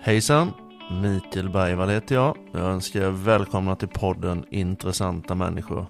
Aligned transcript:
Hejsan! 0.00 0.52
Mikael 0.90 1.48
Bergvall 1.48 1.88
heter 1.88 2.14
jag. 2.14 2.36
Jag 2.52 2.62
önskar 2.62 3.00
er 3.00 3.10
välkomna 3.10 3.76
till 3.76 3.88
podden 3.88 4.44
Intressanta 4.50 5.34
människor. 5.34 5.86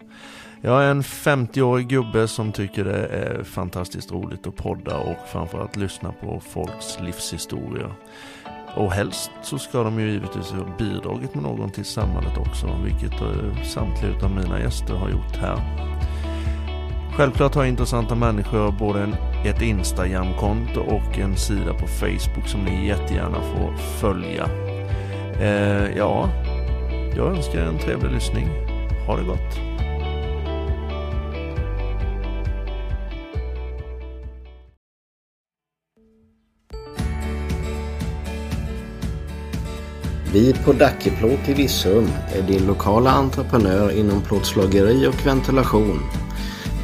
Jag 0.60 0.84
är 0.84 0.90
en 0.90 1.02
50-årig 1.02 1.88
gubbe 1.88 2.28
som 2.28 2.52
tycker 2.52 2.84
det 2.84 3.06
är 3.06 3.42
fantastiskt 3.44 4.12
roligt 4.12 4.46
att 4.46 4.56
podda 4.56 4.98
och 4.98 5.16
framförallt 5.32 5.76
lyssna 5.76 6.12
på 6.12 6.40
folks 6.40 7.00
livshistorier. 7.00 7.92
Och 8.76 8.92
helst 8.92 9.30
så 9.42 9.58
ska 9.58 9.82
de 9.82 10.00
ju 10.00 10.10
givetvis 10.10 10.50
ha 10.50 10.76
bidragit 10.78 11.34
med 11.34 11.42
någon 11.42 11.70
till 11.70 11.84
samhället 11.84 12.38
också, 12.38 12.78
vilket 12.84 13.20
eh, 13.20 13.62
samtliga 13.64 14.24
av 14.24 14.30
mina 14.30 14.60
gäster 14.60 14.94
har 14.94 15.10
gjort 15.10 15.36
här. 15.36 15.88
Självklart 17.16 17.54
har 17.54 17.64
intressanta 17.64 18.14
människor 18.14 18.72
både 18.72 19.02
en, 19.02 19.14
ett 19.44 19.62
Instagram-konto 19.62 20.80
och 20.80 21.18
en 21.18 21.36
sida 21.36 21.74
på 21.74 21.86
Facebook 21.86 22.48
som 22.48 22.64
ni 22.64 22.86
jättegärna 22.86 23.40
får 23.40 23.76
följa. 23.76 24.48
Eh, 25.40 25.96
ja, 25.96 26.30
jag 27.16 27.36
önskar 27.36 27.58
er 27.58 27.66
en 27.66 27.78
trevlig 27.78 28.12
lyssning. 28.12 28.48
Ha 29.06 29.16
det 29.16 29.24
gott! 29.24 29.68
Vi 40.32 40.54
på 40.64 40.72
Dackeplåt 40.72 41.48
i 41.48 41.54
Virserum 41.54 42.08
är 42.34 42.42
din 42.42 42.66
lokala 42.66 43.10
entreprenör 43.10 43.98
inom 43.98 44.22
plåtslageri 44.22 45.06
och 45.06 45.26
ventilation. 45.26 46.00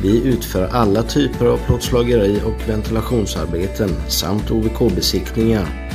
Vi 0.04 0.28
utför 0.28 0.68
alla 0.72 1.02
typer 1.02 1.46
av 1.46 1.58
plåtslageri 1.66 2.40
och 2.44 2.68
ventilationsarbeten 2.68 3.90
samt 4.08 4.50
OVK-besiktningar. 4.50 5.90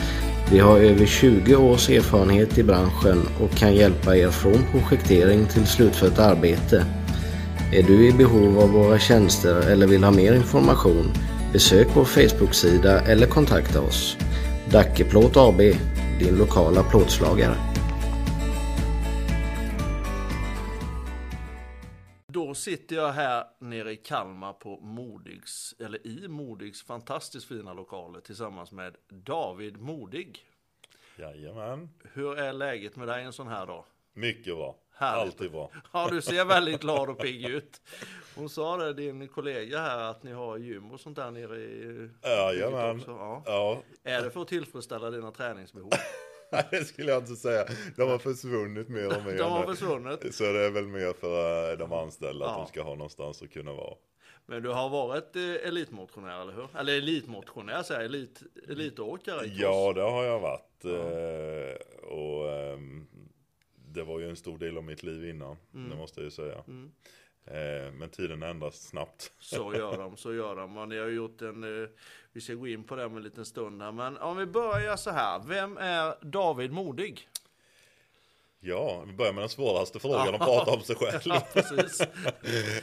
Vi 0.51 0.59
har 0.59 0.79
över 0.79 1.05
20 1.05 1.55
års 1.55 1.89
erfarenhet 1.89 2.57
i 2.57 2.63
branschen 2.63 3.21
och 3.41 3.51
kan 3.51 3.75
hjälpa 3.75 4.17
er 4.17 4.29
från 4.29 4.65
projektering 4.71 5.47
till 5.47 5.65
slutfört 5.65 6.19
arbete. 6.19 6.85
Är 7.73 7.83
du 7.83 8.07
i 8.07 8.11
behov 8.11 8.59
av 8.59 8.69
våra 8.69 8.99
tjänster 8.99 9.69
eller 9.71 9.87
vill 9.87 10.03
ha 10.03 10.11
mer 10.11 10.33
information? 10.33 11.11
Besök 11.53 11.87
vår 11.93 12.05
Facebook-sida 12.05 13.01
eller 13.01 13.27
kontakta 13.27 13.81
oss. 13.81 14.17
Dackeplåt 14.71 15.37
AB, 15.37 15.57
din 16.19 16.37
lokala 16.37 16.83
plåtslagare. 16.83 17.78
Sitter 22.59 22.95
jag 22.95 23.11
här 23.11 23.45
nere 23.59 23.91
i 23.91 23.95
Kalmar 23.95 24.53
på 24.53 24.79
Modigs, 24.79 25.75
eller 25.79 26.07
i 26.07 26.27
Modigs 26.27 26.83
fantastiskt 26.83 27.47
fina 27.47 27.73
lokaler 27.73 28.19
tillsammans 28.19 28.71
med 28.71 28.95
David 29.09 29.77
Modig. 29.81 30.45
Jajamän. 31.15 31.89
Hur 32.13 32.37
är 32.37 32.53
läget 32.53 32.95
med 32.95 33.07
dig 33.07 33.23
en 33.23 33.33
sån 33.33 33.47
här 33.47 33.65
dag? 33.65 33.85
Mycket 34.13 34.55
bra. 34.55 34.75
Härligt. 34.93 35.33
Alltid 35.33 35.51
bra. 35.51 35.71
Ja, 35.93 36.07
du 36.11 36.21
ser 36.21 36.45
väldigt 36.45 36.81
glad 36.81 37.09
och 37.09 37.19
pigg 37.19 37.45
ut. 37.45 37.81
Hon 38.35 38.49
sa 38.49 38.77
det, 38.77 38.93
din 38.93 39.27
kollega 39.27 39.79
här, 39.79 40.03
att 40.03 40.23
ni 40.23 40.31
har 40.31 40.57
gym 40.57 40.91
och 40.91 40.99
sånt 40.99 41.15
där 41.15 41.31
nere 41.31 41.57
i... 41.57 42.09
Jajamän. 42.23 43.03
Ja. 43.07 43.43
Ja, 43.45 43.83
Är 44.03 44.21
det 44.21 44.31
för 44.31 44.41
att 44.41 44.47
tillfredsställa 44.47 45.09
dina 45.11 45.31
träningsbehov? 45.31 45.91
det 46.71 46.85
skulle 46.85 47.11
jag 47.11 47.21
inte 47.23 47.35
säga. 47.35 47.65
De 47.95 48.09
har 48.09 48.17
försvunnit 48.17 48.89
mer 48.89 49.17
och 49.17 49.25
mer. 49.25 49.37
De 49.37 49.51
har 49.51 49.65
försvunnit. 49.65 50.35
Så 50.35 50.43
det 50.43 50.65
är 50.65 50.71
väl 50.71 50.87
mer 50.87 51.13
för 51.13 51.71
eh, 51.71 51.77
de 51.77 51.93
anställda 51.93 52.45
Ja. 52.45 52.51
att 52.51 52.57
de 52.57 52.67
ska 52.67 52.83
ha 52.83 52.95
någonstans 52.95 53.41
att 53.41 53.51
kunna 53.51 53.73
vara. 53.73 53.95
Men 54.45 54.63
du 54.63 54.69
har 54.69 54.89
varit 54.89 55.35
eh, 55.35 55.67
elitmotionär, 55.67 56.41
eller 56.41 56.53
hur? 56.53 56.67
Eller 56.79 56.97
elitmotionär, 56.97 57.83
säger 57.83 58.01
jag, 58.01 58.05
elit, 58.09 58.41
elitåkare. 58.69 59.45
Ja, 59.45 59.93
det 59.93 60.01
har 60.01 60.23
jag 60.23 60.39
varit. 60.39 60.85
eh, 60.85 62.07
Och 62.07 62.51
ehm, 62.53 63.07
det 63.75 64.03
var 64.03 64.19
ju 64.19 64.29
en 64.29 64.35
stor 64.35 64.57
del 64.57 64.77
av 64.77 64.83
mitt 64.83 65.03
liv 65.03 65.29
innan. 65.29 65.55
Det 65.71 65.95
måste 65.95 66.19
jag 66.19 66.25
ju 66.25 66.31
säga. 66.31 66.63
Mm. 66.67 66.91
Eh, 67.49 67.91
Men 67.93 68.09
tiden 68.09 68.43
ändras 68.43 68.81
snabbt. 68.87 69.31
Så 69.39 69.73
gör 69.75 69.97
de, 69.97 70.17
så 70.17 70.33
gör 70.33 70.55
de. 70.55 70.77
Och 70.77 70.89
ni 70.89 70.97
har 70.97 71.07
gjort 71.07 71.41
en, 71.41 71.83
eh, 71.83 71.89
vi 72.31 72.41
ska 72.41 72.53
gå 72.53 72.67
in 72.67 72.83
på 72.83 72.95
det 72.95 73.05
om 73.05 73.17
en 73.17 73.23
liten 73.23 73.45
stund 73.45 73.81
här. 73.81 73.91
Men 73.91 74.17
om 74.17 74.37
vi 74.37 74.45
börjar 74.45 74.95
så 74.95 75.09
här, 75.09 75.41
vem 75.47 75.77
är 75.77 76.15
David 76.25 76.71
Modig? 76.71 77.27
Ja, 78.59 79.03
vi 79.07 79.13
börjar 79.13 79.33
med 79.33 79.41
den 79.41 79.49
svåraste 79.49 79.99
frågan 79.99 80.35
att 80.35 80.41
prata 80.41 80.71
om 80.71 80.81
sig 80.81 80.95
själv. 80.95 81.21
Ja, 81.25 81.47
precis. 81.53 82.01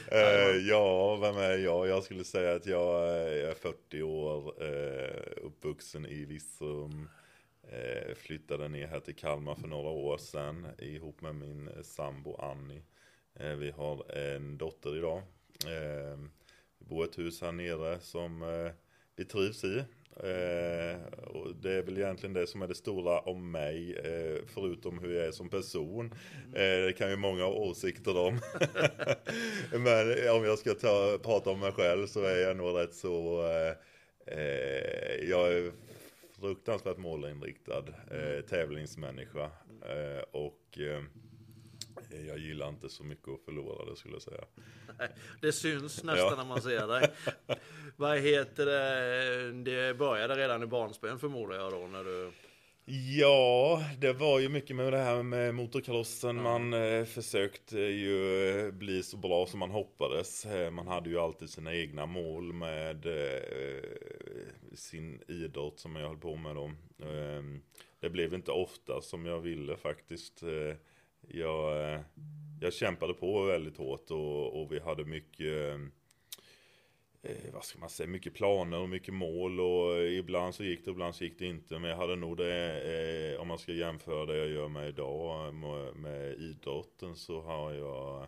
Eh, 0.08 0.56
ja, 0.68 1.16
vem 1.16 1.36
är 1.36 1.58
jag? 1.58 1.88
Jag 1.88 2.02
skulle 2.04 2.24
säga 2.24 2.54
att 2.56 2.66
jag 2.66 3.08
är 3.18 3.54
40 3.54 4.02
år, 4.02 4.62
uppvuxen 5.42 6.06
i 6.06 6.24
Virserum. 6.24 7.08
Flyttade 8.16 8.68
ner 8.68 8.86
här 8.86 9.00
till 9.00 9.16
Kalmar 9.16 9.54
för 9.54 9.68
några 9.68 9.90
år 9.90 10.18
sedan 10.18 10.66
ihop 10.78 11.20
med 11.20 11.34
min 11.34 11.70
sambo 11.82 12.36
Annie. 12.36 12.82
Eh, 13.40 13.54
vi 13.56 13.70
har 13.70 14.16
en 14.16 14.58
dotter 14.58 14.96
idag. 14.96 15.18
Eh, 15.66 16.18
vi 16.78 16.86
bor 16.86 17.04
i 17.04 17.08
ett 17.08 17.18
hus 17.18 17.40
här 17.40 17.52
nere 17.52 18.00
som 18.00 18.42
eh, 18.42 18.72
vi 19.16 19.24
trivs 19.24 19.64
i. 19.64 19.84
Och 21.26 21.56
det 21.56 21.72
är 21.72 21.82
väl 21.82 21.98
egentligen 21.98 22.32
det 22.32 22.46
som 22.46 22.62
är 22.62 22.68
det 22.68 22.74
stora 22.74 23.20
om 23.20 23.50
mig, 23.50 23.96
förutom 24.46 24.98
hur 24.98 25.16
jag 25.16 25.26
är 25.26 25.30
som 25.30 25.48
person. 25.48 26.12
Eh, 26.46 26.84
det 26.86 26.94
kan 26.98 27.10
ju 27.10 27.16
många 27.16 27.44
ha 27.44 27.52
åsikter 27.52 28.18
om. 28.18 28.40
Men 29.72 30.30
om 30.30 30.44
jag 30.44 30.58
ska 30.58 30.74
ta, 30.74 31.18
prata 31.22 31.50
om 31.50 31.60
mig 31.60 31.72
själv 31.72 32.06
så 32.06 32.22
är 32.22 32.36
jag 32.36 32.56
nog 32.56 32.78
rätt 32.78 32.94
så, 32.94 33.42
jag 35.28 35.52
är 35.52 35.72
fruktansvärt 36.40 36.96
målinriktad, 36.96 37.84
eh, 38.10 38.44
tävlingsmänniska. 38.44 39.50
Eh, 39.82 40.22
och 40.30 40.78
jag 42.26 42.38
gillar 42.38 42.68
inte 42.68 42.88
så 42.88 43.04
mycket 43.04 43.28
att 43.28 43.40
förlora 43.44 43.90
det 43.90 43.96
skulle 43.96 44.14
jag 44.14 44.22
säga. 44.22 44.44
Det 45.40 45.52
syns 45.52 46.04
nästan 46.04 46.28
Ja. 46.30 46.36
när 46.36 46.44
man 46.44 46.62
ser 46.62 46.86
dig. 46.86 47.08
Vad 47.96 48.18
heter 48.18 48.66
det? 48.66 49.52
Det 49.52 49.94
började 49.94 50.34
redan 50.36 50.62
i 50.62 50.66
barnsben 50.66 51.18
förmodar 51.18 51.56
jag 51.56 51.72
då 51.72 51.86
när 51.86 52.04
du... 52.04 52.32
Ja, 53.18 53.82
det 53.98 54.12
var 54.12 54.40
ju 54.40 54.48
mycket 54.48 54.76
med 54.76 54.92
det 54.92 54.98
här 54.98 55.22
med 55.22 55.54
motocrossen. 55.54 56.42
Man 56.42 56.72
eh, 56.72 57.04
försökte 57.04 57.78
ju 57.78 58.48
eh, 58.48 58.70
bli 58.72 59.02
så 59.02 59.16
bra 59.16 59.46
som 59.46 59.58
man 59.58 59.70
hoppades. 59.70 60.46
Eh, 60.46 60.70
man 60.70 60.86
hade 60.86 61.10
ju 61.10 61.18
alltid 61.18 61.50
sina 61.50 61.74
egna 61.74 62.06
mål 62.06 62.52
med 62.52 63.06
eh, 63.06 63.82
sin 64.74 65.22
idrott 65.28 65.80
som 65.80 65.96
jag 65.96 66.08
höll 66.08 66.18
på 66.18 66.36
med 66.36 66.56
då. 66.56 66.64
Eh, 67.06 67.42
det 68.00 68.10
blev 68.10 68.34
inte 68.34 68.50
ofta 68.50 69.00
som 69.00 69.26
jag 69.26 69.40
ville 69.40 69.76
faktiskt. 69.76 70.42
Jag, 71.28 71.92
eh, 71.94 72.00
jag 72.60 72.72
kämpade 72.72 73.14
på 73.14 73.42
väldigt 73.42 73.76
hårt 73.76 74.10
och, 74.10 74.60
och 74.60 74.72
vi 74.72 74.80
hade 74.80 75.04
mycket 75.04 75.46
eh, 75.46 75.80
eh, 77.22 77.52
vad 77.52 77.64
ska 77.64 77.78
man 77.78 77.90
säga, 77.90 78.08
mycket 78.08 78.34
planer 78.34 78.78
och 78.78 78.88
mycket 78.88 79.14
mål 79.14 79.60
och 79.60 80.04
ibland 80.04 80.54
så 80.54 80.64
gick 80.64 80.84
det, 80.84 80.90
ibland 80.90 81.14
så 81.14 81.24
gick 81.24 81.38
det 81.38 81.46
inte. 81.46 81.78
Men 81.78 81.90
jag 81.90 81.96
hade 81.96 82.16
nog 82.16 82.36
det, 82.36 83.34
eh, 83.34 83.40
om 83.40 83.48
man 83.48 83.58
ska 83.58 83.72
jämföra 83.72 84.26
det 84.26 84.36
jag 84.36 84.48
gör 84.48 84.68
med 84.68 84.88
idag 84.88 85.54
med, 85.54 85.96
med 85.96 86.34
idrotten 86.34 87.16
så 87.16 87.40
har 87.40 87.72
jag, 87.72 88.26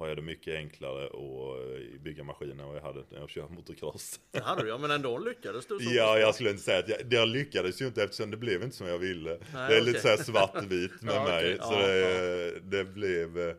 har 0.00 0.08
jag 0.08 0.16
det 0.18 0.22
mycket 0.22 0.54
enklare 0.56 1.06
att 1.06 2.00
bygga 2.00 2.24
maskiner 2.24 2.62
än 2.62 2.68
vad 2.68 2.76
jag 2.76 2.82
hade 2.82 3.04
när 3.10 3.18
jag 3.18 3.30
körde 3.30 3.54
motocross. 3.54 4.20
Det 4.30 4.40
hade 4.40 4.62
du 4.62 4.68
ja, 4.68 4.78
men 4.78 4.90
ändå 4.90 5.18
lyckades 5.18 5.66
du. 5.66 5.78
så 5.78 5.90
Ja, 5.94 6.18
jag 6.18 6.34
skulle 6.34 6.50
inte 6.50 6.62
säga 6.62 6.78
att 6.78 6.88
jag, 6.88 6.98
jag 7.12 7.28
lyckades 7.28 7.82
ju 7.82 7.86
inte 7.86 8.02
eftersom 8.04 8.30
det 8.30 8.36
blev 8.36 8.62
inte 8.62 8.76
som 8.76 8.86
jag 8.86 8.98
ville. 8.98 9.30
Nej, 9.30 9.40
det 9.52 9.58
är 9.58 9.66
okej. 9.66 9.84
lite 9.84 10.00
så 10.00 10.08
här 10.08 10.16
svartvitt 10.16 10.92
med 11.02 11.14
Ja, 11.14 11.22
okej. 11.22 11.48
mig. 11.48 11.58
Så 11.58 11.72
Ja, 11.72 11.86
det, 11.86 12.60
det 12.60 12.84
blev, 12.84 13.38
eh, 13.38 13.54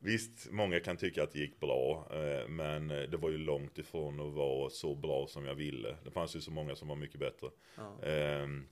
visst 0.00 0.50
många 0.50 0.80
kan 0.80 0.96
tycka 0.96 1.22
att 1.22 1.32
det 1.32 1.38
gick 1.38 1.60
bra, 1.60 2.08
eh, 2.10 2.48
men 2.48 2.90
eh, 2.90 3.02
det 3.02 3.16
var 3.16 3.30
ju 3.30 3.38
långt 3.38 3.78
ifrån 3.78 4.20
att 4.20 4.32
vara 4.34 4.70
så 4.70 4.94
bra 4.94 5.26
som 5.26 5.44
jag 5.44 5.54
ville. 5.54 5.96
Det 6.04 6.10
fanns 6.10 6.36
ju 6.36 6.40
så 6.40 6.50
många 6.50 6.76
som 6.76 6.88
var 6.88 6.96
mycket 6.96 7.20
bättre. 7.20 7.46
Ja. 7.76 8.02
Ehm, 8.08 8.66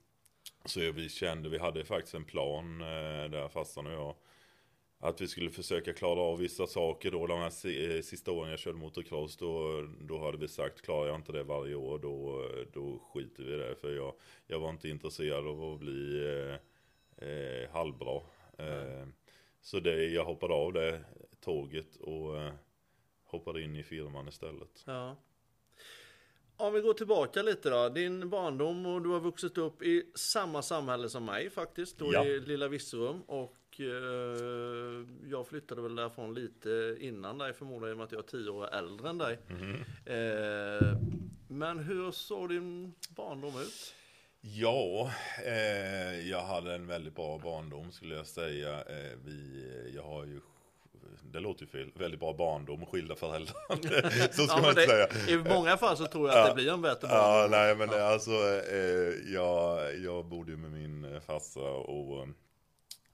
Så 0.65 0.79
vi 0.91 1.09
kände, 1.09 1.49
vi 1.49 1.57
hade 1.57 1.85
faktiskt 1.85 2.13
en 2.15 2.25
plan 2.25 2.81
eh, 2.81 3.29
där 3.31 3.47
farsan 3.49 3.87
och 3.87 3.93
jag. 3.93 4.15
Att 5.03 5.21
vi 5.21 5.27
skulle 5.27 5.49
försöka 5.49 5.93
klara 5.93 6.19
av 6.19 6.37
vissa 6.39 6.67
saker 6.67 7.11
då, 7.11 7.27
de 7.27 7.39
här 7.39 7.45
eh, 7.95 8.01
sista 8.01 8.31
åren 8.31 8.49
jag 8.49 8.59
körde 8.59 8.77
motocross, 8.77 9.37
då, 9.37 9.81
då 10.01 10.19
hade 10.25 10.37
vi 10.37 10.47
sagt, 10.47 10.81
klarar 10.81 11.07
jag 11.07 11.15
inte 11.15 11.31
det 11.31 11.43
varje 11.43 11.75
år, 11.75 11.99
då, 11.99 12.45
då 12.73 12.99
skiter 13.13 13.43
vi 13.43 13.53
i 13.53 13.57
det. 13.57 13.75
För 13.75 13.95
jag, 13.95 14.13
jag 14.47 14.59
var 14.59 14.69
inte 14.69 14.89
intresserad 14.89 15.47
av 15.47 15.73
att 15.73 15.79
bli 15.79 16.25
eh, 16.25 17.27
eh, 17.29 17.69
halvbra. 17.71 18.21
Eh, 18.57 19.07
så 19.61 19.79
det, 19.79 20.05
jag 20.05 20.25
hoppade 20.25 20.53
av 20.53 20.73
det 20.73 21.03
tåget 21.41 21.95
och 21.95 22.37
eh, 22.37 22.53
hoppade 23.23 23.61
in 23.61 23.75
i 23.75 23.83
firman 23.83 24.27
istället. 24.27 24.83
Ja. 24.85 25.15
Om 26.57 26.73
vi 26.73 26.81
går 26.81 26.93
tillbaka 26.93 27.41
lite 27.41 27.69
då. 27.69 27.89
Din 27.89 28.29
barndom 28.29 28.85
och 28.85 29.01
du 29.01 29.09
har 29.09 29.19
vuxit 29.19 29.57
upp 29.57 29.81
i 29.81 30.11
samma 30.15 30.61
samhälle 30.61 31.09
som 31.09 31.25
mig 31.25 31.49
faktiskt. 31.49 31.97
Då 31.97 32.13
Ja. 32.13 32.25
i 32.25 32.39
lilla 32.39 32.67
Virserum. 32.67 33.21
Och 33.21 33.55
eh, 33.79 35.05
jag 35.31 35.47
flyttade 35.47 35.81
väl 35.81 35.95
därifrån 35.95 36.33
lite 36.33 36.97
innan 36.99 37.37
dig 37.37 37.53
förmodligen 37.53 37.89
i 37.91 37.93
och 37.93 37.97
med 37.97 38.05
att 38.05 38.11
jag 38.11 38.19
är 38.19 38.27
tio 38.27 38.49
år 38.49 38.67
äldre 38.73 39.09
än 39.09 39.17
dig. 39.17 39.37
Mhm. 39.47 39.73
Eh, 40.05 40.97
men 41.47 41.79
hur 41.79 42.11
såg 42.11 42.49
din 42.49 42.93
barndom 43.09 43.53
ut? 43.61 43.93
Ja, 44.41 45.11
eh, 45.45 46.29
jag 46.29 46.41
hade 46.43 46.73
en 46.75 46.87
väldigt 46.87 47.15
bra 47.15 47.37
barndom 47.43 47.91
skulle 47.91 48.15
jag 48.15 48.27
säga. 48.27 48.73
Eh, 48.81 49.17
vi, 49.25 49.91
jag 49.95 50.03
har 50.03 50.25
ju, 50.25 50.39
det 51.23 51.39
låter 51.39 51.61
ju 51.61 51.67
fel, 51.67 51.91
väldigt 51.95 52.19
bra 52.19 52.33
barndom 52.33 52.83
och 52.83 52.89
skilda 52.89 53.15
föräldrar. 53.15 53.55
så 54.31 54.47
ska 54.47 54.55
Ja, 54.57 54.61
man 54.61 54.75
det, 54.75 54.81
säga. 54.87 55.07
I 55.29 55.37
många 55.49 55.77
fall 55.77 55.97
så 55.97 56.05
tror 56.05 56.29
jag 56.29 56.39
att 56.39 56.47
det 56.47 56.55
blir 56.55 56.73
en 56.73 56.81
bättre 56.81 57.07
Ja, 57.11 57.17
barndom. 57.17 57.51
nej 57.51 57.75
men 57.75 57.87
det, 57.89 58.07
alltså, 58.07 58.31
eh, 58.71 59.33
jag, 59.33 59.95
jag 59.99 60.25
bodde 60.25 60.57
med 60.57 60.71
min 60.71 61.21
farsa 61.21 61.59
och 61.71 62.27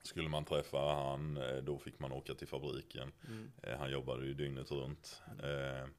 skulle 0.10 0.30
man 0.30 0.46
träffa 0.46 0.78
han, 0.78 1.38
eh, 1.38 1.58
då 1.58 1.78
fick 1.78 2.00
man 2.00 2.12
åka 2.12 2.34
till 2.34 2.48
fabriken. 2.48 3.12
Mm. 3.28 3.52
Eh, 3.64 3.78
han 3.80 3.92
jobbade 3.92 4.26
ju 4.26 4.34
dygnet 4.34 4.72
runt. 4.72 5.22
Eh, 5.44 5.90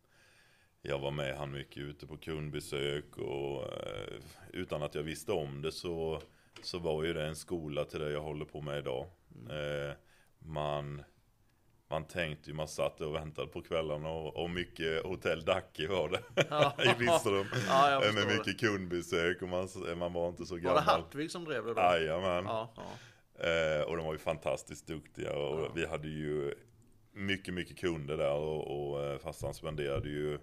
jag 0.82 0.98
var 0.98 1.10
med 1.10 1.36
han 1.36 1.50
mycket 1.50 1.76
ute 1.76 2.06
på 2.06 2.16
kundbesök 2.16 3.18
och 3.18 3.64
utan 4.52 4.82
att 4.82 4.94
jag 4.94 5.02
visste 5.02 5.32
om 5.32 5.62
det 5.62 5.72
så, 5.72 6.22
så 6.62 6.78
var 6.78 7.04
ju 7.04 7.12
det 7.12 7.26
en 7.26 7.36
skola 7.36 7.84
till 7.84 8.00
det 8.00 8.10
jag 8.10 8.22
håller 8.22 8.44
på 8.44 8.60
med 8.60 8.78
idag. 8.78 9.06
Eh, 9.50 9.94
man, 10.38 11.02
man 11.88 12.04
tänkte 12.04 12.50
ju, 12.50 12.56
man 12.56 12.68
satt 12.68 13.00
och 13.00 13.14
väntade 13.14 13.48
på 13.48 13.62
kvällarna 13.62 14.08
och, 14.08 14.36
och 14.36 14.50
mycket 14.50 15.04
hotell 15.04 15.44
Dacke 15.44 15.88
var 15.88 16.08
det 16.08 16.44
Ja. 16.50 16.74
i 16.84 16.88
Virserum. 16.98 17.46
Ja, 17.68 18.02
med 18.14 18.26
mycket 18.26 18.60
kundbesök 18.60 19.42
och 19.42 19.48
man, 19.48 19.68
man 19.98 20.12
var 20.12 20.28
inte 20.28 20.46
så 20.46 20.54
Var 20.54 20.60
gammal. 20.60 20.76
det 20.84 20.90
Hartvig 20.90 21.30
som 21.30 21.44
drev 21.44 21.64
det 21.64 21.74
då? 21.74 21.80
Jajamän. 21.80 22.44
Ja, 22.44 22.72
ja. 22.76 22.82
Eh, 23.40 23.82
och 23.82 23.96
de 23.96 24.06
var 24.06 24.12
ju 24.12 24.18
fantastiskt 24.18 24.86
duktiga 24.86 25.32
och 25.32 25.60
Ja. 25.60 25.72
vi 25.74 25.86
hade 25.86 26.08
ju 26.08 26.54
mycket, 27.12 27.54
mycket 27.54 27.78
kunder 27.78 28.16
där 28.16 28.32
och, 28.34 28.90
och 28.92 29.04
eh, 29.04 29.18
farsan 29.18 29.54
spenderade 29.54 30.08
ju 30.08 30.38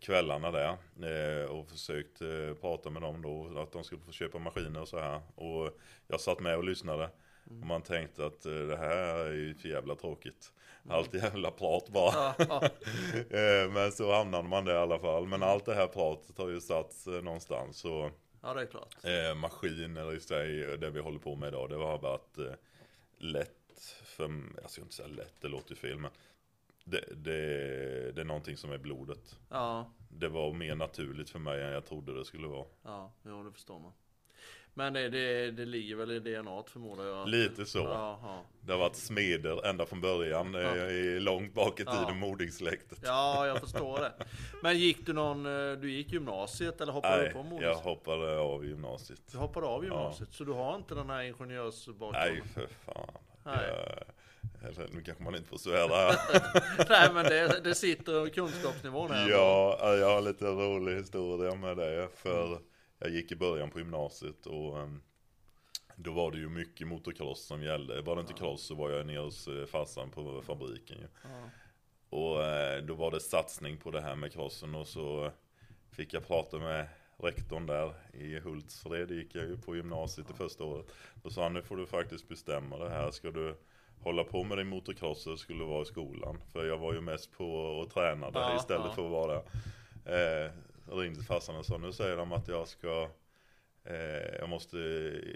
kvällarna 0.00 0.50
där 0.50 0.76
eh, 1.02 1.50
och 1.50 1.68
försökte 1.70 2.54
prata 2.60 2.90
med 2.90 3.02
dem 3.02 3.22
då 3.22 3.60
att 3.60 3.72
de 3.72 3.84
skulle 3.84 4.00
få 4.00 4.12
köpa 4.12 4.38
maskiner 4.38 4.80
och 4.80 4.88
så 4.88 4.98
här. 4.98 5.20
Och 5.34 5.78
jag 6.08 6.20
satt 6.20 6.40
med 6.40 6.56
och 6.56 6.64
lyssnade 6.64 7.10
och 7.44 7.66
man 7.66 7.82
tänkte 7.82 8.26
att 8.26 8.46
eh, 8.46 8.52
det 8.52 8.76
här 8.76 8.96
är 9.26 9.32
ju 9.32 9.54
för 9.54 9.68
jävla 9.68 9.94
tråkigt. 9.94 10.52
Allt 10.90 11.14
jävla 11.14 11.50
prat 11.50 11.88
bara. 11.88 12.34
Men 13.74 13.92
så 13.92 14.12
hamnade 14.12 14.48
man 14.48 14.64
där 14.64 14.74
i 14.74 14.78
alla 14.78 14.98
fall. 14.98 15.26
Men 15.26 15.42
allt 15.42 15.64
det 15.64 15.74
här 15.74 15.86
pratet 15.86 16.38
har 16.38 16.48
ju 16.48 16.60
satts 16.60 17.06
någonstans. 17.06 17.78
Så 17.78 18.10
ja, 18.42 18.54
det 18.54 18.60
är 18.62 18.66
klart. 18.66 19.04
eh, 19.04 19.34
maskiner 19.34 20.14
i 20.14 20.20
sig, 20.20 20.78
det 20.78 20.90
vi 20.90 21.00
håller 21.00 21.18
på 21.18 21.36
med 21.36 21.48
idag, 21.48 21.68
det 21.68 21.76
har 21.76 21.98
varit 21.98 22.38
eh, 22.38 22.52
lätt 23.18 23.54
för, 24.04 24.42
jag 24.62 24.70
ska 24.70 24.82
inte 24.82 24.94
säga 24.94 25.08
lätt, 25.08 25.34
det 25.40 25.48
låter 25.48 25.70
ju 25.70 25.76
fel, 25.76 25.98
men 25.98 26.10
det, 26.84 27.04
det, 27.16 28.12
det 28.12 28.20
är 28.20 28.24
någonting 28.24 28.56
som 28.56 28.70
är 28.72 28.78
blodet. 28.78 29.38
Ja, 29.48 29.92
Det 30.08 30.28
var 30.28 30.52
mer 30.52 30.74
naturligt 30.74 31.30
för 31.30 31.38
mig 31.38 31.62
än 31.62 31.70
jag 31.72 31.86
trodde 31.86 32.18
det 32.18 32.24
skulle 32.24 32.46
vara. 32.48 32.66
ja, 32.82 33.12
jo, 33.24 33.42
det 33.42 33.52
förstår 33.52 33.78
man. 33.78 33.92
Men 34.78 34.92
det, 34.92 35.08
det, 35.08 35.50
det 35.50 35.64
ligger 35.64 35.96
väl 35.96 36.10
i 36.10 36.18
DNA 36.20 36.62
förmodar 36.66 37.04
jag? 37.04 37.28
Lite 37.28 37.66
så. 37.66 37.78
Ja, 37.78 38.18
ja. 38.22 38.42
Det 38.60 38.72
har 38.72 38.78
varit 38.78 38.96
smeder 38.96 39.66
ända 39.66 39.86
från 39.86 40.00
början, 40.00 40.54
eh, 40.54 40.60
Ja. 40.60 40.76
i 40.90 41.20
långt 41.20 41.54
bak 41.54 41.80
i 41.80 41.84
tiden, 41.84 42.04
Ja. 42.08 42.14
Modingsläktet. 42.14 42.98
ja, 43.02 43.46
jag 43.46 43.60
förstår 43.60 44.00
det. 44.00 44.12
Men 44.62 44.78
gick 44.78 45.06
du 45.06 45.12
någon, 45.12 45.46
eh, 45.46 45.72
du 45.80 45.90
gick 45.90 46.12
gymnasiet 46.12 46.80
eller 46.80 46.92
hoppade 46.92 47.16
du 47.16 47.22
Nej, 47.22 47.32
på 47.32 47.38
jag 47.38 47.46
Modis? 47.46 47.78
hoppade 47.82 48.38
av 48.38 48.64
gymnasiet. 48.66 49.20
Du 49.32 49.38
hoppade 49.38 49.66
av 49.66 49.84
gymnasiet, 49.84 50.28
så 50.32 50.44
du 50.44 50.52
har 50.52 50.76
inte 50.76 50.94
den 50.94 51.10
här 51.10 51.22
ingenjörsbakgrunden? 51.22 52.32
Nej, 52.34 52.42
för 52.54 52.66
fan. 52.92 53.08
Nej. 53.44 53.56
Jag, 54.62 54.68
eller, 54.68 54.88
nu 54.94 55.02
kanske 55.02 55.24
man 55.24 55.34
inte 55.34 55.48
får 55.48 55.58
svära 55.58 55.94
här. 55.96 56.16
Nej 56.88 57.08
men 57.14 57.24
det, 57.24 57.60
det 57.64 57.74
sitter 57.74 58.28
kunskapsnivån 58.28 59.10
här. 59.10 59.28
Ja, 59.30 59.78
jag 59.96 60.10
har 60.14 60.20
lite 60.20 60.44
rolig 60.44 60.96
historia 60.96 61.54
med 61.54 61.76
det. 61.76 62.08
För 62.16 62.58
jag 62.98 63.10
gick 63.10 63.32
i 63.32 63.36
början 63.36 63.70
på 63.70 63.78
gymnasiet 63.78 64.46
och 64.46 64.80
em, 64.80 65.02
då 65.96 66.12
var 66.12 66.30
det 66.30 66.38
ju 66.38 66.48
mycket 66.48 66.86
motocross 66.86 67.46
som 67.46 67.62
gällde. 67.62 68.02
Var 68.02 68.14
det 68.16 68.20
inte 68.20 68.32
cross 68.32 68.62
så 68.62 68.74
var 68.74 68.90
jag 68.90 69.06
nere 69.06 69.18
hos 69.18 69.48
eh, 69.48 69.66
farsan 69.66 70.10
på 70.10 70.42
fabriken 70.42 70.98
ju. 70.98 71.06
Ja. 71.22 71.50
Och 72.10 72.44
eh, 72.44 72.84
då 72.84 72.94
var 72.94 73.10
det 73.10 73.20
satsning 73.20 73.76
på 73.76 73.90
det 73.90 74.00
här 74.00 74.16
med 74.16 74.32
crossen 74.32 74.74
och 74.74 74.86
så 74.86 75.30
fick 75.90 76.14
jag 76.14 76.26
prata 76.26 76.58
med 76.58 76.88
rektorn 77.16 77.66
där 77.66 77.94
i 78.12 78.38
Hultsfred 78.38 79.10
gick 79.10 79.34
jag 79.34 79.44
ju 79.44 79.58
på 79.58 79.76
gymnasiet 79.76 80.28
det 80.28 80.34
första 80.34 80.64
året. 80.64 80.86
Då 81.22 81.30
sa 81.30 81.42
han 81.42 81.52
nu 81.52 81.62
får 81.62 81.76
du 81.76 81.86
faktiskt 81.86 82.28
bestämma 82.28 82.78
det 82.78 82.90
här. 82.90 83.10
Ska 83.10 83.30
du 83.30 83.56
hålla 84.02 84.24
på 84.24 84.44
med 84.44 84.58
din 84.58 84.68
motocross 84.68 85.26
eller 85.26 85.36
skulle 85.36 85.58
du 85.58 85.64
vara 85.64 85.82
i 85.82 85.84
skolan? 85.84 86.40
För 86.52 86.66
jag 86.66 86.78
var 86.78 86.92
ju 86.92 87.00
mest 87.00 87.32
på 87.32 87.54
och 87.54 87.90
tränade 87.90 88.38
Ja, 88.38 88.56
istället 88.56 88.86
ja. 88.86 88.92
för 88.92 89.04
att 89.04 89.10
vara 89.10 89.42
där. 90.04 90.46
Eh, 90.46 90.52
ringde 90.92 91.22
farsan 91.22 91.56
och 91.56 91.66
sa 91.66 91.78
nu 91.78 91.92
säger 91.92 92.16
de 92.16 92.32
att 92.32 92.48
jag 92.48 92.68
ska 92.68 93.08
eh, 93.84 94.36
jag 94.38 94.48
måste 94.48 94.76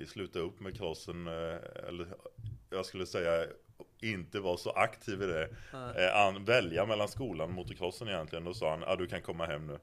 sluta 0.07 0.39
upp 0.39 0.61
med 0.61 0.77
crossen 0.77 1.27
eh, 1.27 1.89
eller 1.89 2.07
jag 2.71 2.87
skulle 2.87 3.07
säga 3.07 3.47
inte 4.01 4.41
vara 4.41 4.57
så 4.57 4.71
aktiv 4.71 5.23
i 5.23 5.27
det. 5.27 5.49
Eh, 5.73 6.41
välja 6.41 6.87
mellan 6.87 7.09
skolan 7.09 7.49
och 7.49 7.55
motocrossen 7.55 8.09
egentligen. 8.09 8.45
Då 8.45 8.55
sa 8.55 8.71
han, 8.71 8.85
ah, 8.85 8.97
du 8.97 9.07
kan 9.07 9.23
komma 9.23 9.47
hem 9.47 9.67
nu. 9.67 9.79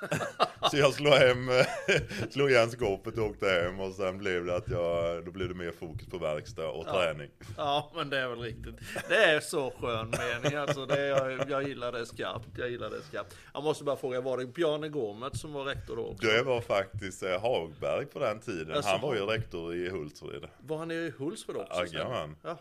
så 0.70 0.76
jag 0.76 0.94
slog 0.94 1.12
hem, 1.14 1.50
slog 2.30 2.50
igen 2.50 2.70
skåpet 2.70 3.18
och 3.18 3.24
åkte 3.26 3.46
hem 3.48 3.80
och 3.80 3.92
sen 3.94 4.18
blev 4.18 4.44
det 4.44 4.56
att 4.56 4.68
jag, 4.68 5.24
då 5.24 5.30
blev 5.30 5.48
det 5.48 5.54
mer 5.54 5.72
fokus 5.80 6.06
på 6.08 6.18
verkstad 6.18 6.68
och 6.68 6.84
Ja. 6.86 6.92
träning. 6.92 7.30
ja 7.56 7.92
men 7.94 8.10
det 8.10 8.18
är 8.18 8.28
väl 8.28 8.38
riktigt. 8.40 8.74
Det 9.08 9.16
är 9.24 9.40
så 9.40 9.70
skön 9.80 10.10
mening 10.42 10.58
alltså. 10.58 10.86
Det 10.86 11.00
är, 11.00 11.28
jag, 11.30 11.50
jag 11.50 11.68
gillar 11.68 11.92
det 11.92 12.06
skarpt. 12.06 12.48
Jag 12.58 12.70
gillar 12.70 12.90
det 12.90 13.02
skarpt. 13.02 13.36
Jag 13.54 13.62
måste 13.64 13.84
bara 13.84 13.96
fråga, 13.96 14.20
var 14.20 14.38
det 14.38 14.46
Bjarne 14.46 14.88
Gormet 14.88 15.36
som 15.36 15.52
var 15.52 15.64
rektor 15.64 15.96
då 15.96 16.06
också? 16.06 16.26
Det 16.26 16.42
var 16.42 16.60
faktiskt 16.60 17.22
eh, 17.22 17.40
Hagberg 17.40 18.06
på 18.06 18.18
den 18.18 18.40
tiden. 18.40 18.76
Alltså, 18.76 18.90
Han 18.90 19.00
var 19.00 19.14
ju 19.14 19.20
rektor 19.20 19.74
i 19.74 19.88
Hultsfred. 19.90 20.46
Var 20.58 20.76
han 20.78 20.90
i 20.90 21.12
Hultsfred 21.18 21.56
också? 21.56 21.86
Jajamän. 21.86 22.36
Jaha, 22.42 22.56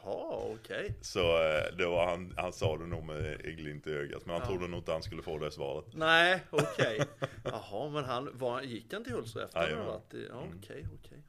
okej. 0.53 0.93
Så 1.01 1.19
eh, 1.19 1.77
det 1.77 1.85
var 1.85 2.05
han, 2.05 2.33
han 2.37 2.53
sa 2.53 2.77
det 2.77 2.85
nog 2.87 3.03
med 3.03 3.41
glimt 3.57 3.87
i 3.87 3.91
ögat. 3.91 4.25
Men 4.25 4.33
han 4.35 4.41
Ja. 4.43 4.47
trodde 4.49 4.67
nog 4.67 4.79
inte 4.79 4.91
han 4.91 5.03
skulle 5.03 5.21
få 5.21 5.37
det 5.37 5.51
svaret. 5.51 5.85
Nej, 5.93 6.39
okej. 6.49 6.99
Jaha, 7.43 7.89
men 7.89 8.03
han, 8.03 8.29
var, 8.33 8.61
gick 8.61 8.93
han 8.93 9.03
till 9.03 9.13
Hultsfred 9.13 9.45
efter? 9.45 9.57
att 9.59 9.63
han 9.65 9.71
Jajamän. 9.73 9.93
varit 9.93 10.13
i- 10.13 10.27
Ja, 10.29 10.41
Mm. 10.41 10.57
okej, 10.63 10.85
okej. 10.99 11.23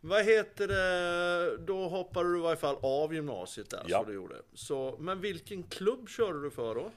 Vad 0.00 0.24
heter 0.24 0.68
det, 0.68 1.56
då 1.56 1.88
hoppade 1.88 2.32
du 2.32 2.38
i 2.38 2.42
varje 2.42 2.56
fall 2.56 2.76
av 2.82 3.14
gymnasiet 3.14 3.70
där, 3.70 3.84
Ja. 3.88 3.98
så 3.98 4.04
du 4.10 4.14
gjorde. 4.14 4.34
Så, 4.54 4.96
men 5.00 5.20
vilken 5.20 5.62
klubb 5.62 6.08
körde 6.08 6.42
du 6.42 6.50
för 6.50 6.74
då? 6.74 6.90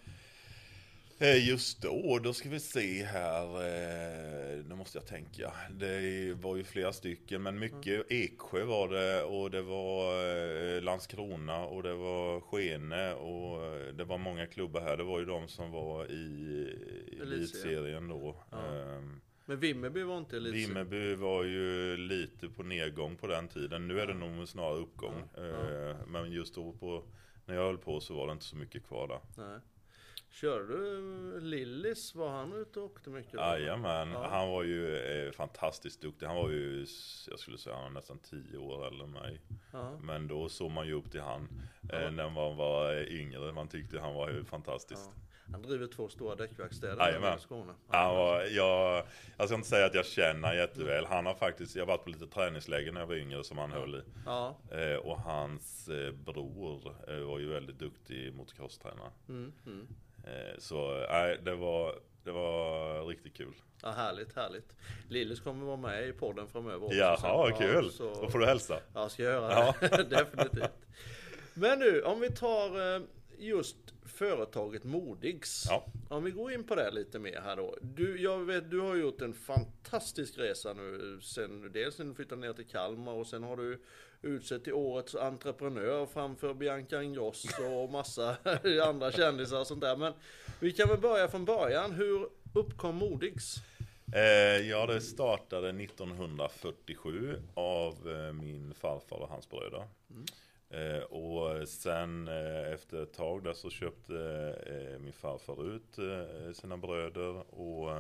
Eh, 1.24 1.48
Just 1.50 1.82
då, 1.82 2.20
då 2.24 2.34
ska 2.34 2.50
vi 2.50 2.60
se 2.60 3.04
här. 3.04 3.46
eh, 3.46 4.66
Nu 4.66 4.76
måste 4.76 4.98
jag 4.98 5.08
tänka. 5.08 5.54
Det 5.72 6.34
var 6.34 6.56
ju 6.56 6.64
flera 6.64 6.94
stycken, 6.94 7.44
men 7.44 7.60
mycket 7.60 8.12
Eksjö 8.12 8.64
var 8.66 8.90
det 8.90 9.24
och 9.24 9.52
det 9.52 9.62
var 9.62 10.26
eh, 10.76 10.82
Landskrona 10.82 11.66
och 11.66 11.84
det 11.84 11.94
var 11.94 12.40
Skene 12.42 13.14
och 13.14 13.60
det 13.94 14.04
var 14.04 14.18
många 14.18 14.48
klubbar 14.48 14.82
här. 14.82 14.98
Det 14.98 15.04
var 15.04 15.20
ju 15.20 15.26
de 15.26 15.48
som 15.48 15.72
var 15.72 16.06
i 16.12 16.78
Elitserien. 17.22 18.08
då. 18.08 18.36
Ja. 18.52 18.58
Ehm, 18.58 19.22
Men 19.46 19.60
Vimmerby 19.60 20.04
var 20.04 20.18
inte 20.18 20.38
elitserien? 20.38 20.68
Vimmerby 20.70 21.16
var 21.16 21.44
ju 21.44 21.98
lite 21.98 22.50
på 22.50 22.64
nedgång 22.64 23.16
på 23.16 23.28
den 23.28 23.48
tiden. 23.48 23.88
Nu 23.88 24.00
är 24.00 24.08
det 24.08 24.14
nog 24.14 24.48
snarare 24.48 24.78
uppgång. 24.78 25.24
Ja, 25.36 25.44
ja. 25.72 25.96
Men 26.08 26.32
just 26.32 26.56
då 26.56 26.72
på, 26.74 27.04
när 27.46 27.56
jag 27.56 27.62
höll 27.64 27.78
på 27.78 28.00
så 28.00 28.14
var 28.14 28.28
det 28.28 28.34
inte 28.34 28.46
så 28.46 28.56
mycket 28.56 28.86
kvar 28.88 29.08
där. 29.08 29.20
Nej. 29.38 29.60
Körde 30.34 30.78
du 30.78 31.40
Lillis? 31.40 32.16
Var 32.16 32.30
han 32.30 32.54
ute 32.54 32.80
och 32.80 32.86
åkte 32.86 33.10
mycket? 33.10 33.34
Jajamän, 33.34 34.12
Ja. 34.12 34.28
han 34.28 34.50
var 34.50 34.64
ju 34.64 34.98
eh, 34.98 35.32
fantastiskt 35.32 36.02
duktig. 36.02 36.26
Han 36.26 36.36
var 36.36 36.50
ju, 36.50 36.86
jag 37.30 37.40
skulle 37.40 37.58
säga, 37.58 37.76
han 37.76 37.84
var 37.84 37.90
nästan 37.92 38.20
10 38.20 38.58
år 38.58 38.88
äldre 38.88 39.04
än 39.04 39.12
mig. 39.12 39.42
Ja. 39.72 40.00
Men 40.04 40.28
då 40.28 40.50
såg 40.50 40.72
man 40.72 40.88
ju 40.88 40.94
upp 40.94 41.12
till 41.12 41.22
han 41.22 41.62
eh, 41.94 42.02
Ja. 42.02 42.12
när 42.12 42.30
man 42.30 42.58
var 42.58 42.94
eh, 42.96 43.04
yngre. 43.22 43.52
Man 43.52 43.68
tyckte 43.68 44.00
han 44.00 44.14
var 44.14 44.30
ju 44.30 44.44
fantastisk. 44.46 45.02
Han 45.52 45.62
driver 45.62 45.88
två 45.88 46.10
stora 46.10 46.36
däckverkstäder 46.36 47.36
i 47.38 47.40
Skåne. 47.40 47.74
Han 47.88 48.16
var, 48.16 48.42
jag, 48.42 49.04
jag 49.38 49.48
ska 49.48 49.56
inte 49.56 49.68
säga 49.70 49.86
att 49.86 49.94
jag 49.94 50.06
känner 50.06 50.54
jätteväl. 50.54 51.06
Han 51.06 51.26
har 51.26 51.34
faktiskt, 51.36 51.76
jag 51.76 51.82
har 51.86 51.88
varit 51.88 52.04
på 52.04 52.10
lite 52.10 52.28
träningsläger 52.28 52.92
när 52.92 53.00
jag 53.00 53.08
var 53.08 53.16
yngre 53.16 53.44
som 53.44 53.58
han 53.58 53.72
höll 53.72 53.96
i. 53.96 54.02
Ja. 54.26 54.58
Eh, 54.72 54.96
och 54.96 55.20
hans 55.20 55.90
eh, 55.90 56.12
bror 56.12 56.96
eh, 57.08 57.18
var 57.20 57.40
ju 57.40 57.50
väldigt 57.50 57.80
duktig 57.80 58.34
motocrosstränare. 58.34 59.12
Mm, 59.30 59.54
mm. 59.66 59.88
Eh, 60.24 60.58
så 60.60 61.06
nej, 61.10 61.40
det, 61.44 61.56
var, 61.56 61.96
det 62.24 62.32
var 62.32 63.06
riktigt 63.06 63.38
kul. 63.38 63.54
ja, 63.82 63.90
härligt, 63.92 64.36
härligt. 64.36 64.76
Lillis 65.10 65.40
kommer 65.40 65.66
vara 65.66 65.78
med 65.78 66.08
i 66.08 66.14
podden 66.14 66.48
framöver 66.48 66.86
också. 66.86 66.98
Jaha, 66.98 67.48
sen. 67.48 67.58
kul! 67.58 67.86
Ja, 67.86 67.92
så... 67.92 68.22
Då 68.22 68.30
får 68.30 68.40
du 68.40 68.46
hälsa. 68.46 68.80
Ja, 68.94 69.10
ska 69.10 69.24
jag 69.24 69.34
göra 69.34 69.74
det. 69.80 70.04
Definitivt. 70.10 70.88
Men 71.54 71.80
nu, 71.80 72.02
om 72.02 72.20
vi 72.20 72.30
tar 72.30 72.96
eh, 72.96 73.02
just 73.38 73.78
företaget 74.06 74.84
Modigs. 74.84 75.66
Ja. 75.70 75.86
Om 76.10 76.24
vi 76.24 76.32
går 76.32 76.52
in 76.52 76.64
på 76.64 76.76
det 76.76 76.92
lite 76.92 77.20
mer 77.20 77.42
här 77.42 77.56
då. 77.56 77.76
Du, 77.82 78.22
jag 78.22 78.40
vet, 78.40 78.72
du 78.72 78.80
har 78.80 78.96
gjort 78.96 79.22
en 79.22 79.34
fantastisk 79.34 80.38
resa 80.38 80.74
nu. 80.74 81.20
Sen, 81.22 81.72
dels 81.74 82.00
när 82.00 82.06
du 82.06 82.14
flyttade 82.14 82.42
ner 82.42 82.54
till 82.54 82.68
Kalmar 82.68 83.14
och 83.14 83.28
sen 83.28 83.44
har 83.44 83.58
du 83.58 83.82
utsett 84.22 84.64
till 84.64 84.74
årets 84.74 85.16
entreprenör 85.16 86.06
framför 86.06 86.54
Bianca 86.54 87.04
Ingrosso 87.04 87.64
och 87.64 87.90
massa 87.90 88.38
andra 88.88 89.12
kändisar 89.12 89.60
och 89.60 89.68
sånt 89.68 89.82
där. 89.82 89.98
Men 89.98 90.14
vi 90.60 90.72
kan 90.72 90.90
väl 90.90 91.00
börja 91.00 91.28
från 91.28 91.46
början. 91.46 91.92
Hur 91.92 92.30
uppkom 92.54 92.96
Modigs? 92.96 93.58
Eh, 94.16 94.70
ja, 94.70 94.86
det 94.86 95.02
startade 95.02 95.70
1947 95.70 97.42
av 97.54 97.94
eh, 98.10 98.34
min 98.34 98.74
farfar 98.74 99.18
och 99.18 99.30
hans 99.30 99.50
bröder. 99.50 99.88
Mm. 100.10 100.26
Eh, 100.74 101.04
och 101.04 101.68
sen 101.68 102.28
eh, 102.28 102.74
efter 102.74 103.04
ett 103.04 103.14
tag 103.14 103.44
där 103.44 103.54
så 103.54 103.70
köpte 103.70 104.16
eh, 104.68 105.00
min 105.00 105.14
farfar 105.14 105.76
ut 105.76 105.98
eh, 105.98 106.54
sina 106.54 106.78
bröder 106.78 107.54
och 107.54 107.92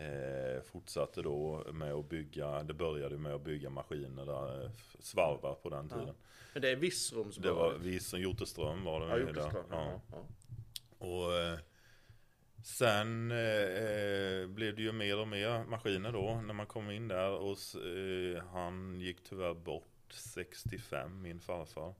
eh, 0.00 0.62
fortsatte 0.62 1.22
då 1.22 1.64
med 1.72 1.92
att 1.92 2.08
bygga, 2.08 2.62
det 2.62 2.74
började 2.74 3.18
med 3.18 3.34
att 3.34 3.44
bygga 3.44 3.70
maskiner 3.70 4.26
där, 4.26 4.64
eh, 4.64 4.70
svarvar 5.00 5.54
på 5.54 5.68
den 5.68 5.88
tiden. 5.88 6.06
Ja. 6.06 6.14
Men 6.52 6.62
det 6.62 6.70
är 6.70 6.76
Virserums 6.76 7.36
Det 7.36 7.52
var 7.52 7.74
vi 7.78 8.00
som 8.00 8.20
Joteström 8.20 8.84
var 8.84 9.00
det 9.00 9.06
Ja, 9.06 9.16
med 9.16 9.26
Hjorteström, 9.26 9.64
där. 9.70 9.76
ja. 9.76 10.00
Ja. 10.10 10.26
Och 11.06 11.34
eh, 11.34 11.58
sen 12.64 13.30
eh, 13.30 14.46
blev 14.48 14.76
det 14.76 14.82
ju 14.82 14.92
mer 14.92 15.18
och 15.18 15.28
mer 15.28 15.64
maskiner 15.64 16.12
då 16.12 16.40
när 16.46 16.54
man 16.54 16.66
kom 16.66 16.90
in 16.90 17.08
där 17.08 17.30
och 17.30 17.56
eh, 17.86 18.42
han 18.52 19.00
gick 19.00 19.22
tyvärr 19.24 19.54
bort 19.54 19.86
65, 20.12 21.22
min 21.22 21.40
farfar. 21.40 21.94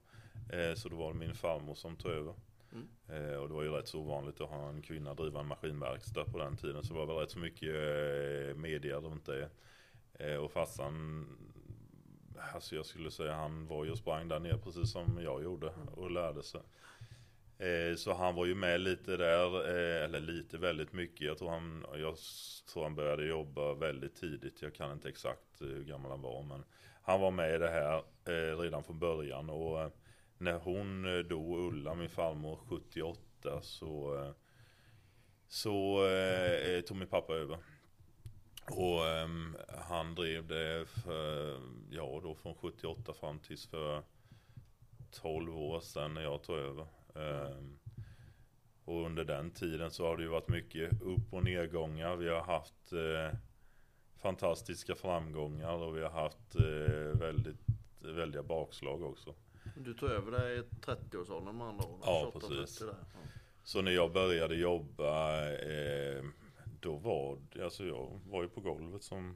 Eh, 0.51 0.73
så 0.73 0.89
då 0.89 0.95
var 0.95 1.13
det 1.13 1.19
min 1.19 1.35
farmor 1.35 1.75
som 1.75 1.95
tog 1.95 2.11
över. 2.11 2.33
Mm. 2.71 2.87
Eh, 3.07 3.35
och 3.35 3.47
det 3.47 3.53
var 3.53 3.63
ju 3.63 3.69
rätt 3.69 3.87
så 3.87 3.99
ovanligt 3.99 4.41
att 4.41 4.49
ha 4.49 4.69
en 4.69 4.81
kvinna 4.81 5.13
driva 5.13 5.39
en 5.39 5.47
maskinverkstad 5.47 6.25
på 6.25 6.37
den 6.37 6.57
tiden. 6.57 6.83
Så 6.83 6.93
det 6.93 6.99
var 6.99 7.05
väl 7.05 7.15
rätt 7.15 7.31
så 7.31 7.39
mycket 7.39 7.69
eh, 7.69 8.55
media 8.55 8.97
runt 8.97 9.25
det. 9.25 9.49
Eh, 10.13 10.35
och 10.35 10.51
farsan, 10.51 11.27
alltså 12.53 12.75
jag 12.75 12.85
skulle 12.85 13.11
säga 13.11 13.33
han 13.33 13.67
var 13.67 13.85
ju 13.85 13.91
och 13.91 13.97
sprang 13.97 14.27
där 14.27 14.39
nere 14.39 14.57
precis 14.57 14.91
som 14.91 15.19
jag 15.23 15.43
gjorde 15.43 15.71
och 15.95 16.11
lärde 16.11 16.43
sig. 16.43 16.61
Så 17.97 18.13
han 18.13 18.35
var 18.35 18.45
ju 18.45 18.55
med 18.55 18.81
lite 18.81 19.17
där, 19.17 19.67
eller 20.03 20.19
lite 20.19 20.57
väldigt 20.57 20.93
mycket. 20.93 21.21
Jag 21.21 21.37
tror, 21.37 21.49
han, 21.49 21.85
jag 21.95 22.15
tror 22.73 22.83
han 22.83 22.95
började 22.95 23.25
jobba 23.25 23.73
väldigt 23.73 24.15
tidigt. 24.15 24.61
Jag 24.61 24.75
kan 24.75 24.91
inte 24.91 25.09
exakt 25.09 25.61
hur 25.61 25.83
gammal 25.83 26.11
han 26.11 26.21
var. 26.21 26.43
Men 26.43 26.63
han 27.01 27.21
var 27.21 27.31
med 27.31 27.55
i 27.55 27.57
det 27.57 27.69
här 27.69 28.03
eh, 28.25 28.57
redan 28.57 28.83
från 28.83 28.99
början. 28.99 29.49
Och 29.49 29.81
eh, 29.81 29.89
när 30.37 30.59
hon 30.59 31.17
eh, 31.17 31.19
dog, 31.19 31.59
Ulla, 31.59 31.95
min 31.95 32.09
farmor, 32.09 32.55
78 32.55 33.61
så, 33.61 34.17
eh, 34.17 34.31
så 35.47 36.05
eh, 36.07 36.75
eh, 36.75 36.81
tog 36.81 36.97
min 36.97 37.07
pappa 37.07 37.33
över. 37.33 37.57
Och 38.69 39.07
ehm, 39.07 39.57
han 39.87 40.15
drev 40.15 40.47
det 40.47 40.85
för, 40.85 41.59
ja 41.89 42.19
då 42.23 42.35
från 42.35 42.55
78 42.55 43.13
fram 43.13 43.39
tills 43.39 43.67
för 43.67 44.03
12 45.11 45.57
år 45.57 45.79
sedan 45.79 46.13
när 46.13 46.21
jag 46.21 46.43
tog 46.43 46.57
över. 46.57 46.87
Ehm, 47.15 47.79
och 48.85 49.05
under 49.05 49.23
den 49.23 49.51
tiden 49.51 49.91
så 49.91 50.07
har 50.07 50.17
det 50.17 50.23
ju 50.23 50.29
varit 50.29 50.47
mycket 50.49 51.01
upp 51.01 51.33
och 51.33 51.43
nedgångar. 51.43 52.15
Vi 52.15 52.29
har 52.29 52.41
haft 52.41 52.93
eh, 52.93 53.39
fantastiska 54.21 54.95
framgångar 54.95 55.73
och 55.73 55.97
vi 55.97 56.01
har 56.01 56.09
haft 56.09 56.55
eh, 56.55 57.19
väldigt, 57.19 57.65
väldiga 57.99 58.43
bakslag 58.43 59.03
också. 59.03 59.35
Du 59.75 59.93
tog 59.93 60.09
över 60.09 60.31
det 60.31 60.53
i 60.55 60.61
30-årsåldern 60.61 61.57
med 61.57 61.67
andra 61.67 61.85
ord? 61.85 61.99
Ja, 62.03 62.31
28, 62.33 62.47
precis. 62.47 62.77
30 62.77 62.91
där. 62.91 62.99
Ja. 63.13 63.19
Så 63.63 63.81
när 63.81 63.91
jag 63.91 64.11
började 64.11 64.55
jobba, 64.55 65.41
eh, 65.51 66.23
då 66.79 66.95
var 66.95 67.37
alltså 67.63 67.85
jag 67.85 68.19
var 68.25 68.43
ju 68.43 68.49
på 68.49 68.61
golvet 68.61 69.03
som 69.03 69.35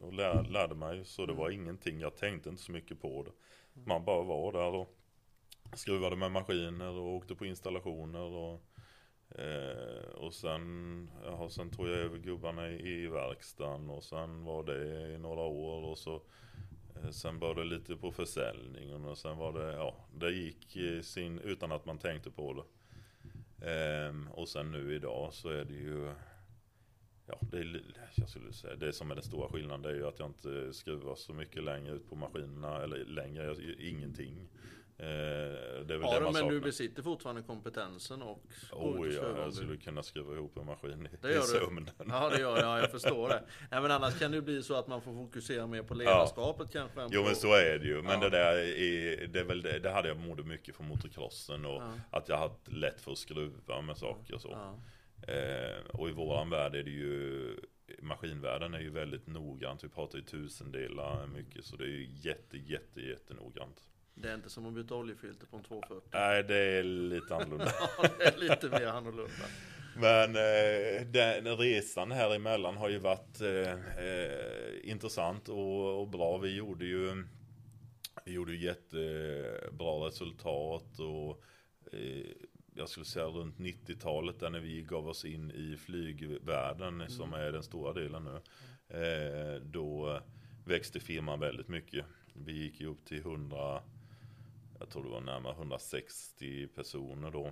och 0.00 0.12
lär, 0.12 0.42
lärde 0.42 0.74
mig. 0.74 1.04
Så 1.04 1.26
det 1.26 1.32
var 1.32 1.50
ingenting, 1.50 2.00
jag 2.00 2.16
tänkte 2.16 2.48
inte 2.48 2.62
så 2.62 2.72
mycket 2.72 3.00
på 3.00 3.22
det. 3.22 3.32
Man 3.84 4.04
bara 4.04 4.22
var 4.22 4.52
där 4.52 4.74
och 4.74 4.96
skruvade 5.74 6.16
med 6.16 6.32
maskiner 6.32 6.90
och 6.90 7.14
åkte 7.14 7.34
på 7.34 7.46
installationer. 7.46 8.20
Och, 8.20 8.62
eh, 9.38 10.08
och 10.14 10.34
sen, 10.34 11.10
ja, 11.24 11.48
sen 11.50 11.70
tog 11.70 11.88
jag 11.88 11.94
över 11.94 12.18
gubbarna 12.18 12.70
i, 12.70 13.04
i 13.04 13.06
verkstaden 13.06 13.90
och 13.90 14.04
sen 14.04 14.44
var 14.44 14.62
det 14.62 15.12
i 15.14 15.18
några 15.18 15.40
år 15.40 15.82
och 15.82 15.98
så 15.98 16.22
eh, 16.94 17.10
Sen 17.10 17.38
var 17.38 17.54
det 17.54 17.64
lite 17.64 17.96
på 17.96 18.12
försäljningen 18.12 19.04
och 19.04 19.18
sen 19.18 19.36
var 19.36 19.52
det, 19.52 19.72
ja, 19.72 19.96
det 20.14 20.30
gick 20.30 20.76
sin, 21.04 21.38
utan 21.38 21.72
att 21.72 21.86
man 21.86 21.98
tänkte 21.98 22.30
på 22.30 22.52
det. 22.52 22.64
Eh, 23.70 24.32
och 24.32 24.48
sen 24.48 24.72
nu 24.72 24.94
idag 24.94 25.32
så 25.32 25.48
är 25.48 25.64
det 25.64 25.74
ju 25.74 26.12
Ja, 27.26 27.38
det 27.40 27.58
är, 27.58 27.82
jag 28.14 28.28
skulle 28.28 28.52
säga, 28.52 28.76
det 28.76 28.92
som 28.92 29.10
är 29.10 29.14
den 29.14 29.24
stora 29.24 29.48
skillnaden 29.48 29.82
det 29.82 29.88
är 29.88 29.94
ju 29.94 30.06
att 30.06 30.18
jag 30.18 30.28
inte 30.28 30.72
skruvar 30.72 31.14
så 31.14 31.32
mycket 31.32 31.64
längre 31.64 31.94
ut 31.94 32.08
på 32.08 32.16
maskinerna, 32.16 32.82
eller 32.82 33.04
längre, 33.04 33.44
jag, 33.44 33.60
ingenting. 33.78 34.48
Eh, 34.98 35.06
det 35.86 35.94
Ja, 35.94 36.18
då, 36.20 36.20
man 36.20 36.32
men 36.32 36.48
du 36.48 36.60
besitter 36.60 37.02
fortfarande 37.02 37.42
kompetensen 37.42 38.22
och 38.22 38.42
Oh 38.72 39.08
ja, 39.14 39.22
jag 39.36 39.48
du- 39.48 39.52
skulle 39.52 39.76
kunna 39.76 40.02
skruva 40.02 40.34
ihop 40.34 40.56
en 40.58 40.66
maskin 40.66 41.06
i, 41.12 41.16
Det 41.22 41.28
gör 41.28 41.36
i 41.36 41.40
du. 41.40 41.42
sömnen. 41.46 41.90
Ja 42.08 42.30
det 42.30 42.40
gör 42.40 42.58
jag, 42.58 42.78
jag 42.78 42.90
förstår 42.90 43.28
det. 43.28 43.42
Nej, 43.70 43.80
men 43.82 43.90
annars 43.90 44.18
kan 44.18 44.30
det 44.30 44.42
bli 44.42 44.62
så 44.62 44.74
att 44.74 44.86
man 44.86 45.02
får 45.02 45.14
fokusera 45.14 45.66
mer 45.66 45.82
på 45.82 45.94
ledarskapet 45.94 46.72
kanske. 46.72 47.00
än 47.02 47.08
Jo 47.12 47.20
på... 47.22 47.26
men 47.26 47.36
så 47.36 47.54
är 47.54 47.78
det 47.78 47.86
ju, 47.86 48.02
men 48.02 48.12
Ja. 48.12 48.28
det 48.28 48.30
där 48.30 48.56
är, 48.56 49.26
det 49.26 49.40
är 49.40 49.44
väl 49.44 49.62
det, 49.62 49.78
det 49.78 49.90
hade 49.90 50.08
jag 50.08 50.16
mådde 50.20 50.42
mycket 50.42 50.76
från 50.76 50.86
motocrossen 50.88 51.64
och 51.66 51.82
Ja. 51.82 51.92
att 52.10 52.28
jag 52.28 52.38
haft 52.38 52.68
lätt 52.72 53.00
för 53.00 53.12
att 53.12 53.18
skruva 53.18 53.80
med 53.80 53.96
saker 53.96 54.34
och 54.34 54.40
så. 54.40 54.50
Ja. 54.50 54.78
Eh, 55.32 55.86
och 55.92 56.08
i 56.08 56.12
våran 56.12 56.50
värld 56.50 56.74
är 56.74 56.82
det 56.82 56.90
ju 56.90 57.56
Maskinvärlden 58.02 58.74
är 58.74 58.80
ju 58.80 58.90
väldigt 58.90 59.26
noggrant, 59.26 59.84
vi 59.84 59.88
pratar 59.88 60.18
ju 60.18 60.24
tusendelar 60.24 61.26
mycket 61.26 61.64
så 61.64 61.76
det 61.76 61.84
är 61.84 61.88
ju 61.88 62.06
jätte 62.10 62.56
jätte 62.56 63.00
jättenoggrant. 63.00 63.82
Det 64.18 64.30
är 64.30 64.34
inte 64.34 64.50
som 64.50 64.66
att 64.66 64.74
byta 64.74 64.94
oljefilter 64.94 65.46
på 65.46 65.56
en 65.56 65.62
240. 65.62 66.08
Nej 66.12 66.42
det 66.42 66.56
är 66.56 66.82
lite 66.82 67.34
annorlunda. 67.34 67.72
Ja, 67.98 68.08
det 68.18 68.24
är 68.24 68.38
lite 68.38 68.68
mer 68.68 68.86
annorlunda. 68.86 69.44
Men 69.96 70.36
eh, 70.36 71.06
den 71.06 71.56
resan 71.56 72.12
här 72.12 72.34
emellan 72.34 72.76
har 72.76 72.88
ju 72.88 72.98
varit 72.98 73.40
eh, 73.40 73.72
eh, 74.04 74.90
intressant 74.90 75.48
och, 75.48 76.00
och 76.00 76.08
bra. 76.08 76.38
Vi 76.38 76.54
gjorde 76.56 76.84
ju 76.84 77.24
vi 78.24 78.32
gjorde 78.32 78.54
jättebra 78.54 80.06
resultat 80.06 80.98
och 80.98 81.42
eh, 81.92 82.26
jag 82.74 82.88
skulle 82.88 83.06
säga 83.06 83.26
runt 83.26 83.58
90-talet 83.58 84.40
där 84.40 84.50
när 84.50 84.60
vi 84.60 84.82
gav 84.82 85.08
oss 85.08 85.24
in 85.24 85.50
i 85.50 85.76
flygvärlden 85.76 87.04
som 87.08 87.32
är 87.32 87.52
den 87.52 87.62
stora 87.62 87.92
delen 87.92 88.24
nu. 88.24 88.40
Eh, 88.88 89.62
då 89.62 90.20
växte 90.64 91.00
firman 91.00 91.40
väldigt 91.40 91.68
mycket. 91.68 92.04
Vi 92.32 92.52
gick 92.52 92.80
ju 92.80 92.86
upp 92.86 93.04
till 93.04 93.18
100, 93.18 93.82
jag 94.78 94.90
tror 94.90 95.02
det 95.04 95.10
var 95.10 95.20
närmare 95.20 95.52
160 95.52 96.66
personer 96.66 97.30
då. 97.30 97.50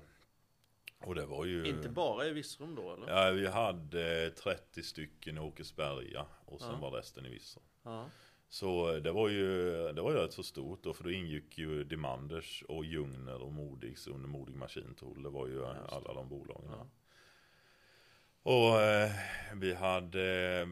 Och 1.00 1.14
det 1.14 1.26
var 1.26 1.44
ju... 1.44 1.66
Inte 1.66 1.88
bara 1.88 2.26
i 2.26 2.32
Virserum 2.32 2.74
då 2.74 2.92
eller? 2.94 3.24
Ja, 3.24 3.30
vi 3.30 3.46
hade 3.46 4.30
30 4.30 4.82
stycken 4.82 5.36
i 5.36 5.40
Åkersberga 5.40 6.26
och 6.46 6.60
sen 6.60 6.70
Ja. 6.72 6.78
var 6.78 6.90
resten 6.90 7.26
i 7.26 7.28
Vissa. 7.30 7.60
Ja. 7.82 8.06
Så 8.48 8.92
det 8.98 9.12
var 9.12 9.28
ju, 9.28 9.72
det 9.92 10.02
var 10.02 10.10
ju 10.12 10.16
rätt 10.16 10.32
så 10.32 10.42
stort 10.42 10.82
då, 10.82 10.92
för 10.94 11.04
då 11.04 11.10
ingick 11.10 11.58
ju 11.58 11.84
Demanders 11.84 12.62
och 12.68 12.84
Ljungner 12.84 13.42
och 13.42 13.52
Modigs 13.52 14.06
under 14.06 14.28
Modig 14.28 14.56
Maskintool. 14.56 15.22
Det 15.22 15.28
var 15.30 15.46
ju 15.46 15.54
Ja, 15.54 15.72
det. 15.72 15.96
alla 15.96 16.14
de 16.14 16.28
bolagen. 16.28 16.70
Ja. 16.70 16.86
Och 18.42 18.80
eh, 18.82 19.10
vi 19.54 19.74
hade 19.74 20.60
eh, 20.60 20.66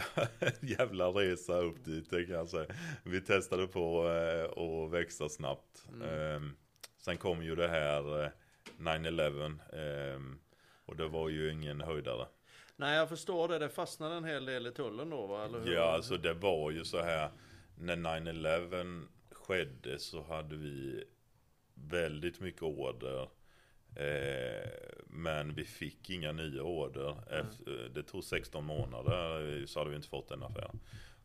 jävla 0.60 1.08
resa 1.08 1.58
upp 1.58 1.84
dit 1.84 2.10
det 2.10 2.24
kan 2.24 2.34
jag 2.34 2.48
säga. 2.48 2.66
Vi 3.02 3.20
testade 3.20 3.66
på 3.66 4.08
eh, 4.08 4.62
att 4.62 4.90
växa 4.92 5.28
snabbt. 5.28 5.86
Mm. 5.92 6.02
Eh, 6.02 6.50
sen 6.98 7.16
kom 7.16 7.42
ju 7.42 7.54
det 7.54 7.68
här 7.68 8.24
eh, 8.24 8.30
9-11 8.78 9.58
eh, 9.72 10.20
och 10.86 10.96
det 10.96 11.08
var 11.08 11.28
ju 11.28 11.52
ingen 11.52 11.80
höjdare. 11.80 12.26
Nej 12.76 12.96
jag 12.96 13.08
förstår 13.08 13.48
det, 13.48 13.58
det 13.58 13.68
fastnade 13.68 14.14
en 14.14 14.24
hel 14.24 14.44
del 14.44 14.66
i 14.66 14.70
tullen 14.70 15.10
då 15.10 15.26
va? 15.26 15.44
Eller 15.44 15.60
hur? 15.60 15.74
Ja, 15.74 15.92
alltså 15.92 16.16
det 16.16 16.34
var 16.34 16.70
ju 16.70 16.84
så 16.84 17.02
här 17.02 17.30
när 17.78 17.96
9-11 17.96 19.06
skedde 19.30 19.98
så 19.98 20.22
hade 20.22 20.56
vi 20.56 21.04
väldigt 21.74 22.40
mycket 22.40 22.62
order. 22.62 23.28
Eh, 23.96 24.70
men 25.06 25.54
vi 25.54 25.64
fick 25.64 26.10
inga 26.10 26.32
nya 26.32 26.62
order. 26.62 27.16
Efter, 27.30 27.88
det 27.94 28.02
tog 28.02 28.24
16 28.24 28.64
månader 28.64 29.58
eh, 29.60 29.66
så 29.66 29.78
hade 29.80 29.90
vi 29.90 29.96
inte 29.96 30.08
fått 30.08 30.30
en 30.30 30.42
affär. 30.42 30.70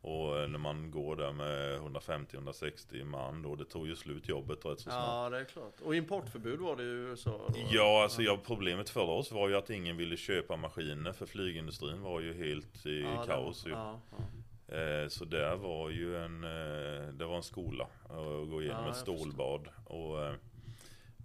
Och 0.02 0.40
eh, 0.40 0.48
när 0.50 0.60
man 0.60 0.92
går 0.92 1.16
där 1.16 1.32
med 1.32 1.80
150-160 1.80 3.04
man 3.04 3.42
då, 3.42 3.56
det 3.56 3.66
tog 3.66 3.88
ju 3.88 3.96
slut 3.96 4.30
jobbet 4.30 4.66
rätt 4.66 4.80
så 4.80 4.84
snabbt. 4.90 5.08
Ja 5.08 5.30
det 5.30 5.40
är 5.40 5.44
klart. 5.46 5.74
Och 5.84 5.96
importförbud 5.96 6.60
var 6.60 6.76
det 6.76 6.84
i 6.84 6.86
USA 6.86 7.30
då? 7.48 7.54
Ja, 7.72 8.04
alltså 8.04 8.22
ja, 8.22 8.40
problemet 8.46 8.90
för 8.90 9.10
oss 9.10 9.32
var 9.32 9.50
ju 9.50 9.56
att 9.56 9.70
ingen 9.70 9.98
ville 9.98 10.18
köpa 10.18 10.56
maskiner 10.56 11.12
för 11.14 11.26
flygindustrin 11.26 12.02
var 12.02 12.20
ju 12.20 12.34
helt 12.34 12.86
i 12.86 13.02
Ja, 13.02 13.24
kaos. 13.26 13.64
var- 13.64 13.70
ju. 13.72 13.76
Ja, 13.78 14.00
ja. 14.12 14.76
Eh, 14.78 15.08
Så 15.08 15.26
där 15.26 15.56
var 15.56 15.90
ju 15.90 16.18
en, 16.18 16.44
eh, 16.44 17.08
det 17.14 17.26
var 17.26 17.36
en 17.38 17.44
skola 17.44 17.88
att 18.04 18.50
gå 18.50 18.62
igenom 18.62 18.88
ett 18.90 18.96
stålbad. 18.98 19.68
Och 19.86 20.24
eh, 20.26 20.34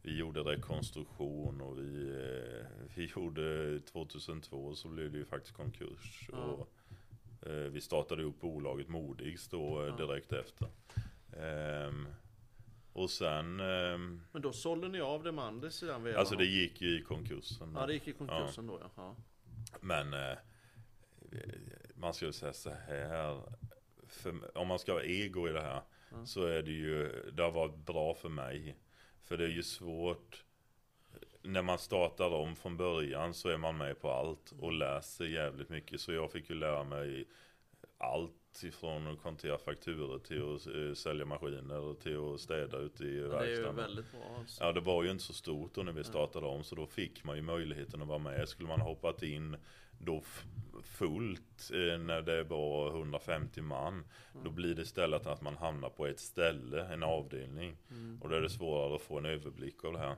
vi 0.06 0.16
gjorde 0.18 0.40
rekonstruktion 0.40 1.60
och 1.60 1.78
vi, 1.78 2.08
eh, 2.10 2.66
vi 2.94 3.10
gjorde 3.16 3.80
2002 3.80 4.74
så 4.74 4.88
blev 4.88 5.12
det 5.12 5.18
ju 5.18 5.24
faktiskt 5.24 5.56
konkurs. 5.56 6.28
Ja. 6.32 6.38
Och 6.38 6.68
eh, 7.48 7.54
vi 7.70 7.80
startade 7.80 8.22
upp 8.22 8.40
bolaget 8.40 8.88
Modigs 8.88 9.48
då 9.48 9.86
Ja. 9.88 9.96
direkt 9.96 10.32
efter. 10.32 10.68
Ehm, 11.36 12.08
Och 12.92 13.10
sen, 13.10 13.60
ehm, 13.60 14.22
Men 14.32 14.42
då 14.42 14.52
sålde 14.52 14.88
ni 14.88 15.00
av 15.00 15.22
Demandis 15.22 15.82
i 15.82 15.86
den 15.86 16.02
vevan? 16.02 16.20
alltså 16.20 16.36
det 16.36 16.44
gick 16.44 16.80
ju 16.80 16.98
i 16.98 17.02
konkursen. 17.02 17.72
Ja 17.74 17.86
det 17.86 17.92
gick 17.94 18.08
i 18.08 18.12
konkursen 18.12 18.66
då 18.66 18.78
ja. 18.82 18.90
ja. 18.96 19.16
Men 19.80 20.12
eh, 20.12 20.38
man 21.94 22.14
skulle 22.14 22.32
säga 22.32 22.52
så 22.52 22.70
här. 22.70 23.42
För, 24.06 24.58
om 24.58 24.68
man 24.68 24.78
ska 24.78 24.92
ha 24.92 25.02
ego 25.02 25.48
i 25.48 25.52
det 25.52 25.60
här. 25.62 25.82
Mm. 26.12 26.26
Så 26.26 26.44
är 26.44 26.62
det 26.62 26.70
ju, 26.72 27.30
det 27.32 27.42
har 27.42 27.50
varit 27.50 27.76
bra 27.76 28.14
för 28.14 28.28
mig. 28.28 28.76
För 29.26 29.36
det 29.36 29.44
är 29.44 29.48
ju 29.48 29.62
svårt. 29.62 30.44
När 31.42 31.62
man 31.62 31.78
startar 31.78 32.30
om 32.30 32.56
från 32.56 32.76
början 32.76 33.34
så 33.34 33.48
är 33.48 33.56
man 33.56 33.76
med 33.78 34.00
på 34.00 34.10
allt 34.10 34.52
och 34.60 34.72
läser 34.72 35.24
jävligt 35.24 35.68
mycket. 35.68 36.00
Så 36.00 36.12
jag 36.12 36.32
fick 36.32 36.50
ju 36.50 36.56
lära 36.56 36.84
mig 36.84 37.24
allt 37.98 38.32
ifrån 38.62 39.06
att 39.06 39.22
kontera 39.22 39.58
fakturor 39.58 40.18
till 40.18 40.54
att 40.54 40.66
eh, 40.66 40.94
sälja 40.94 41.24
maskiner 41.24 41.78
och 41.80 42.00
till 42.00 42.34
att 42.34 42.40
städa 42.40 42.78
ute 42.78 43.04
i 43.04 43.18
Ja, 43.18 43.28
det 43.28 43.36
är 43.36 43.44
ju 43.44 43.48
verkstaden. 43.48 43.76
väldigt 43.76 44.12
bra 44.12 44.36
alltså. 44.38 44.64
Ja 44.64 44.72
det 44.72 44.80
var 44.80 45.02
ju 45.04 45.10
inte 45.10 45.24
så 45.24 45.32
stort 45.32 45.74
då 45.74 45.82
när 45.82 45.92
vi 45.92 46.04
startade 46.04 46.46
om 46.46 46.64
så 46.64 46.74
då 46.74 46.86
fick 46.86 47.24
man 47.24 47.36
ju 47.36 47.42
möjligheten 47.42 48.02
att 48.02 48.08
vara 48.08 48.18
med. 48.18 48.48
Skulle 48.48 48.68
man 48.68 48.80
ha 48.80 48.88
hoppat 48.88 49.22
in 49.22 49.56
då 49.98 50.22
fullt 50.82 51.70
eh, 51.72 51.98
när 51.98 52.22
det 52.22 52.42
var 52.44 52.88
150 52.88 53.60
man 53.62 54.04
Då 54.44 54.50
blir 54.50 54.74
det 54.74 54.82
istället 54.82 55.26
att 55.26 55.42
man 55.42 55.56
hamnar 55.56 55.88
på 55.90 56.06
ett 56.06 56.20
ställe, 56.20 56.86
en 56.92 57.02
avdelning 57.02 57.76
Mm. 57.90 58.22
Och 58.22 58.28
då 58.28 58.36
är 58.36 58.40
det 58.40 58.50
svårare 58.50 58.94
att 58.96 59.02
få 59.02 59.18
en 59.18 59.24
överblick 59.26 59.84
av 59.84 59.92
det 59.92 59.98
här 59.98 60.16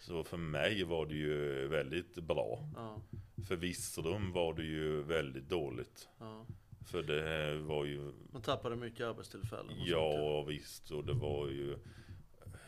Så 0.00 0.24
för 0.24 0.36
mig 0.36 0.84
var 0.84 1.06
det 1.06 1.14
ju 1.14 1.66
väldigt 1.68 2.14
bra 2.14 2.68
Ja, 2.76 3.00
För 3.48 3.56
Virserum 3.56 4.32
var 4.32 4.54
det 4.54 4.64
ju 4.64 5.02
väldigt 5.02 5.48
dåligt 5.48 6.08
ja. 6.18 6.46
För 6.86 7.02
det 7.02 7.58
var 7.58 7.84
ju 7.84 8.12
Man 8.32 8.42
tappade 8.42 8.76
mycket 8.76 9.06
arbetstillfällen. 9.06 9.66
och 9.66 9.76
sånt, 9.76 9.88
Ja 9.88 10.42
visst 10.42 10.90
och 10.90 11.04
det 11.04 11.12
var 11.14 11.48
ju 11.48 11.76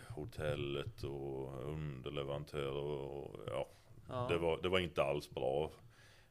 hotellet 0.09 1.03
och 1.05 1.69
underleverantörer 1.71 2.75
och 2.85 3.41
ja, 3.47 3.69
Ja. 4.09 4.27
det, 4.31 4.39
var, 4.39 4.63
det 4.63 4.69
var 4.69 4.79
inte 4.79 5.03
alls 5.03 5.31
bra. 5.31 5.71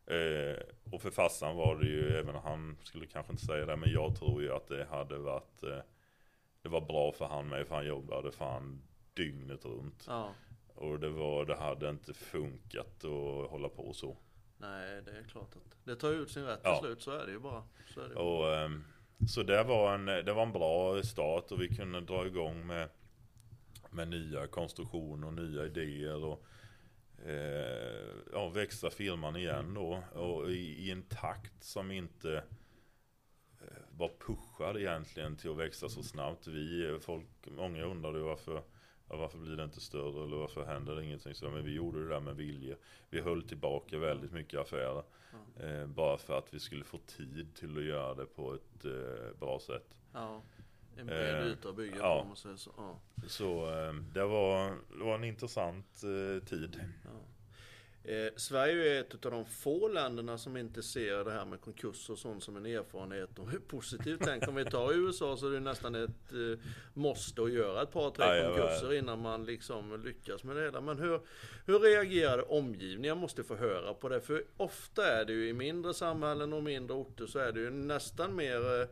Eh, 0.09 0.57
och 0.91 1.01
för 1.01 1.11
farsan 1.11 1.55
var 1.55 1.75
det 1.75 1.85
ju, 1.87 2.17
även 2.17 2.35
han 2.35 2.77
skulle 2.83 3.05
kanske 3.07 3.31
inte 3.31 3.45
säga 3.45 3.65
det, 3.65 3.75
men 3.75 3.91
jag 3.91 4.15
tror 4.15 4.41
ju 4.41 4.53
att 4.53 4.67
det 4.67 4.85
hade 4.85 5.17
varit 5.17 5.63
eh, 5.63 5.77
Det 6.61 6.69
var 6.69 6.81
bra 6.81 7.11
för 7.11 7.25
han 7.25 7.47
med, 7.47 7.67
för 7.67 7.75
han 7.75 7.85
jobbade 7.87 8.31
fan 8.31 8.81
dygnet 9.13 9.65
runt. 9.65 10.05
Ja. 10.07 10.33
Och 10.75 10.99
det 10.99 11.09
var, 11.09 11.45
det 11.45 11.55
hade 11.55 11.89
inte 11.89 12.13
funkat 12.13 13.05
att 13.05 13.49
hålla 13.49 13.69
på 13.69 13.93
så. 13.93 14.17
Nej, 14.57 15.01
det 15.01 15.11
är 15.11 15.23
klart 15.23 15.55
att 15.55 15.75
det 15.85 15.95
tar 15.95 16.11
ut 16.11 16.31
sin 16.31 16.43
rätt 16.45 16.61
till 16.63 16.71
Ja. 16.71 16.79
slut. 16.79 17.01
Så 17.01 17.11
är 17.11 17.25
det 17.25 17.31
ju 17.31 17.39
bara. 17.39 17.63
Så 17.93 18.07
det. 18.07 18.15
Och, 18.15 18.55
ehm, 18.55 18.83
så 19.29 19.43
det 19.43 19.63
var, 19.63 19.93
en, 19.95 20.05
det 20.05 20.33
var 20.33 20.43
en 20.43 20.51
bra 20.53 21.03
start 21.03 21.51
och 21.51 21.61
vi 21.61 21.75
kunde 21.75 22.01
dra 22.01 22.25
igång 22.27 22.67
med, 22.67 22.89
med 23.89 24.07
nya 24.07 24.47
konstruktioner 24.47 25.27
och 25.27 25.33
nya 25.33 25.65
idéer. 25.65 26.23
Och, 26.23 26.45
eh, 27.25 28.33
ja, 28.33 28.49
växa 28.49 28.89
firman 28.89 29.35
igen 29.35 29.73
då. 29.73 30.03
Och 30.13 30.51
i, 30.51 30.87
i 30.87 30.91
en 30.91 31.03
takt 31.03 31.63
som 31.63 31.91
inte 31.91 32.43
eh, 33.61 33.83
var 33.91 34.11
pushad 34.19 34.77
egentligen 34.77 35.35
till 35.35 35.51
att 35.51 35.57
växa 35.57 35.89
så 35.89 36.03
snabbt. 36.03 36.47
Vi, 36.47 36.97
folk, 37.01 37.25
många 37.47 37.83
undrade 37.83 38.19
varför 38.19 38.63
Ja, 39.09 39.15
varför 39.15 39.37
blir 39.37 39.57
det 39.57 39.63
inte 39.63 39.81
större 39.81 40.23
eller 40.23 40.37
varför 40.37 40.65
händer 40.65 40.95
det 40.95 41.03
ingenting? 41.03 41.35
Så, 41.35 41.49
men 41.49 41.63
vi 41.63 41.73
gjorde 41.73 42.03
det 42.03 42.09
där 42.09 42.19
med 42.19 42.35
vilje. 42.35 42.75
Vi 43.09 43.21
höll 43.21 43.43
tillbaka 43.43 43.97
väldigt 43.97 44.31
mycket 44.31 44.59
affärer. 44.59 45.03
Eh, 45.59 45.87
bara 45.87 46.17
för 46.17 46.37
att 46.37 46.53
vi 46.53 46.59
skulle 46.59 46.83
få 46.83 46.97
tid 46.97 47.55
till 47.55 47.77
att 47.77 47.83
göra 47.83 48.13
det 48.13 48.25
på 48.25 48.53
ett 48.53 48.85
eh, 48.85 49.39
bra 49.39 49.59
sätt. 49.59 49.95
Ja. 50.13 50.41
En 50.99 51.05
bred 51.05 51.35
Eh, 51.35 51.47
yta 51.47 51.69
att 51.69 51.75
bygga 51.75 51.97
ja. 51.97 52.15
på 52.15 52.21
om 52.21 52.27
man 52.27 52.37
säger 52.37 52.55
så. 52.55 52.71
Ja. 52.77 52.99
Så 53.27 53.65
eh, 53.65 53.93
det, 54.13 54.25
var, 54.25 54.69
det 54.97 55.03
var 55.03 55.15
en 55.15 55.23
intressant 55.23 56.03
eh, 56.03 56.43
tid. 56.43 56.81
Eh, 58.03 58.33
Sverige 58.35 58.97
är 58.97 59.01
ett 59.01 59.25
av 59.25 59.31
de 59.31 59.45
få 59.45 59.87
länderna 59.87 60.37
som 60.37 60.57
inte 60.57 60.83
ser 60.83 61.23
det 61.23 61.31
här 61.31 61.45
med 61.45 61.61
konkurs 61.61 62.09
och 62.09 62.17
sånt 62.17 62.43
som 62.43 62.57
en 62.57 62.65
erfarenhet 62.65 63.39
och 63.39 63.51
hur 63.51 63.59
positivt. 63.59 64.21
Tänk 64.23 64.47
om 64.47 64.55
vi 64.55 64.65
tar 64.65 64.93
USA 64.93 65.37
så 65.37 65.47
är 65.47 65.51
det 65.51 65.59
nästan 65.59 65.95
ett 65.95 66.31
eh, 66.31 66.59
måste 66.93 67.41
att 67.43 67.51
göra 67.51 67.81
ett 67.81 67.91
par, 67.91 68.11
tre 68.11 68.25
Jajamän. 68.25 68.57
konkurser 68.57 68.93
innan 68.93 69.21
man 69.21 69.45
liksom 69.45 70.03
lyckas 70.03 70.43
med 70.43 70.55
det 70.55 70.61
hela. 70.61 70.81
Men 70.81 70.99
hur, 70.99 71.19
hur 71.65 71.79
reagerade 71.79 72.43
omgivningen? 72.43 73.09
Jag 73.09 73.17
måste 73.17 73.43
få 73.43 73.55
höra 73.55 73.93
på 73.93 74.09
det. 74.09 74.21
För 74.21 74.43
ofta 74.57 75.19
är 75.19 75.25
det 75.25 75.33
ju 75.33 75.49
i 75.49 75.53
mindre 75.53 75.93
samhällen 75.93 76.53
och 76.53 76.63
mindre 76.63 76.97
orter 76.97 77.25
så 77.25 77.39
är 77.39 77.51
det 77.51 77.59
ju 77.59 77.69
nästan 77.69 78.35
mer, 78.35 78.81
eh, 78.81 78.87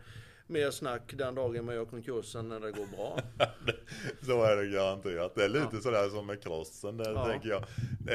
mer 0.48 0.72
snack 0.72 1.14
den 1.18 1.36
dagen 1.36 1.66
man 1.66 1.76
gör 1.76 1.86
konkursen 1.86 2.50
när 2.50 2.60
det 2.60 2.72
går 2.72 2.86
bra. 2.98 3.20
Så 4.22 4.44
är 4.44 4.56
det 4.56 4.68
garanterat. 4.68 5.36
Det 5.36 5.44
är 5.46 5.50
lite 5.50 5.78
sådär 5.82 6.10
som 6.10 6.26
med 6.26 6.44
crossen. 6.44 6.98
Där 6.98 7.14
Ja. 7.14 7.26
tänker 7.26 7.50
jag. 7.50 7.64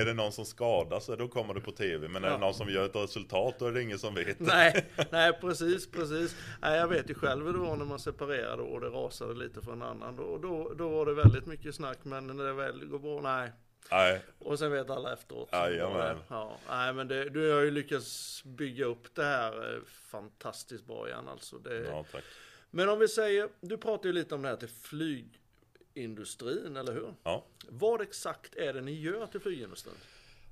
Är 0.01 0.05
det 0.05 0.14
någon 0.14 0.33
som 0.33 0.45
skadar 0.45 1.01
sig 1.01 1.16
då 1.16 1.29
kommer 1.29 1.55
det 1.55 1.61
på 1.61 1.73
tv. 1.73 2.09
Men 2.09 2.25
är 2.25 2.29
Ja. 2.29 2.35
det 2.35 2.40
någon 2.40 2.55
som 2.55 2.68
gör 2.68 2.85
ett 2.85 2.97
resultat 2.97 3.55
då 3.59 3.66
är 3.66 3.73
det 3.73 3.83
ingen 3.83 3.99
som 3.99 4.14
vet. 4.14 4.40
nej, 4.40 4.87
nej 5.11 5.33
precis, 5.40 5.90
precis. 5.90 6.37
Nej, 6.62 6.79
jag 6.79 6.88
vet 6.88 7.11
ju 7.11 7.14
själv 7.14 7.47
hur 7.47 7.53
det 7.53 7.59
var 7.59 7.77
när 7.77 7.85
man 7.85 7.99
separerade 7.99 8.62
och 8.62 8.81
det 8.81 8.88
rasade 8.88 9.35
lite 9.35 9.61
för 9.61 9.73
en 9.73 9.83
annan. 9.83 10.16
Då, 10.16 10.38
då, 10.42 10.73
då 10.79 10.88
var 10.88 11.07
det 11.07 11.14
väldigt 11.14 11.47
mycket 11.47 11.75
snack, 11.75 11.99
men 12.03 12.27
när 12.27 12.45
det 12.45 12.53
väl 12.53 12.85
går 12.85 12.99
bra, 12.99 13.21
nej. 13.21 13.53
Nej, 13.90 14.21
Och 14.38 14.59
sen 14.59 14.73
vet 14.73 14.90
alla 14.90 15.12
efteråt. 15.12 15.49
Jajamän. 15.53 16.18
Ja, 16.29 16.57
nej 16.68 16.92
men 16.92 17.09
det, 17.09 17.29
du 17.31 17.53
har 17.53 17.61
ju 17.61 17.71
lyckats 17.71 18.42
bygga 18.45 18.85
upp 18.85 19.14
det 19.14 19.25
här 19.25 19.75
eh, 19.75 19.81
fantastiskt 19.87 20.87
bra 20.87 21.09
igen 21.09 21.29
alltså. 21.29 21.59
Det, 21.59 21.85
ja 21.85 22.05
tack. 22.12 22.25
Men 22.71 22.88
om 22.88 22.99
vi 22.99 23.09
säger, 23.09 23.49
du 23.61 23.79
pratar 23.79 24.09
ju 24.09 24.12
lite 24.12 24.35
om 24.35 24.42
det 24.42 24.49
här 24.49 24.57
till 24.57 24.68
flygindustrin, 24.68 26.77
eller 26.77 26.92
hur? 26.92 27.14
Ja. 27.23 27.45
Vad 27.68 28.01
exakt 28.01 28.55
är 28.55 28.73
det 28.73 28.81
ni 28.81 28.92
gör 28.92 29.27
till 29.27 29.40
flygindustrin? 29.40 29.95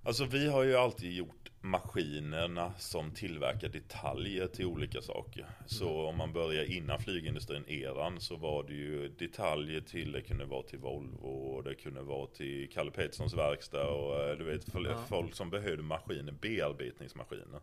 Alltså 0.04 0.24
vi 0.24 0.46
har 0.48 0.62
ju 0.62 0.76
alltid 0.76 1.12
gjort 1.12 1.49
maskinerna 1.60 2.72
som 2.78 3.10
tillverkar 3.10 3.68
detaljer 3.68 4.46
till 4.46 4.66
olika 4.66 5.02
saker. 5.02 5.46
Så 5.66 6.06
om 6.06 6.16
man 6.16 6.32
börjar 6.32 6.64
innan 6.64 6.98
flygindustrin 6.98 7.64
eran 7.68 8.20
så 8.20 8.36
var 8.36 8.62
det 8.62 8.74
ju 8.74 9.08
detaljer 9.08 9.80
till, 9.80 10.12
det 10.12 10.22
kunde 10.22 10.44
vara 10.44 10.62
till 10.62 10.78
Volvo 10.78 11.26
och 11.26 11.64
det 11.64 11.74
kunde 11.74 12.02
vara 12.02 12.26
till 12.26 12.68
Kalle 12.72 12.90
Petterssons 12.90 13.34
verkstad 13.34 13.86
och 13.88 14.22
eh, 14.22 14.38
du 14.38 14.44
vet 14.44 14.64
Ja. 14.90 15.04
folk 15.08 15.34
som 15.34 15.50
behövde 15.50 15.82
maskiner, 15.82 16.32
bearbetningsmaskiner. 16.32 17.60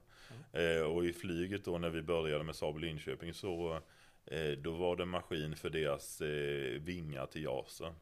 Eh, 0.53 0.81
och 0.81 1.05
i 1.05 1.13
flyget 1.13 1.65
då 1.65 1.77
när 1.77 1.89
vi 1.89 2.01
började 2.01 2.43
med 2.43 2.55
Saab 2.55 2.79
Linköping 2.79 3.33
så 3.33 3.81
eh, 4.25 4.51
då 4.57 4.71
var 4.71 4.95
det 4.95 5.05
maskin 5.05 5.55
för 5.55 5.69
deras 5.69 6.21
eh, 6.21 6.81
vingar 6.81 7.25
till 7.25 7.43
JASen 7.43 7.93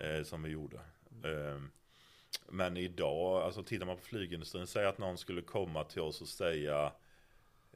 eh, 0.00 0.22
som 0.22 0.42
vi 0.42 0.50
gjorde. 0.50 0.80
Men 2.48 2.76
idag, 2.76 3.42
alltså 3.42 3.62
tittar 3.62 3.86
man 3.86 3.96
på 3.96 4.02
flygindustrin, 4.02 4.66
säg 4.66 4.86
att 4.86 4.98
någon 4.98 5.18
skulle 5.18 5.42
komma 5.42 5.84
till 5.84 6.02
oss 6.02 6.20
och 6.20 6.28
säga 6.28 6.92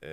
eh, 0.00 0.10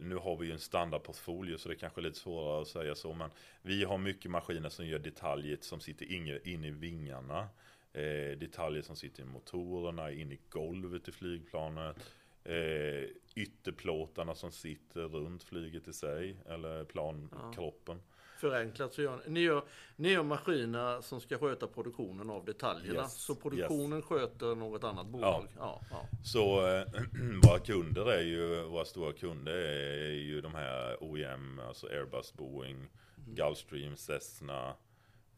Nu 0.00 0.16
har 0.22 0.36
vi 0.36 0.46
ju 0.46 0.52
en 0.52 0.58
standardportfolio 0.58 1.58
så 1.58 1.68
det 1.68 1.74
är 1.74 1.78
kanske 1.78 2.00
är 2.00 2.02
lite 2.02 2.18
svårare 2.18 2.62
att 2.62 2.68
säga 2.68 2.94
så 2.94 3.14
men 3.14 3.30
Vi 3.62 3.84
har 3.84 3.98
mycket 3.98 4.30
maskiner 4.30 4.68
som 4.68 4.86
gör 4.86 4.98
detaljer 4.98 5.58
som 5.60 5.80
sitter 5.80 6.12
inne, 6.12 6.38
in 6.44 6.64
i 6.64 6.70
vingarna. 6.70 7.48
Eh, 7.92 8.38
Detaljer 8.38 8.82
som 8.82 8.96
sitter 8.96 9.22
i 9.22 9.26
motorerna, 9.26 10.12
in 10.12 10.32
i 10.32 10.38
golvet 10.50 11.08
i 11.08 11.12
flygplanet. 11.12 11.96
Eh, 12.44 13.04
Ytterplåtarna 13.34 14.34
som 14.34 14.52
sitter 14.52 15.00
runt 15.00 15.42
flyget 15.42 15.88
i 15.88 15.92
sig, 15.92 16.36
eller 16.48 16.84
plankroppen. 16.84 18.02
Förenklat 18.44 18.94
så 18.94 19.02
gör 19.02 19.20
ni, 19.26 19.40
gör, 19.40 19.62
ni 19.96 20.10
gör 20.12 20.22
maskiner 20.22 21.00
som 21.00 21.20
ska 21.20 21.38
sköta 21.38 21.66
produktionen 21.66 22.30
av 22.30 22.44
detaljerna. 22.44 23.00
Yes, 23.02 23.14
Så 23.14 23.34
produktionen 23.34 24.02
sköter 24.02 24.54
något 24.54 24.84
annat 24.84 25.06
bolag. 25.06 25.46
Ja. 25.58 25.80
Ja, 25.90 26.06
Så 26.24 26.66
eh, 26.66 26.84
våra 27.42 27.58
kunder 27.58 28.12
är 28.12 28.22
ju, 28.22 28.62
våra 28.62 28.84
stora 28.84 29.12
kunder 29.12 29.52
är 29.52 30.10
ju 30.10 30.40
de 30.40 30.54
här 30.54 30.96
OEM, 31.04 31.60
alltså 31.68 31.86
Airbus, 31.86 32.32
Boeing, 32.34 32.88
Gulfstream, 33.26 33.96
Cessna 33.96 34.74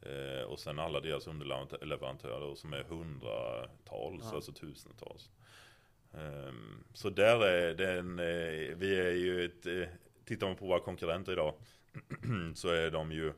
eh, 0.03 0.45
och 0.47 0.59
sen 0.61 0.79
alla 0.79 1.01
deras 1.01 1.27
underleverantörer 1.27 2.55
som 2.55 2.73
är 2.73 2.83
hundratals, 2.83 4.25
Ja. 4.31 4.35
alltså 4.35 4.53
tusentals. 4.53 5.31
Ehm, 6.15 6.85
så 6.93 7.11
där 7.11 7.41
är 7.47 7.75
den, 7.75 8.19
eh, 8.19 8.77
vi 8.77 9.01
är 9.01 9.13
ju 9.13 9.45
ett, 9.45 9.67
eh, 9.67 9.89
tittar 10.25 10.47
man 10.47 10.57
på 10.57 10.67
våra 10.67 10.81
konkurrenter 10.81 11.33
idag 11.33 11.55
så 12.55 12.69
är 12.69 12.91
de 12.91 13.13
ju 13.13 13.33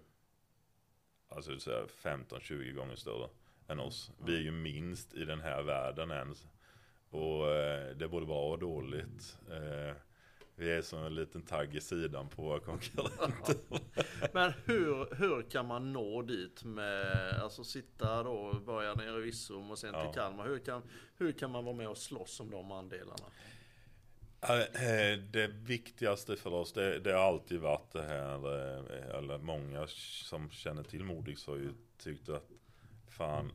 alltså 1.29 1.59
så 1.59 1.71
här 1.71 1.87
15-20 2.03 2.73
gånger 2.73 2.97
större 2.97 3.29
än 3.69 3.81
oss. 3.81 4.11
Vi 4.25 4.37
är 4.37 4.41
ju 4.41 4.51
minst 4.51 5.15
i 5.15 5.25
den 5.25 5.41
här 5.41 5.63
världen 5.63 6.11
ens. 6.11 6.47
Och 7.11 7.51
eh, 7.51 7.97
det 7.97 8.05
är 8.05 8.09
både 8.09 8.27
bra 8.27 8.51
och 8.51 8.59
dåligt. 8.59 9.39
Eh, 9.51 9.97
vi 10.55 10.71
är 10.71 10.83
som 10.83 10.99
en 11.05 11.15
liten 11.15 11.43
tagg 11.43 11.75
i 11.77 11.81
sidan 11.81 12.29
på 12.29 12.43
våra 12.43 12.61
konkurrenter. 12.61 13.57
Men 14.33 14.53
hur, 14.65 15.15
hur 15.15 15.51
kan 15.51 15.67
man 15.67 15.93
nå 15.93 16.23
dit 16.23 16.65
med, 16.65 17.35
alltså 17.43 17.65
sitta 17.65 18.23
då, 18.23 18.53
börja 18.67 18.95
nere 18.95 19.19
i 19.19 19.21
Virserum 19.21 19.71
och 19.71 19.79
sen 19.79 19.95
Ja. 19.95 20.03
till 20.05 20.21
Kalmar. 20.21 20.47
Hur 20.49 20.59
kan, 20.59 20.83
hur 21.17 21.33
kan 21.33 21.51
man 21.51 21.65
vara 21.65 21.77
med 21.77 21.89
och 21.89 21.99
slåss 21.99 22.41
om 22.41 22.51
de 22.51 22.73
andelarna? 22.73 23.27
Eh, 24.43 25.19
Det 25.31 25.47
viktigaste 25.49 26.37
för 26.37 26.53
oss, 26.53 26.73
det, 26.73 26.99
det 26.99 27.13
har 27.13 27.21
alltid 27.21 27.61
varit 27.61 27.93
det 27.93 28.03
här, 28.03 28.35
eh, 28.35 29.19
eller 29.19 29.39
många 29.39 29.87
som 29.87 30.51
känner 30.51 30.83
till 30.83 31.05
Modix 31.05 31.47
har 31.47 31.57
ju 31.57 31.71
tyckt 31.99 32.29
att 32.29 32.51
fan, 33.09 33.53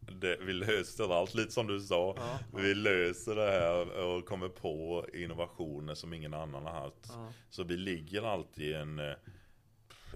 det, 0.00 0.36
vi 0.40 0.52
löser 0.52 1.14
allt, 1.20 1.34
lite 1.34 1.50
som 1.52 1.66
du 1.66 1.80
sa. 1.80 2.14
Ja, 2.16 2.38
Vi 2.60 2.74
löser 2.74 3.34
det 3.36 3.50
här 3.50 3.98
och 4.04 4.26
kommer 4.26 4.48
på 4.48 5.06
innovationer 5.14 5.94
som 5.94 6.12
ingen 6.12 6.34
annan 6.34 6.64
har 6.66 6.72
haft. 6.80 7.06
Ja. 7.08 7.32
Så 7.50 7.64
vi 7.64 7.76
ligger 7.76 8.22
alltid 8.22 8.74
en, 8.74 8.98
eh, 8.98 9.14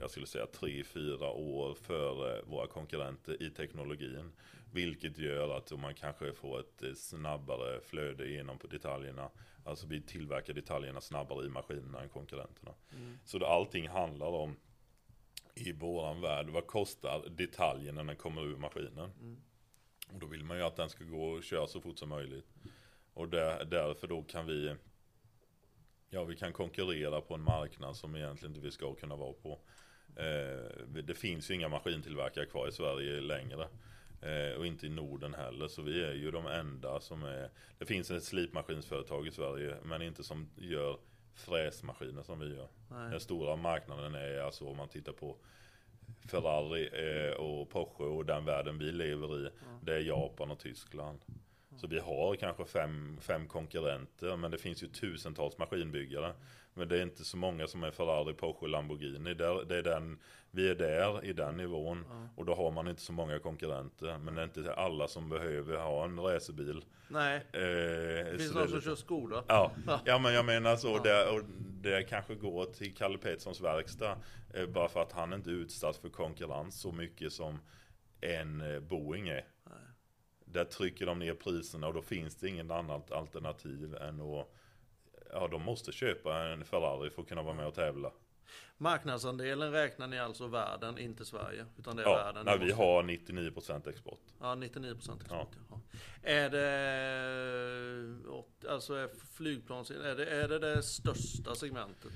jag 0.00 0.10
skulle 0.10 0.26
säga 0.26 0.46
tre, 0.46 0.84
fyra 0.84 1.30
år 1.30 1.74
före 1.74 2.42
våra 2.42 2.66
konkurrenter 2.66 3.42
i 3.42 3.50
teknologin. 3.50 4.32
Vilket 4.72 5.18
gör 5.18 5.56
att 5.56 5.80
man 5.80 5.94
kanske 5.94 6.32
får 6.32 6.60
ett 6.60 6.82
eh, 6.82 6.94
snabbare 6.94 7.80
flöde 7.80 8.28
igenom 8.28 8.58
på 8.58 8.66
detaljerna. 8.66 9.30
Alltså 9.64 9.86
vi 9.86 10.02
tillverkar 10.02 10.54
detaljerna 10.54 11.00
snabbare 11.00 11.46
i 11.46 11.48
maskinerna 11.48 12.00
än 12.00 12.08
konkurrenterna. 12.08 12.74
Mm. 12.96 13.18
Så 13.24 13.38
det, 13.38 13.46
allting 13.46 13.88
handlar 13.88 14.26
om 14.26 14.56
i 15.54 15.72
våran 15.72 16.20
värld, 16.20 16.48
vad 16.48 16.66
kostar 16.66 17.28
detaljen 17.30 17.94
när 17.94 18.04
den 18.04 18.16
kommer 18.16 18.42
ur 18.42 18.56
maskinen? 18.56 19.10
Mm. 19.20 19.36
Och 20.12 20.20
då 20.20 20.26
vill 20.26 20.44
man 20.44 20.56
ju 20.56 20.62
att 20.62 20.76
den 20.76 20.90
ska 20.90 21.04
gå 21.04 21.24
och 21.24 21.42
köra 21.42 21.66
så 21.66 21.80
fort 21.80 21.98
som 21.98 22.08
möjligt. 22.08 22.46
Och 23.14 23.28
där, 23.28 23.64
därför 23.64 24.06
då 24.06 24.22
kan 24.22 24.46
vi 24.46 24.74
Ja, 26.12 26.24
vi 26.24 26.36
kan 26.36 26.52
konkurrera 26.52 27.20
på 27.20 27.34
en 27.34 27.42
marknad 27.42 27.96
som 27.96 28.16
egentligen 28.16 28.54
inte 28.54 28.66
vi 28.66 28.72
ska 28.72 28.94
kunna 28.94 29.16
vara 29.16 29.32
på. 29.32 29.58
Eh, 30.16 30.86
det 31.02 31.14
finns 31.14 31.50
ju 31.50 31.54
inga 31.54 31.68
maskintillverkare 31.68 32.46
kvar 32.46 32.68
i 32.68 32.72
Sverige 32.72 33.20
längre. 33.20 33.68
Eh, 34.22 34.58
och 34.58 34.66
inte 34.66 34.86
i 34.86 34.88
Norden 34.88 35.34
heller, 35.34 35.68
så 35.68 35.82
vi 35.82 36.04
är 36.04 36.12
ju 36.12 36.30
de 36.30 36.46
enda 36.46 37.00
som 37.00 37.22
är 37.22 37.50
Det 37.78 37.86
finns 37.86 38.10
ett 38.10 38.24
slipmaskinsföretag 38.24 39.26
i 39.26 39.30
Sverige, 39.30 39.76
men 39.84 40.02
inte 40.02 40.24
som 40.24 40.48
gör 40.56 40.98
fräsmaskiner 41.34 42.22
som 42.22 42.38
vi 42.38 42.56
gör. 42.56 42.68
Nej. 42.90 43.10
Den 43.10 43.20
stora 43.20 43.56
marknaden 43.56 44.14
är 44.14 44.40
alltså 44.40 44.64
om 44.64 44.76
man 44.76 44.88
tittar 44.88 45.12
på 45.12 45.36
Ferrari 46.28 46.88
eh, 46.92 47.32
och 47.32 47.70
Porsche 47.70 48.04
och 48.04 48.26
den 48.26 48.44
världen 48.44 48.78
vi 48.78 48.92
lever 48.92 49.46
i. 49.46 49.50
Det 49.82 49.94
är 49.94 50.00
Japan 50.00 50.50
och 50.50 50.58
Tyskland. 50.58 51.20
Så 51.80 51.86
vi 51.86 51.98
har 51.98 52.34
kanske 52.34 52.64
fem, 52.64 53.18
fem 53.20 53.48
konkurrenter 53.48 54.36
men 54.36 54.50
det 54.50 54.58
finns 54.58 54.82
ju 54.82 54.86
tusentals 54.86 55.58
maskinbyggare. 55.58 56.32
Men 56.74 56.88
det 56.88 56.98
är 56.98 57.02
inte 57.02 57.24
så 57.24 57.36
många 57.36 57.66
som 57.66 57.84
är 57.84 57.90
Ferrari, 57.90 58.34
Porsche, 58.34 58.66
Lamborghini. 58.66 59.34
Det, 59.34 59.64
det 59.64 59.76
är 59.76 59.82
den, 59.82 60.18
vi 60.50 60.68
är 60.68 60.74
där 60.74 61.24
i 61.24 61.32
den 61.32 61.56
nivån 61.56 62.04
och 62.36 62.44
då 62.44 62.54
har 62.54 62.70
man 62.70 62.88
inte 62.88 63.02
så 63.02 63.12
många 63.12 63.38
konkurrenter. 63.38 64.18
Men 64.18 64.34
det 64.34 64.40
är 64.40 64.44
inte 64.44 64.74
alla 64.74 65.08
som 65.08 65.28
behöver 65.28 65.76
ha 65.76 66.04
en 66.04 66.20
racerbil. 66.20 66.84
Nej, 67.08 67.36
Eh, 67.36 67.60
det 67.60 68.38
finns 68.38 68.54
någon 68.54 68.62
är 68.62 68.66
som 68.66 68.80
kör 68.80 68.94
Skoda. 68.94 69.44
Ja, 69.48 69.72
ja 70.04 70.18
men 70.18 70.34
jag 70.34 70.44
menar 70.44 70.76
så. 70.76 70.98
Det, 70.98 71.30
och 71.30 71.42
det 71.82 72.02
kanske 72.02 72.34
går 72.34 72.64
till 72.64 72.94
Kalle 72.94 73.18
Petterssons 73.18 73.60
verkstad. 73.60 74.16
Eh, 74.54 74.66
bara 74.66 74.88
för 74.88 75.02
att 75.02 75.12
han 75.12 75.32
inte 75.32 75.50
är 75.50 75.54
utsatt 75.54 75.96
för 75.96 76.08
konkurrens 76.08 76.80
så 76.80 76.92
mycket 76.92 77.32
som 77.32 77.58
en 78.20 78.74
eh, 78.74 78.80
Boeing 78.80 79.28
är. 79.28 79.44
Där 80.52 80.64
trycker 80.64 81.06
de 81.06 81.18
ner 81.18 81.34
priserna 81.34 81.86
och 81.86 81.94
då 81.94 82.02
finns 82.02 82.36
det 82.36 82.48
inget 82.48 82.70
annat 82.70 83.12
alternativ 83.12 83.94
än 83.94 84.20
att 84.20 84.48
Ja, 85.32 85.48
de 85.48 85.62
måste 85.62 85.92
köpa 85.92 86.38
en 86.38 86.64
Ferrari 86.64 87.10
för 87.10 87.22
att 87.22 87.28
kunna 87.28 87.42
vara 87.42 87.54
med 87.54 87.66
och 87.66 87.74
tävla. 87.74 88.12
Marknadsandelen 88.80 89.72
räknar 89.72 90.06
ni 90.06 90.18
alltså 90.18 90.46
världen, 90.46 90.98
inte 90.98 91.24
Sverige. 91.24 91.66
Utan 91.78 91.96
det 91.96 92.02
är 92.02 92.06
Ja, 92.06 92.14
världen. 92.32 92.60
ni 92.60 92.66
vi 92.66 92.72
har 92.72 93.02
99% 93.02 93.88
export. 93.88 94.20
Ja, 94.40 94.54
99% 94.54 94.92
export. 95.20 95.48
Ja. 95.70 95.80
Är 96.22 96.50
det, 96.50 98.28
åt- 98.28 98.64
alltså 98.68 98.94
är 98.94 99.08
flygplans, 99.36 99.90
är 99.90 100.14
det, 100.14 100.26
är 100.26 100.48
det 100.48 100.58
det 100.58 100.82
största 100.82 101.54
segmentet? 101.54 102.10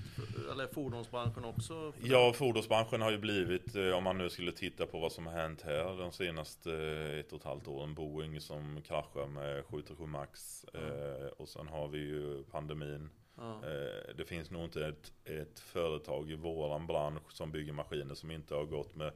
Eller 0.52 0.66
fordonsbranschen 0.66 1.44
också? 1.44 1.92
Ja, 2.02 2.32
fordonsbranschen 2.32 3.00
har 3.02 3.10
ju 3.10 3.18
blivit, 3.18 3.74
eh, 3.76 3.88
om 3.90 4.04
man 4.04 4.18
nu 4.18 4.30
skulle 4.30 4.52
titta 4.52 4.86
på 4.86 4.98
vad 5.00 5.12
som 5.12 5.26
har 5.26 5.32
hänt 5.32 5.62
här 5.62 5.96
de 5.98 6.12
senaste 6.12 6.72
eh, 6.72 7.18
ett 7.18 7.32
och 7.32 7.38
ett 7.38 7.44
halvt 7.44 7.68
åren. 7.68 7.94
Boeing 7.94 8.40
som 8.40 8.82
kraschar 8.82 9.26
med 9.26 9.64
737 9.64 10.06
Max. 10.06 10.64
Eh, 10.64 11.26
och 11.36 11.48
sen 11.48 11.68
har 11.68 11.88
vi 11.88 11.98
ju 11.98 12.44
pandemin. 12.44 13.10
Ja. 13.36 13.62
Eh, 13.64 14.14
det 14.16 14.24
finns 14.24 14.50
nog 14.50 14.64
inte 14.64 14.86
ett, 14.86 15.12
ett 15.24 15.60
företag 15.60 16.30
i 16.30 16.34
våran 16.34 16.86
bransch 16.86 17.32
som 17.32 17.52
bygger 17.52 17.72
maskiner 17.72 18.14
som 18.14 18.30
inte 18.30 18.54
har 18.54 18.64
gått 18.64 18.94
med 18.94 19.12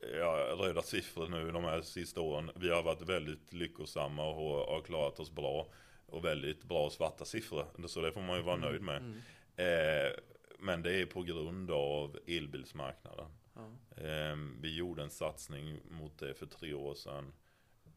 ja, 0.00 0.56
röda 0.58 0.82
siffror 0.82 1.28
nu 1.28 1.50
de 1.50 1.64
här 1.64 1.82
sista 1.82 2.20
åren. 2.20 2.50
Vi 2.54 2.70
har 2.70 2.82
varit 2.82 3.02
väldigt 3.02 3.52
lyckosamma 3.52 4.28
och 4.28 4.74
har, 4.74 4.80
klarat 4.80 5.20
oss 5.20 5.30
bra. 5.30 5.68
Och 6.06 6.24
väldigt 6.24 6.64
bra 6.64 6.90
svarta 6.90 7.24
siffror. 7.24 7.86
Så 7.86 8.00
det 8.00 8.12
får 8.12 8.20
man 8.20 8.36
ju 8.36 8.42
vara 8.42 8.56
nöjd 8.56 8.82
med. 8.82 9.22
Eh, 9.56 10.12
men 10.58 10.82
det 10.82 11.00
är 11.00 11.06
på 11.06 11.22
grund 11.22 11.70
av 11.70 12.18
elbilsmarknaden. 12.26 13.30
Ja. 13.54 13.70
Eh, 14.02 14.36
vi 14.60 14.76
gjorde 14.76 15.02
en 15.02 15.10
satsning 15.10 15.80
mot 15.90 16.18
det 16.18 16.34
för 16.34 16.46
tre 16.46 16.74
år 16.74 16.94
sedan. 16.94 17.32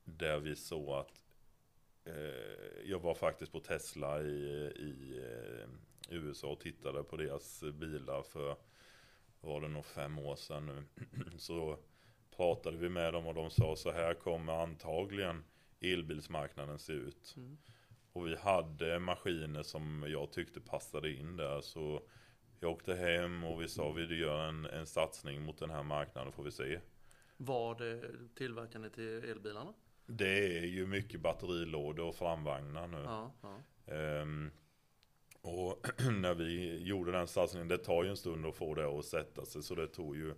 Där 0.04 0.40
vi 0.40 0.56
såg 0.56 0.90
att 0.90 1.24
jag 2.86 3.00
var 3.00 3.14
faktiskt 3.14 3.52
på 3.52 3.60
Tesla 3.60 4.22
i, 4.22 4.72
i 4.76 5.18
eh, 5.18 5.70
USA 6.10 6.48
och 6.48 6.60
tittade 6.60 7.04
på 7.04 7.18
deras 7.18 7.64
bilar 7.74 8.24
för 8.24 8.56
var 9.42 9.62
det 9.62 9.68
nog 9.68 9.86
fem 9.86 10.20
år 10.20 10.36
sedan 10.36 10.66
nu. 10.66 10.84
Så 11.38 11.80
pratade 12.36 12.78
vi 12.78 12.90
med 12.90 13.14
dem 13.14 13.28
och 13.28 13.34
de 13.34 13.50
sa 13.50 13.76
så 13.76 13.92
här 13.92 14.14
kommer 14.14 14.64
antagligen 14.64 15.44
elbilsmarknaden 15.82 16.80
se 16.80 16.94
ut. 16.94 17.34
Mm. 17.38 17.58
Och 18.14 18.28
vi 18.28 18.36
hade 18.36 19.00
maskiner 19.00 19.64
som 19.64 20.06
jag 20.08 20.32
tyckte 20.32 20.62
passade 20.62 21.12
in 21.12 21.38
där 21.38 21.62
så 21.62 22.02
jag 22.60 22.72
åkte 22.72 22.96
hem 22.96 23.44
och 23.44 23.62
vi 23.62 23.68
sa 23.68 23.92
vi 23.92 24.20
gör 24.20 24.48
en, 24.48 24.66
en 24.66 24.86
satsning 24.86 25.42
mot 25.42 25.58
den 25.58 25.70
här 25.70 25.84
marknaden 25.84 26.34
får 26.34 26.44
vi 26.44 26.52
se. 26.52 26.80
Var 27.38 27.76
det 27.76 28.02
tillverkar 28.36 28.80
ni 28.80 28.90
till 28.90 29.24
elbilarna? 29.30 29.74
Det 30.10 30.58
är 30.58 30.66
ju 30.66 30.88
mycket 30.88 31.22
batterilådor 31.22 32.08
och 32.08 32.16
framvagnar 32.16 32.88
nu. 32.88 33.02
Ja, 33.06 33.32
ja. 33.42 33.60
Ehm, 33.94 34.52
och 35.42 35.88
när 36.12 36.34
vi 36.34 36.84
gjorde 36.84 37.12
den 37.12 37.28
satsningen, 37.28 37.68
det 37.68 37.78
tar 37.78 38.04
ju 38.04 38.10
en 38.10 38.18
stund 38.18 38.46
att 38.46 38.56
få 38.56 38.76
det 38.76 38.86
att 38.86 39.06
sätta 39.06 39.46
sig. 39.46 39.64
Så 39.64 39.76
det 39.76 39.88
tog 39.88 40.16
ju, 40.16 40.34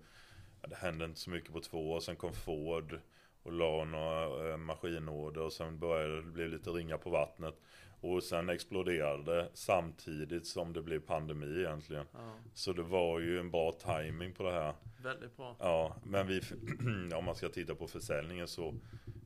det 0.67 0.75
hände 0.75 1.05
inte 1.05 1.19
så 1.19 1.29
mycket 1.29 1.53
på 1.53 1.60
två 1.60 1.91
år. 1.91 1.99
Sen 1.99 2.15
kom 2.15 2.34
Ford 2.34 2.99
och 3.43 3.51
la 3.51 3.84
några 3.84 4.49
eh, 4.51 4.57
maskinorder 4.57 5.41
och 5.41 5.53
sen 5.53 5.79
började 5.79 6.15
det 6.15 6.31
bli 6.31 6.47
lite 6.47 6.69
ringa 6.69 6.97
på 6.97 7.10
vattnet. 7.10 7.55
Och 8.01 8.23
sen 8.23 8.49
exploderade 8.49 9.36
det 9.36 9.49
samtidigt 9.53 10.47
som 10.47 10.73
det 10.73 10.81
blev 10.81 10.99
pandemi 10.99 11.60
egentligen. 11.60 12.05
ja. 12.13 12.34
Så 12.53 12.73
det 12.73 12.84
var 12.84 13.19
ju 13.19 13.39
en 13.39 13.51
bra 13.51 13.71
timing 13.71 14.34
på 14.34 14.43
det 14.43 14.51
här. 14.51 14.73
Väldigt 15.03 15.38
bra. 15.38 15.55
Ja, 15.60 15.95
men 16.03 16.27
vi, 16.27 16.41
om 17.15 17.25
man 17.25 17.36
ska 17.36 17.49
titta 17.49 17.75
på 17.75 17.88
försäljningen 17.88 18.47
så, 18.47 18.73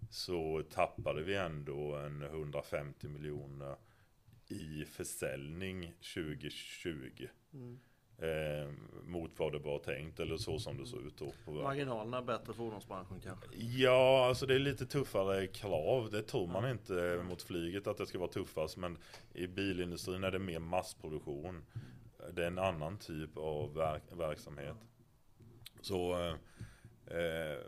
så 0.10 0.64
tappade 0.72 1.24
vi 1.24 1.36
ändå 1.36 1.96
en 1.96 2.22
150 2.22 3.08
miljoner 3.08 3.76
i 4.48 4.86
försäljning 4.86 5.94
2020. 6.14 7.28
Mm. 7.54 7.80
Eh, 8.18 8.70
mot 9.04 9.40
vad 9.40 9.52
det 9.52 9.60
var 9.60 9.80
tänkt 9.80 10.20
eller 10.20 10.38
så 10.38 10.60
som 10.60 10.78
det 10.78 10.86
såg 10.86 11.02
ut 11.02 11.18
då. 11.18 11.34
På 11.46 11.52
Marginalerna 11.52 12.18
är 12.18 12.22
bättre 12.22 12.54
fordonsbranschen 12.54 13.20
kanske? 13.20 13.46
Ja, 13.56 14.28
alltså 14.28 14.46
det 14.46 14.56
är 14.56 14.60
lite 14.60 14.86
tuffare 14.86 15.48
krav. 15.48 16.10
Det 16.12 16.22
tror 16.22 16.48
man 16.48 16.72
inte 16.72 17.24
mot 17.30 17.42
flyget 17.42 17.88
att 17.88 17.98
det 17.98 18.06
ska 18.06 18.20
vara 18.20 18.32
tuffast. 18.32 18.78
Men 18.78 18.98
i 19.34 19.48
bilindustrin 19.48 20.24
är 20.24 20.32
det 20.32 20.40
mer 20.40 20.60
massproduktion. 20.60 21.66
Det 22.34 22.44
är 22.44 22.48
en 22.48 22.60
annan 22.60 22.98
typ 22.98 23.38
av 23.38 23.74
verk 23.74 24.04
verksamhet. 24.12 24.78
Så 25.82 26.20
eh, 26.20 26.36
eh, 27.18 27.60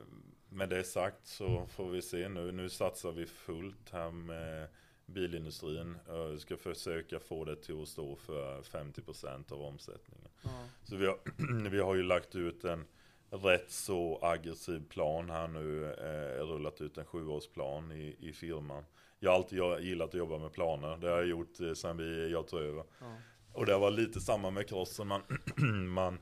med 0.50 0.70
det 0.70 0.84
sagt 0.84 1.28
så 1.28 1.66
får 1.68 1.90
vi 1.90 2.02
se 2.02 2.30
nu. 2.30 2.52
Nu 2.52 2.70
satsar 2.70 3.12
vi 3.12 3.26
fullt 3.26 3.90
här 3.92 4.12
med 4.12 4.68
bilindustrin. 5.06 5.98
Vi 6.32 6.40
ska 6.40 6.58
försöka 6.58 7.20
få 7.20 7.46
det 7.46 7.56
till 7.56 7.82
att 7.82 7.88
stå 7.88 8.16
för 8.16 8.62
50% 8.62 9.54
av 9.54 9.62
omsättningen. 9.62 10.28
Ja. 10.42 10.50
Så 10.84 10.96
vi 10.96 11.06
har, 11.06 11.20
vi 11.70 11.80
har 11.80 11.96
ju 11.96 12.04
lagt 12.04 12.36
ut 12.36 12.64
en 12.64 12.86
rätt 13.30 13.72
så 13.72 14.20
aggressiv 14.22 14.88
plan 14.90 15.30
här 15.30 15.48
nu. 15.48 15.94
Eh, 15.94 16.44
rullat 16.46 16.82
ut 16.82 16.98
en 16.98 17.06
sjuårsplan 17.06 17.92
i, 17.92 18.16
i 18.20 18.34
firman. 18.34 18.84
Jag 19.20 19.30
har 19.32 19.36
alltid 19.36 19.60
jag- 19.60 19.82
gillat 19.82 20.10
att 20.10 20.14
jobba 20.14 20.38
med 20.38 20.52
planer. 20.52 20.98
Det 20.98 21.08
har 21.10 21.18
jag 21.18 21.28
gjort 21.28 21.60
eh, 21.60 21.74
sedan 21.74 21.98
vi, 21.98 22.30
jag 22.32 22.48
tog 22.48 22.60
över. 22.60 22.84
Ja. 23.00 23.18
Och 23.54 23.66
det 23.66 23.78
var 23.78 23.92
lite 23.92 24.20
samma 24.22 24.50
med 24.52 24.68
crossen. 24.70 25.08
Man, 25.08 25.22
man, 25.94 26.20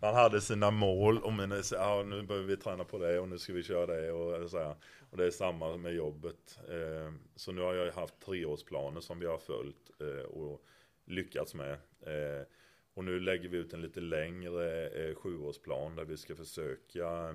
man 0.00 0.14
hade 0.14 0.40
sina 0.40 0.70
mål 0.70 1.18
och 1.18 1.32
men, 1.32 1.62
ja, 1.72 2.02
nu 2.06 2.22
behöver 2.22 2.46
vi 2.46 2.56
träna 2.56 2.84
på 2.84 2.98
det 2.98 3.20
och 3.20 3.28
nu 3.28 3.38
ska 3.38 3.52
vi 3.52 3.62
köra 3.62 3.86
det. 3.86 4.12
Och, 4.12 4.50
så 4.50 4.58
här. 4.58 4.74
och 5.10 5.16
det 5.16 5.26
är 5.26 5.30
samma 5.30 5.76
med 5.76 5.94
jobbet. 5.94 6.58
Eh, 6.68 7.12
så 7.36 7.52
nu 7.52 7.60
har 7.60 7.74
jag 7.74 7.92
haft 7.92 8.20
treårsplaner 8.20 9.00
som 9.00 9.18
vi 9.18 9.26
har 9.26 9.38
följt 9.38 9.90
eh, 10.00 10.24
och 10.24 10.64
lyckats 11.04 11.54
med. 11.54 11.72
Eh, 12.00 12.46
och 12.94 13.04
nu 13.04 13.20
lägger 13.20 13.48
vi 13.48 13.56
ut 13.56 13.72
en 13.72 13.82
lite 13.82 14.00
längre 14.00 14.88
eh, 14.88 15.14
sjuårsplan 15.14 15.96
där 15.96 16.04
vi 16.04 16.16
ska 16.16 16.36
försöka 16.36 17.34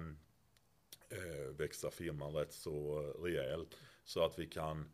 eh, 1.09 1.55
växa 1.57 1.91
firman 1.91 2.33
rätt 2.33 2.53
så 2.53 2.99
rejält. 3.23 3.77
Så 4.03 4.25
att 4.25 4.39
vi 4.39 4.45
kan 4.45 4.79
eh, 4.79 4.85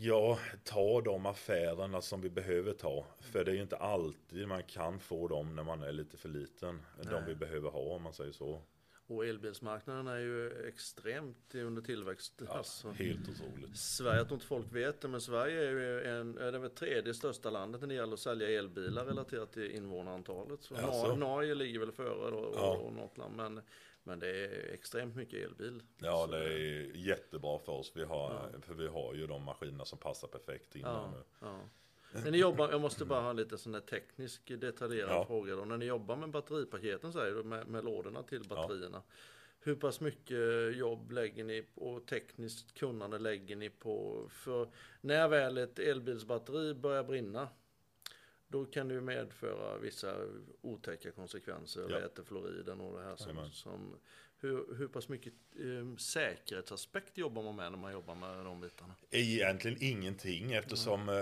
Ja, 0.00 0.38
ta 0.64 1.00
de 1.00 1.26
affärerna 1.26 2.00
som 2.00 2.20
vi 2.20 2.30
behöver 2.30 2.72
ta. 2.72 3.06
För 3.20 3.44
det 3.44 3.50
är 3.50 3.54
ju 3.54 3.62
inte 3.62 3.76
alltid 3.76 4.48
man 4.48 4.62
kan 4.62 5.00
få 5.00 5.28
dem 5.28 5.56
när 5.56 5.62
man 5.64 5.82
är 5.82 5.92
lite 5.92 6.16
för 6.16 6.28
liten. 6.28 6.82
De 7.02 7.10
Nej. 7.10 7.22
vi 7.26 7.34
behöver 7.34 7.70
ha 7.70 7.80
om 7.80 8.02
man 8.02 8.12
säger 8.12 8.32
så. 8.32 8.62
Och 9.06 9.26
elbilsmarknaden 9.26 10.06
är 10.06 10.18
ju 10.18 10.68
extremt 10.68 11.54
under 11.54 11.82
tillväxt. 11.82 12.42
Ja, 12.46 12.52
alltså, 12.58 12.90
helt 12.90 13.28
otroligt. 13.28 13.76
Sverige, 13.76 14.16
jag 14.16 14.26
tror 14.28 14.36
inte 14.36 14.46
folk 14.46 14.72
vet 14.72 15.00
det, 15.00 15.08
men 15.08 15.20
Sverige 15.20 15.60
är 15.66 15.70
ju 15.70 16.04
en, 16.04 16.38
är 16.38 16.52
det 16.52 16.68
tredje 16.68 17.14
största 17.14 17.50
landet 17.50 17.80
när 17.80 17.88
det 17.88 17.94
gäller 17.94 18.12
att 18.12 18.18
sälja 18.20 18.48
elbilar 18.58 19.04
relaterat 19.04 19.52
till 19.52 19.70
invånarantalet. 19.70 20.62
Så 20.62 20.76
Alltså. 20.76 21.06
Nor- 21.08 21.16
Norge 21.16 21.54
ligger 21.54 21.78
väl 21.80 21.92
före 21.92 22.30
då, 22.30 22.36
och, 22.36 22.56
Ja. 22.56 22.76
och 22.76 22.92
något 22.92 23.18
land, 23.18 23.36
men, 23.36 23.60
men 24.08 24.18
det 24.18 24.44
är 24.44 24.72
extremt 24.74 25.16
mycket 25.16 25.44
elbil. 25.44 25.82
Ja, 25.98 26.26
Så 26.26 26.32
det 26.32 26.44
är 26.44 26.96
jättebra 26.96 27.58
för 27.58 27.72
oss. 27.72 27.92
Vi 27.94 28.04
har, 28.04 28.50
För 28.62 28.74
vi 28.74 28.88
har 28.88 29.14
ju 29.14 29.26
de 29.26 29.42
maskinerna 29.44 29.84
som 29.84 29.98
passar 29.98 30.28
perfekt 30.28 30.76
in 30.76 30.84
här 30.84 30.92
Ja, 30.92 31.10
nu. 31.14 31.22
ja. 31.40 31.60
När 32.24 32.30
ni 32.30 32.38
jobbar, 32.38 32.70
jag 32.70 32.80
måste 32.80 33.04
bara 33.04 33.20
ha 33.20 33.32
lite 33.32 33.58
sån 33.58 33.72
där 33.72 33.80
teknisk 33.80 34.60
detaljerad 34.60 35.10
Ja. 35.10 35.24
fråga 35.26 35.56
då. 35.56 35.64
När 35.64 35.76
ni 35.76 35.84
jobbar 35.84 36.16
med 36.16 36.30
batteripaketen 36.30 37.12
säger 37.12 37.34
du, 37.34 37.42
med, 37.42 37.66
med 37.68 37.84
lådorna 37.84 38.22
till 38.22 38.44
batterierna. 38.48 39.02
Hur 39.60 39.74
pass 39.74 40.00
mycket 40.00 40.76
jobb 40.76 41.12
lägger 41.12 41.44
ni 41.44 41.66
och 41.74 42.06
tekniskt 42.06 42.74
kunnande 42.78 43.18
lägger 43.18 43.56
ni 43.56 43.70
på? 43.70 44.26
För 44.30 44.68
när 45.00 45.28
väl 45.28 45.58
ett 45.58 45.78
elbilsbatteri 45.78 46.74
börjar 46.74 47.04
brinna 47.04 47.48
då 48.48 48.64
kan 48.64 48.88
det 48.88 48.94
ju 48.94 49.00
medföra 49.00 49.78
vissa 49.78 50.16
otäcka 50.60 51.10
konsekvenser, 51.10 51.80
Ja. 51.90 51.98
vätefluoriden 51.98 52.80
och 52.80 52.98
det 52.98 53.04
här 53.04 53.16
som, 53.16 53.50
som 53.52 53.96
hur, 54.40 54.74
hur 54.74 54.88
pass 54.88 55.08
mycket 55.08 55.32
eh, 55.56 55.96
säkerhetsaspekt 55.96 57.18
jobbar 57.18 57.42
man 57.42 57.56
med 57.56 57.72
när 57.72 57.78
man 57.78 57.92
jobbar 57.92 58.14
med 58.14 58.44
de 58.44 58.60
bitarna? 58.60 58.94
Egentligen 59.10 59.78
ingenting 59.80 60.52
eftersom, 60.52 61.08
eh, 61.08 61.14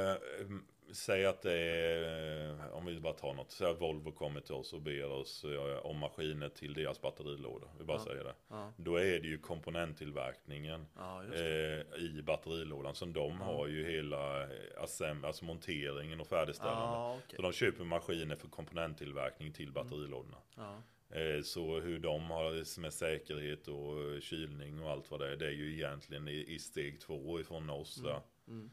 säg 0.92 1.27
att 1.27 1.42
det 1.42 1.53
är, 1.59 2.51
eh, 2.51 2.72
om 2.77 2.87
vi 2.87 3.01
bara 3.01 3.12
tar 3.12 3.35
något, 3.35 3.51
så 3.51 3.66
att 3.70 3.81
Volvo 3.81 4.12
kommer 4.12 4.40
till 4.40 4.55
oss 4.55 4.72
och 4.72 4.81
ber 4.83 5.11
oss 5.11 5.44
eh, 5.44 5.87
om 5.87 5.99
maskiner 5.99 6.49
till 6.49 6.75
deras 6.75 7.01
batterilådor. 7.01 7.68
Vi 7.79 7.85
bara 7.85 7.96
Ja. 7.99 8.05
säger 8.05 8.25
det. 8.25 8.35
Ja, 8.49 8.72
Då 8.77 8.96
är 8.96 9.20
det 9.20 9.29
ju 9.29 9.38
komponenttillverkningen 9.38 10.87
ja 10.96 11.22
det. 11.31 11.85
eh, 11.96 12.03
i 12.05 12.22
batterilådan 12.22 12.94
som 12.94 13.12
de 13.12 13.40
har 13.40 13.66
ju 13.66 13.85
hela 13.92 14.49
alltså 15.25 15.44
monteringen 15.44 16.20
och 16.20 16.27
färdigställandet. 16.27 17.22
Okej. 17.25 17.37
Så 17.37 17.42
de 17.42 17.53
köper 17.53 17.85
maskiner 17.85 18.37
för 18.37 18.49
komponenttillverkning 18.49 19.53
till 19.53 19.72
batterilådorna. 19.72 20.37
Eh, 21.11 21.42
Så 21.42 21.81
hur 21.81 21.99
de 21.99 22.22
har 22.31 22.81
med 22.81 22.92
säkerhet 22.92 23.68
och 23.68 24.22
kylning 24.22 24.83
och 24.83 24.90
allt 24.90 25.11
vad 25.11 25.20
det 25.20 25.33
är, 25.33 25.37
det 25.37 25.46
är 25.46 25.51
ju 25.51 25.72
egentligen 25.75 26.29
i, 26.29 26.44
i 26.55 26.59
steg 26.59 27.01
två 27.01 27.40
ifrån 27.40 27.70
oss. 27.70 27.96
där. 27.96 28.20
Mm. 28.49 28.70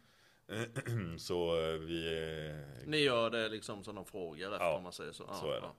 Så 1.18 1.60
eh, 1.62 1.74
vi... 1.80 2.28
eh, 2.50 2.88
Ni 2.88 2.98
gör 2.98 3.30
det 3.30 3.50
liksom 3.50 3.84
som 3.84 3.96
de 3.96 4.06
frågar 4.06 4.52
efter 4.52 4.66
Ja, 4.66 4.78
om 4.78 4.84
man 4.84 4.94
säger 4.94 5.12
så. 5.12 5.24
Ja, 5.28 5.34
så 5.34 5.48
är 5.52 5.62
det. 5.62 5.68
Ja. 5.68 5.76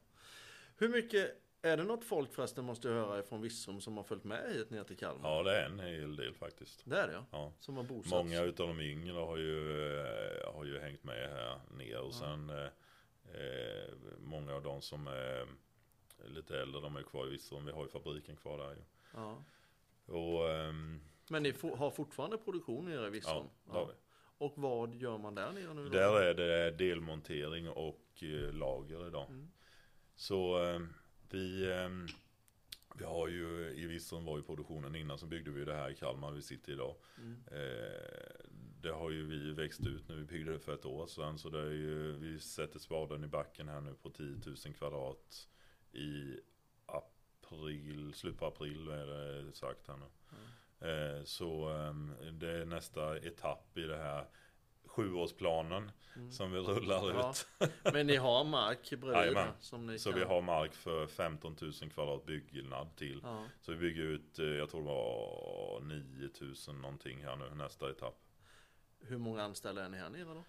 Hur 0.77 0.89
mycket, 0.89 1.37
är 1.63 1.77
det 1.77 1.85
något 1.85 2.05
folk 2.05 2.35
förresten 2.35 2.65
måste 2.65 2.89
jag 2.89 2.95
höra 2.95 3.19
ifrån 3.19 3.43
Vissum 3.43 3.81
som 3.81 3.97
har 3.97 4.05
följt 4.05 4.25
med 4.25 4.53
hit 4.53 4.71
ner 4.71 4.85
till 4.85 4.97
Kalmar? 4.97 5.31
Ja, 5.31 5.43
det 5.43 5.57
är 5.57 5.65
en 5.67 5.81
hel 5.81 6.17
del 6.17 6.35
faktiskt. 6.35 6.83
Det 6.85 6.97
är 7.01 7.07
det 7.07 7.13
ja. 7.13 7.25
Ja. 7.31 7.53
Som 7.59 7.77
har 7.77 7.85
bosatt 7.85 8.11
Många 8.11 8.43
utav 8.43 8.69
de 8.69 8.81
yngre 8.81 9.19
har 9.19 9.37
ju, 9.37 9.91
eh, 10.01 10.55
har 10.55 10.65
ju 10.65 10.79
hängt 10.79 11.05
med 11.05 11.31
här 11.31 11.61
ner 11.77 12.01
och 12.01 12.15
sen 12.15 12.51
eh, 12.51 12.65
eh, 13.35 13.93
många 14.19 14.55
av 14.55 14.63
de 14.63 14.83
som 14.83 15.07
är 15.07 15.47
lite 16.25 16.61
äldre, 16.61 16.81
de 16.81 16.97
är 16.97 17.03
kvar 17.03 17.27
i 17.27 17.31
Virserum. 17.31 17.65
Vi 17.67 17.73
har 17.73 17.83
ju 17.83 17.89
fabriken 17.89 18.37
kvar 18.37 18.59
där 18.59 18.71
ju. 18.71 18.83
Ja. 19.15 19.45
Och 20.07 20.51
ehm, 20.51 21.01
Men 21.29 21.43
ni 21.43 21.55
har 21.77 21.91
fortfarande 21.91 22.39
produktion 22.39 22.85
nere 22.85 23.07
i 23.07 23.11
Vissum? 23.11 23.33
ja, 23.37 23.51
det 23.65 23.73
har 23.79 23.87
vi. 23.87 23.93
Och 24.45 24.53
vad 24.57 24.95
gör 24.95 25.19
man 25.19 25.35
där 25.35 25.53
nere 25.53 25.75
nu 25.75 25.85
då? 25.85 25.91
Där 25.91 26.23
är 26.23 26.35
det 26.35 26.71
delmontering 26.71 27.69
och 27.69 28.23
eh, 28.23 28.53
lager 28.53 29.07
idag. 29.07 29.27
Mm. 29.31 29.51
Så 30.15 30.65
eh, 30.65 30.81
vi, 31.31 31.71
eh, 31.71 31.89
vi 32.95 33.05
har 33.05 33.29
ju, 33.29 33.73
i 33.77 33.87
Virserum 33.87 34.25
var 34.25 34.37
ju 34.37 34.43
produktionen 34.43 34.97
innan 34.97 35.19
så 35.19 35.27
byggde 35.27 35.51
vi 35.51 35.65
det 35.65 35.75
här 35.75 35.91
i 35.91 35.95
Kalmar 35.95 36.31
vi 36.31 36.43
sitter 36.43 36.73
idag. 36.73 36.97
Mm. 37.19 37.43
Det 38.81 38.93
har 38.93 39.11
ju 39.11 39.27
vi 39.27 39.53
växt 39.53 39.87
ut 39.87 40.09
nu, 40.09 40.17
vi 40.17 40.25
byggde 40.25 40.53
det 40.53 40.59
för 40.59 40.75
ett 40.75 40.87
år 40.87 41.07
sedan. 41.07 41.39
Så 41.39 41.49
det 41.49 41.61
är 41.61 41.73
ju, 41.73 42.13
vi 42.13 42.39
sätter 42.39 42.79
spaden 42.79 43.25
i 43.25 43.29
backen 43.29 43.69
här 43.69 43.81
nu 43.81 43.95
på 43.95 44.11
10 44.11 44.27
000 44.47 44.57
kvadrat 44.79 45.49
i 45.93 46.41
april, 46.87 48.15
slutet 48.15 48.41
på 48.41 48.47
april 48.47 48.89
är 48.89 49.07
det 49.07 49.53
sagt 49.53 49.89
här 49.89 49.97
nu. 49.97 50.07
Eh, 50.31 50.44
så 51.25 51.71
eh, 51.71 51.95
det 52.33 52.51
är 52.51 52.65
nästa 52.65 53.19
etapp 53.19 53.79
i 53.79 53.83
det 53.83 53.97
här 53.97 54.25
sjuårsplanen 54.87 55.91
som 56.31 56.53
vi 56.53 56.59
rullar 56.59 57.05
Mm. 57.11 57.17
Ja. 57.17 57.31
ut. 57.31 57.71
Men 57.95 58.07
ni 58.07 58.17
har 58.17 58.45
mark 58.45 58.91
bredvid 59.01 59.37
som 59.61 59.87
ni 59.87 59.99
Så 59.99 60.11
kan... 60.11 60.19
vi 60.19 60.25
har 60.25 60.43
mark 60.43 60.75
för 60.75 61.07
15 61.07 61.57
000 61.61 61.73
kvadrat 61.91 62.27
byggnad 62.27 62.97
till. 62.97 63.21
Ja. 63.23 63.45
Så 63.61 63.73
vi 63.73 63.79
bygger 63.79 64.03
ut, 64.03 64.39
eh, 64.39 64.45
jag 64.47 64.71
tror 64.71 64.81
det 64.81 64.87
var 64.87 65.81
9 65.81 66.29
000 66.69 66.77
någonting 66.77 67.25
här 67.25 67.37
nu, 67.37 67.55
nästa 67.55 67.91
etapp. 67.91 68.19
Hur 69.01 69.19
många 69.19 69.43
anställda 69.43 69.85
är 69.85 69.89
ni 69.89 69.99
här 69.99 70.11
nere 70.11 70.25
då? 70.35 70.45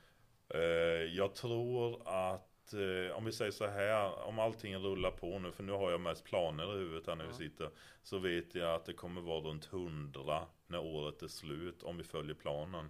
Eh, 0.58 1.16
Jag 1.16 1.36
tror 1.36 2.08
att, 2.08 2.50
eh, 2.74 3.18
om 3.18 3.26
vi 3.26 3.32
säger 3.32 3.52
så 3.52 3.68
här, 3.68 4.20
om 4.28 4.40
allting 4.40 4.76
rullar 4.78 5.12
på 5.12 5.40
nu, 5.40 5.52
för 5.52 5.64
nu 5.64 5.72
har 5.72 5.92
jag 5.92 6.02
mest 6.02 6.24
planer 6.24 6.76
i 6.76 6.78
huvudet 6.80 7.08
här 7.08 7.16
när 7.16 7.28
vi 7.28 7.34
sitter, 7.34 7.70
så 8.04 8.18
vet 8.20 8.56
jag 8.56 8.76
att 8.76 8.86
det 8.86 8.94
kommer 8.94 9.22
vara 9.22 9.40
runt 9.42 9.74
100 9.74 10.42
när 10.68 10.80
året 10.80 11.22
är 11.22 11.28
slut, 11.28 11.84
om 11.84 11.98
vi 11.98 12.04
följer 12.04 12.36
planen. 12.36 12.86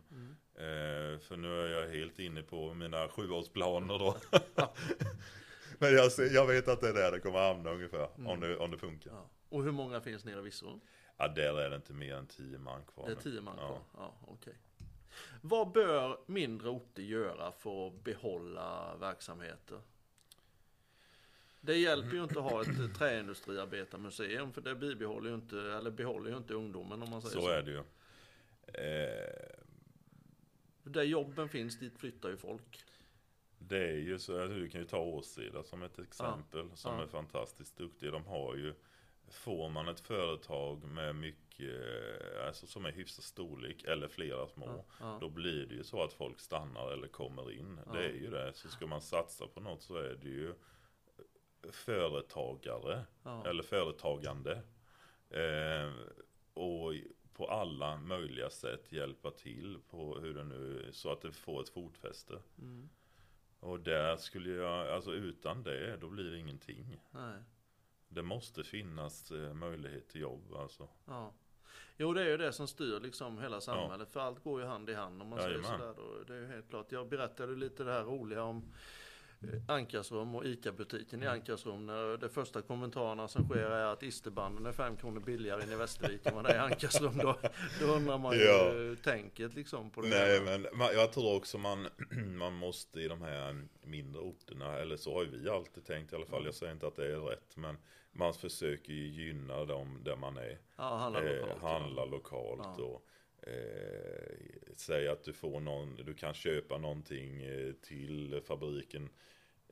Eh, 0.56 1.20
För 1.20 1.38
nu 1.38 1.62
är 1.62 1.82
jag 1.82 1.88
helt 1.90 2.20
inne 2.20 2.42
på 2.44 2.74
mina 2.74 3.08
sjuårsplaner 3.10 4.00
då. 4.00 4.18
Men 5.80 5.94
jag, 5.94 6.12
ser, 6.12 6.34
jag 6.34 6.48
vet 6.48 6.68
att 6.68 6.82
det 6.82 6.90
är 6.90 6.94
där 6.94 7.12
det 7.12 7.20
kommer 7.20 7.40
hamna 7.40 7.70
ungefär, 7.72 8.08
om, 8.30 8.40
det, 8.40 8.58
om 8.58 8.72
det 8.72 8.78
funkar. 8.78 9.12
Ja. 9.12 9.30
Och 9.50 9.64
hur 9.64 9.72
många 9.72 10.02
finns 10.02 10.26
nere 10.26 10.48
i? 10.48 10.52
Ja, 11.18 11.28
där 11.28 11.60
är 11.60 11.70
det 11.70 11.76
inte 11.76 11.94
mer 11.94 12.16
än 12.16 12.28
10 12.28 12.58
man 12.58 12.86
kvar 12.86 13.06
Det 13.06 13.12
är 13.12 13.16
nu. 13.16 13.22
tio 13.22 13.42
man 13.42 13.56
Ja. 13.60 13.68
kvar? 13.68 13.80
Ja, 13.98 14.14
okej. 14.28 14.54
Vad 15.42 15.72
bör 15.72 16.18
mindre 16.26 16.70
orter 16.70 17.04
göra 17.04 17.52
för 17.52 17.88
att 17.88 18.04
behålla 18.04 18.96
verksamheter? 19.00 19.82
Det 21.62 21.78
hjälper 21.78 22.16
ju 22.16 22.24
inte 22.24 22.40
att 22.40 22.52
ha 22.52 22.62
ett 22.62 22.96
träindustriarbetarmuseum 22.98 24.54
för 24.54 24.62
det 24.62 24.76
bibehåller 24.76 25.30
ju 25.30 25.36
inte, 25.36 25.60
eller 25.60 25.92
behåller 25.92 26.32
ju 26.32 26.38
inte 26.38 26.54
ungdomen 26.54 27.04
om 27.04 27.10
man 27.10 27.22
säger 27.22 27.36
så. 27.36 27.42
Så 27.42 27.50
är 27.50 27.62
det 27.62 27.72
ju. 27.72 27.84
Eh, 28.74 29.56
Där 30.84 31.04
jobben 31.04 31.50
finns, 31.50 31.80
dit 31.80 31.98
flyttar 32.00 32.30
ju 32.30 32.38
folk. 32.38 32.84
Det 33.58 33.78
är 33.90 33.98
ju 33.98 34.20
så, 34.20 34.42
alltså, 34.42 34.58
du 34.58 34.70
kan 34.70 34.82
ju 34.82 34.88
ta 34.88 34.98
Åsida 35.00 35.64
som 35.64 35.84
ett 35.84 36.00
exempel 36.00 36.70
som 36.76 36.96
Ja. 36.98 37.04
är 37.04 37.08
fantastiskt 37.08 37.78
duktig. 37.78 38.12
De 38.12 38.26
har 38.26 38.56
ju, 38.56 38.74
får 39.30 39.70
man 39.70 39.88
ett 39.88 40.00
företag 40.00 40.84
med 40.84 41.16
mycket, 41.16 41.76
alltså 42.48 42.68
som 42.68 42.86
är 42.86 42.92
hyfsad 42.92 43.24
storlek 43.24 43.84
eller 43.84 44.08
flera 44.08 44.48
små. 44.48 44.86
Ja. 45.00 45.18
Då 45.22 45.30
blir 45.30 45.66
det 45.66 45.76
ju 45.76 45.84
så 45.84 46.04
att 46.04 46.14
folk 46.14 46.40
stannar 46.40 46.92
eller 46.92 47.08
kommer 47.08 47.52
in. 47.52 47.80
Det 47.94 48.06
är 48.06 48.14
ju 48.14 48.30
det. 48.30 48.54
Så 48.54 48.68
ska 48.68 48.88
man 48.88 49.02
satsa 49.02 49.48
på 49.48 49.60
något 49.60 49.82
så 49.82 49.96
är 49.96 50.16
det 50.22 50.30
ju 50.30 50.54
företagare 51.72 53.06
Ja. 53.24 53.48
eller 53.48 53.64
företagande. 53.64 54.62
Eh, 55.30 55.92
och 56.54 56.94
på 57.34 57.48
alla 57.48 57.98
möjliga 57.98 58.50
sätt 58.50 58.92
hjälpa 58.92 59.32
till 59.32 59.80
på 59.90 60.20
hur 60.20 60.34
det 60.34 60.44
nu, 60.44 60.90
så 60.92 61.12
att 61.12 61.22
det 61.22 61.32
får 61.32 61.62
ett 61.62 61.70
fotfäste. 61.70 62.40
Mm. 62.58 62.90
Och 63.60 63.80
där 63.80 64.18
skulle 64.18 64.50
jag, 64.50 64.88
alltså 64.90 65.14
utan 65.14 65.64
det, 65.64 65.98
då 65.98 66.10
blir 66.10 66.32
det 66.32 66.38
ingenting. 66.38 67.02
Nej. 67.12 67.40
Det 68.16 68.24
måste 68.24 68.64
finnas 68.64 69.32
eh, 69.32 69.54
möjlighet 69.54 70.10
till 70.10 70.22
jobb 70.22 70.54
alltså. 70.56 70.88
Ja. 71.06 71.34
Jo, 71.98 72.14
det 72.14 72.22
är 72.22 72.26
ju 72.28 72.38
det 72.38 72.54
som 72.54 72.68
styr 72.68 73.00
liksom 73.00 73.40
hela 73.40 73.62
samhället. 73.62 74.12
För 74.12 74.20
allt 74.20 74.44
går 74.44 74.62
ju 74.62 74.68
hand 74.68 74.90
i 74.90 74.94
hand 74.94 75.22
om 75.22 75.28
man 75.28 75.40
säger 75.40 75.50
Jajamän. 75.58 75.80
sådär. 75.80 75.94
Då. 75.98 76.24
Det 76.28 76.34
är 76.34 76.40
ju 76.40 76.48
helt 76.48 76.70
klart. 76.70 76.92
Jag 76.92 77.10
berättade 77.10 77.52
ju 77.52 77.58
lite 77.58 77.84
det 77.84 77.92
här 77.92 78.04
roliga 78.04 78.44
om 78.44 78.64
eh, 79.42 79.62
Ankarsrum 79.76 80.36
och 80.36 80.46
ICA-butiken 80.46 81.20
Mm. 81.22 81.24
i 81.28 81.38
Ankarsrum. 81.40 81.86
När 81.86 82.18
de 82.18 82.30
första 82.30 82.62
kommentarerna 82.62 83.28
som 83.28 83.44
sker 83.50 83.58
är 83.72 83.86
att 83.86 84.04
isterbanden 84.04 84.66
är 84.66 84.72
fem 84.72 84.98
kronor 84.98 85.20
billigare 85.20 85.64
än 85.64 85.72
i 85.72 85.76
Västervik 85.76 86.26
än 86.26 86.36
vad 86.36 86.44
det 86.44 86.50
är 86.52 86.56
i 86.56 86.60
Ankarsrum. 86.60 87.18
Då, 87.18 87.38
då 87.80 87.86
undrar 87.86 88.18
man 88.18 88.34
ju 88.36 88.44
Ja. 88.44 88.90
eh, 88.92 88.96
tänket 88.98 89.54
liksom 89.56 89.90
på 89.92 90.02
det. 90.02 90.10
Nej 90.10 90.40
hela. 90.40 90.70
men 90.74 90.88
jag 90.94 91.14
tror 91.14 91.36
också 91.38 91.58
man, 91.58 91.88
man 92.38 92.54
måste 92.54 93.00
i 93.02 93.08
de 93.08 93.22
här 93.22 93.62
mindre 93.84 94.22
orterna, 94.22 94.78
eller 94.78 94.98
så 94.98 95.14
har 95.14 95.24
ju 95.24 95.30
vi 95.30 95.50
alltid 95.50 95.86
tänkt 95.86 96.14
i 96.14 96.16
alla 96.16 96.26
fall, 96.26 96.46
jag 96.46 96.54
säger 96.56 96.74
inte 96.74 96.88
att 96.88 96.96
det 96.96 97.06
är 97.14 97.20
rätt, 97.20 97.58
men 97.58 97.78
man 98.16 98.34
försöker 98.34 98.94
ju 98.94 99.08
gynna 99.08 99.66
dem 99.66 100.02
där 100.04 100.16
man 100.16 100.38
är. 100.38 100.58
Ja, 100.76 100.96
handla 100.98 101.24
eh, 101.24 101.36
lokalt. 101.36 101.60
ja. 101.62 101.68
handla 101.68 102.06
lokalt 102.06 102.68
Ja. 102.78 102.84
och 102.84 103.08
eh, 103.48 104.38
säga 104.76 105.12
att 105.12 105.24
du 105.24 105.34
får 105.34 105.60
någon, 105.60 105.96
du 105.96 106.14
kan 106.14 106.34
köpa 106.34 106.78
någonting 106.78 107.44
eh, 107.44 107.74
till 107.74 108.42
fabriken 108.46 109.10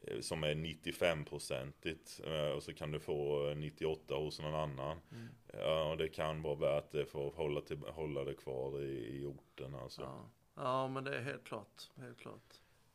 eh, 0.01 0.19
som 0.19 0.43
är 0.43 0.55
95-procentigt 0.55 2.21
eh, 2.25 2.51
och 2.55 2.63
så 2.63 2.73
kan 2.73 2.91
du 2.91 2.99
få 2.99 3.49
eh, 3.49 3.55
98 3.55 4.15
hos 4.15 4.39
någon 4.39 4.55
annan. 4.55 4.97
Mm. 5.11 5.27
Ja, 5.53 5.91
och 5.91 5.97
det 5.97 6.07
kan 6.09 6.41
vara 6.41 6.55
värt 6.55 6.91
det 6.91 7.05
för 7.05 7.27
att 7.27 7.35
hålla, 7.35 7.61
till, 7.61 7.77
hålla 7.77 8.23
det 8.23 8.33
kvar 8.33 8.81
i, 8.81 9.21
i 9.21 9.25
orten 9.25 9.75
alltså. 9.75 10.01
Ja. 10.01 10.29
ja, 10.55 10.87
men 10.87 11.03
det 11.03 11.17
är 11.17 11.21
helt 11.21 11.43
klart. 11.43 11.89
Helt 11.97 12.19
klart. 12.19 12.53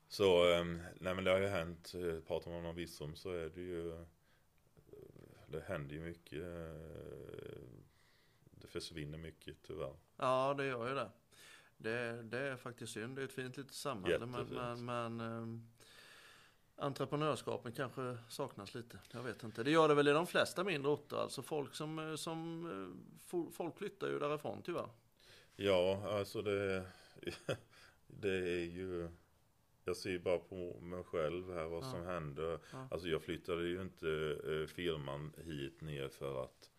Så, 0.09 0.53
eh, 0.53 0.65
nej 1.01 1.15
men 1.15 1.25
det 1.25 1.31
har 1.31 1.39
ju 1.41 1.47
hänt, 1.47 1.95
eh, 1.95 2.21
pratar 2.21 2.51
man 2.51 2.67
om 2.67 2.75
Vissum 2.75 3.17
så 3.17 3.31
är 3.31 3.49
det 3.55 3.61
ju 3.61 3.93
eh, 3.93 4.03
det 5.49 5.61
händer 5.61 5.95
ju 5.95 6.01
mycket. 6.01 6.43
eh, 6.43 7.61
Det 8.51 8.67
försvinner 8.69 9.19
mycket 9.19 9.57
tyvärr. 9.63 9.95
Ja, 10.17 10.55
det 10.59 10.65
gör 10.67 10.89
ju 10.89 10.95
det. 10.95 11.11
Det, 11.77 12.23
det 12.23 12.39
är 12.39 12.57
faktiskt 12.57 12.93
synd. 12.93 13.17
Det 13.17 13.23
är 13.23 13.25
ett 13.25 13.33
fint 13.33 13.57
litet 13.57 13.73
samhälle. 13.75 14.27
Men, 14.27 14.41
Jättefint. 14.41 14.81
men, 14.81 15.17
men 15.17 15.21
ehm, 15.21 15.69
entreprenörskapen 16.77 17.73
kanske 17.73 18.19
saknas 18.29 18.75
lite. 18.75 18.99
Jag 19.11 19.23
vet 19.23 19.43
inte. 19.43 19.63
Det 19.63 19.71
gör 19.71 19.89
det 19.89 19.95
väl 19.95 20.09
i 20.09 20.13
de 20.13 20.27
flesta 20.27 20.65
mindre 20.65 20.91
orter. 20.93 21.17
Alltså 21.17 21.43
folk 21.43 21.75
som, 21.75 21.99
eh, 21.99 22.15
som 22.15 22.67
eh, 22.67 23.29
fo- 23.31 23.51
folk 23.53 23.77
flyttar 23.79 24.07
ju 24.09 24.19
därifrån 24.19 24.63
tyvärr. 24.63 24.89
Ja, 25.57 26.09
alltså 26.19 26.43
det, 26.43 26.87
det 28.07 28.35
är 28.39 28.65
ju, 28.65 29.09
jag 29.89 29.97
ser 29.97 30.11
ju 30.11 30.19
bara 30.19 30.39
på 30.39 30.81
mig 30.81 31.03
själv 31.05 31.53
här 31.55 31.65
vad 31.67 31.83
Ja. 31.85 31.91
som 31.91 32.03
händer. 32.07 32.59
Ja. 32.73 32.89
Alltså 32.91 33.09
jag 33.09 33.23
flyttade 33.23 33.69
ju 33.69 33.83
inte 33.83 34.09
eh, 34.47 34.67
firman 34.75 35.33
hit 35.45 35.81
ner 35.81 36.09
för 36.09 36.43
att 36.45 36.71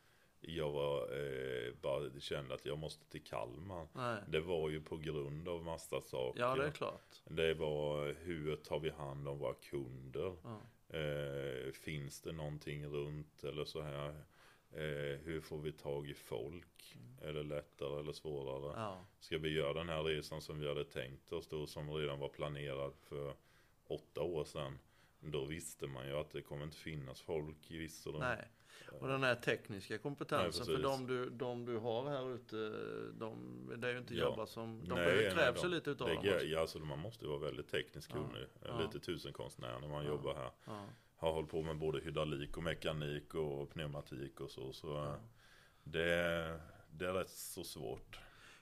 jag 0.42 0.72
var, 0.72 1.02
eh, 1.02 1.74
bara 1.82 2.20
kände 2.20 2.54
att 2.54 2.66
jag 2.66 2.78
måste 2.78 3.06
till 3.10 3.24
Kalmar. 3.24 3.88
Nej. 3.94 4.24
Det 4.28 4.40
var 4.40 4.70
ju 4.70 4.82
på 4.82 4.98
grund 4.98 5.48
av 5.48 5.64
massa 5.64 6.02
saker. 6.02 6.40
Ja, 6.42 6.56
det 6.56 6.66
är 6.66 6.72
klart. 6.72 7.22
Det 7.26 7.54
var 7.54 8.16
hur 8.20 8.56
tar 8.56 8.80
vi 8.80 8.90
hand 8.90 9.28
om 9.28 9.38
våra 9.40 9.54
kunder? 9.54 10.36
Ja. 10.44 10.62
Eh, 10.98 11.72
finns 11.72 12.22
det 12.22 12.32
någonting 12.32 12.86
runt 12.88 13.44
eller 13.44 13.66
så 13.66 13.82
här? 13.82 14.16
Eh, 14.72 15.20
hur 15.24 15.42
får 15.42 15.58
vi 15.58 15.72
tag 15.72 16.10
i 16.10 16.14
folk? 16.14 16.98
Är 17.22 17.34
det 17.34 17.44
lättare 17.44 18.00
eller 18.00 18.12
svårare? 18.12 18.74
Ja. 18.76 19.06
Ska 19.20 19.38
vi 19.38 19.50
göra 19.50 19.74
den 19.74 19.90
här 19.90 20.04
resan 20.04 20.42
som 20.42 20.60
vi 20.60 20.68
hade 20.68 20.84
tänkt 20.86 21.32
oss 21.34 21.48
då, 21.48 21.68
som 21.68 21.92
redan 21.94 22.20
var 22.20 22.30
planerad 22.30 22.94
för 22.96 23.34
åtta 23.88 24.22
år 24.22 24.44
sedan? 24.44 24.80
Då 25.20 25.46
visste 25.46 25.88
man 25.88 26.08
ju 26.08 26.14
att 26.18 26.32
det 26.32 26.42
kommer 26.42 26.64
inte 26.64 26.78
finnas 26.78 27.22
folk 27.22 27.72
i 27.72 27.78
Virserum. 27.78 28.20
Nej. 28.20 28.48
Och 29.00 29.08
den 29.08 29.24
här 29.24 29.36
tekniska 29.36 29.98
kompetensen 29.98 30.66
Nej, 30.68 30.76
för 30.76 30.84
de 30.84 31.08
du, 31.08 31.30
de 31.30 31.66
du 31.66 31.78
har 31.78 32.10
här 32.10 32.36
ute, 32.36 32.56
de, 33.20 33.36
det 33.78 33.88
är 33.88 33.92
ju 33.92 33.98
inte 34.00 34.14
Ja. 34.16 34.24
jobbar 34.26 34.46
som, 34.46 34.82
de 34.88 34.96
Nej, 34.96 35.16
nej, 35.16 35.32
krävs 35.32 35.58
ju 35.64 35.70
de- 35.70 35.76
lite 35.76 35.90
utav 35.90 36.08
det, 36.08 36.14
dem 36.16 36.24
också. 36.34 36.46
ja, 36.46 36.60
alltså, 36.60 36.80
Man 36.80 37.00
måste 37.00 37.26
ju 37.26 37.30
vara 37.32 37.40
väldigt 37.40 37.68
tekniskt 37.72 38.12
kunnig. 38.12 38.46
ja. 38.66 38.80
Lite 38.82 39.00
tusenkonstnär 39.00 39.80
när 39.80 39.88
man 39.88 40.04
Ja. 40.06 40.10
jobbar 40.12 40.34
här. 40.36 40.52
Ja. 40.66 40.86
Har 41.20 41.32
hållit 41.32 41.50
på 41.52 41.62
med 41.62 41.78
både 41.78 42.00
hydraulik 42.00 42.58
och 42.58 42.64
mekanik 42.64 43.34
och 43.36 43.70
pneumatik 43.70 44.40
och 44.42 44.52
så. 44.52 44.74
Så 44.74 44.88
Ja. 44.88 45.16
det, 45.84 46.60
det 46.92 47.06
är 47.06 47.14
rätt 47.14 47.30
så 47.30 47.64
svårt. 47.64 48.20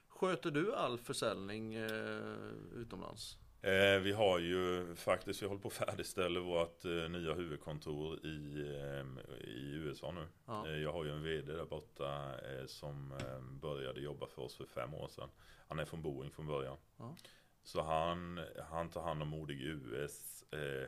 Sköter 0.07 0.51
du 0.51 0.73
all 0.75 0.97
försäljning 0.97 1.73
eh, 1.75 2.51
utomlands? 2.75 3.37
Eh, 3.61 3.99
vi 3.99 4.11
har 4.11 4.39
ju 4.39 4.95
faktiskt, 4.95 5.41
vi 5.41 5.47
håller 5.47 5.61
på 5.61 5.67
att 5.67 5.73
färdigställa 5.73 6.39
vårt 6.39 6.85
eh, 6.85 7.09
nya 7.09 7.33
huvudkontor 7.33 8.25
i, 8.25 8.59
eh, 8.61 9.47
i 9.47 9.71
USA 9.75 10.11
nu. 10.11 10.27
Ja. 10.45 10.67
Eh, 10.67 10.77
jag 10.77 10.93
har 10.93 11.05
ju 11.05 11.11
en 11.11 11.23
VD 11.23 11.53
där 11.53 11.65
borta 11.65 12.31
eh, 12.39 12.65
som 12.65 13.13
började 13.61 13.99
jobba 14.01 14.27
för 14.27 14.41
oss 14.41 14.55
för 14.55 14.65
fem 14.65 14.93
år 14.93 15.07
sedan. 15.07 15.29
Han 15.67 15.79
är 15.79 15.85
från 15.85 16.01
Boeing 16.01 16.31
från 16.31 16.47
början. 16.47 16.77
Ja. 16.97 17.15
Så 17.63 17.81
han, 17.81 18.39
han 18.69 18.89
tar 18.89 19.01
hand 19.01 19.21
om 19.21 19.27
Modig 19.27 19.61
US 19.61 20.43
eh, 20.51 20.87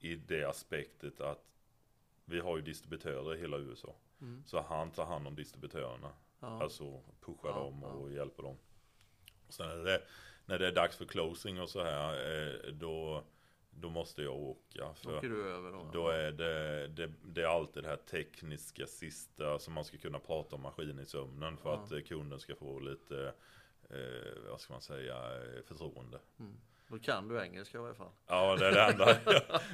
i 0.00 0.14
det 0.14 0.44
aspektet 0.44 1.20
att 1.20 1.44
vi 2.24 2.40
har 2.40 2.56
ju 2.56 2.62
distributörer 2.62 3.34
i 3.36 3.40
hela 3.40 3.58
USA. 3.58 3.94
Mm. 4.20 4.42
Så 4.46 4.60
han 4.60 4.90
tar 4.90 5.04
hand 5.06 5.26
om 5.26 5.34
distributörerna. 5.34 6.12
Ja. 6.40 6.62
Alltså 6.62 7.00
pushar 7.20 7.48
Ja, 7.48 7.54
dem 7.58 7.78
ja. 7.82 7.88
och 7.88 8.12
hjälper 8.12 8.42
dem. 8.42 8.56
Och 9.46 9.54
sen 9.54 9.70
är 9.70 9.76
det, 9.84 10.02
när 10.46 10.58
det 10.58 10.66
är 10.68 10.72
dags 10.72 10.96
för 10.96 11.04
closing 11.04 11.60
och 11.60 11.70
så 11.70 11.84
här, 11.84 12.14
eh, 12.66 12.72
då, 12.72 13.22
då 13.70 13.90
måste 13.90 14.22
jag 14.22 14.34
åka. 14.36 14.94
För 14.94 15.20
då? 15.72 15.90
då 15.92 16.08
är 16.08 16.32
det, 16.32 16.86
det, 16.88 17.12
det 17.24 17.42
är 17.42 17.46
alltid 17.46 17.82
det 17.82 17.88
här 17.88 17.96
tekniska 17.96 18.86
sista 18.86 19.58
som 19.58 19.74
man 19.74 19.84
ska 19.84 19.96
kunna 19.98 20.18
prata 20.18 20.56
om 20.56 20.62
maskin 20.62 20.98
i 20.98 21.06
sömnen 21.06 21.56
för 21.56 21.70
Ja. 21.70 21.76
att 21.84 21.92
eh, 21.92 22.00
kunden 22.00 22.40
ska 22.40 22.54
få 22.54 22.78
lite, 22.80 23.34
eh, 23.90 24.42
vad 24.50 24.60
ska 24.60 24.72
man 24.72 24.82
säga, 24.82 25.14
förtroende. 25.64 26.18
Mm. 26.40 26.52
Då 26.90 26.98
kan 26.98 27.28
du 27.28 27.40
engelska 27.42 27.78
i 27.78 27.80
alla 27.80 27.94
fall. 27.94 28.10
Ja, 28.26 28.56
det 28.56 28.66
är 28.66 28.72
det 28.72 28.82
enda 28.82 29.16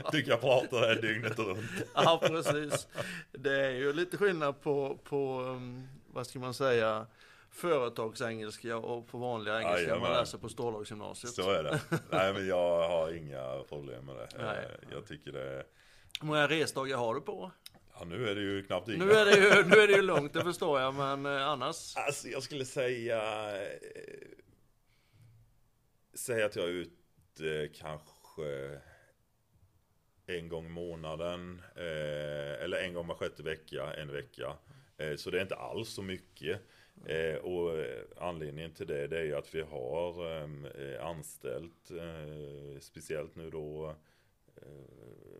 jag 0.02 0.12
tycker 0.12 0.30
jag 0.30 0.40
pratar 0.40 0.78
här 0.80 0.94
dygnet 1.02 1.38
runt. 1.38 1.70
Ja, 1.94 2.20
precis. 2.26 2.88
Det 3.32 3.66
är 3.66 3.70
ju 3.70 3.92
lite 3.92 4.16
skillnad 4.16 4.60
på, 4.62 4.98
på 5.04 5.40
um, 5.40 5.88
vad 6.06 6.26
ska 6.26 6.38
man 6.38 6.54
säga, 6.54 7.06
företagsengelska 7.50 8.76
och 8.76 9.08
på 9.08 9.18
vanliga 9.18 9.54
engelska 9.60 9.88
man 9.90 10.00
Jajamän. 10.00 10.12
läser 10.20 10.38
på 10.38 10.48
Stålhagsgymnasiet. 10.48 11.32
Så 11.32 11.50
är 11.50 11.62
det. 11.62 11.80
Nej, 12.10 12.32
men 12.32 12.46
jag 12.46 12.88
har 12.88 13.12
inga 13.12 13.62
problem 13.68 14.04
med 14.06 14.16
det. 14.16 14.28
Nej. 14.38 14.64
Eh, 14.82 14.88
Jag 14.92 15.06
tycker 15.06 15.32
det 15.32 15.64
Hur 16.20 16.26
många 16.26 16.48
resdagar 16.48 16.96
har 16.96 17.14
du 17.14 17.20
på? 17.20 17.50
ja 17.98 18.04
nu 18.04 18.28
är 18.28 18.34
det 18.34 18.40
ju 18.40 18.62
knappt 18.62 18.88
inga. 18.88 19.04
Nu 19.04 19.12
är 19.12 19.24
det 19.24 19.36
ju, 19.36 19.64
nu 19.64 19.76
är 19.76 19.86
det 19.86 19.92
ju 19.94 20.02
lugnt, 20.02 20.32
det 20.32 20.42
förstår 20.42 20.80
jag, 20.80 20.94
men 20.94 21.26
eh, 21.26 21.46
annars? 21.48 21.96
Alltså 21.96 22.28
jag 22.28 22.42
skulle 22.42 22.64
säga 22.64 23.20
eh, 23.62 23.68
Säga 26.14 26.46
att 26.46 26.56
jag 26.56 26.64
är 26.64 26.68
ute 26.68 26.95
kanske 27.74 28.80
en 30.26 30.48
gång 30.48 30.66
i 30.66 30.68
månaden 30.68 31.62
eh, 31.76 32.62
eller 32.64 32.76
en 32.76 32.94
gång 32.94 33.06
var 33.06 33.14
sjätte 33.14 33.42
vecka, 33.42 33.94
en 33.94 34.12
vecka. 34.12 34.56
Eh, 34.96 35.16
så 35.16 35.30
det 35.30 35.38
är 35.38 35.42
inte 35.42 35.56
alls 35.56 35.88
så 35.88 36.02
mycket. 36.02 36.60
Eh, 37.04 37.34
och 37.34 37.78
eh, 37.78 38.02
anledningen 38.16 38.72
till 38.72 38.86
det, 38.86 39.06
det 39.06 39.20
är 39.20 39.34
att 39.34 39.54
vi 39.54 39.60
har 39.60 40.36
eh, 40.40 41.06
anställt, 41.06 41.90
eh, 41.90 42.80
speciellt 42.80 43.36
nu 43.36 43.50
då 43.50 43.96
eh, 44.56 45.36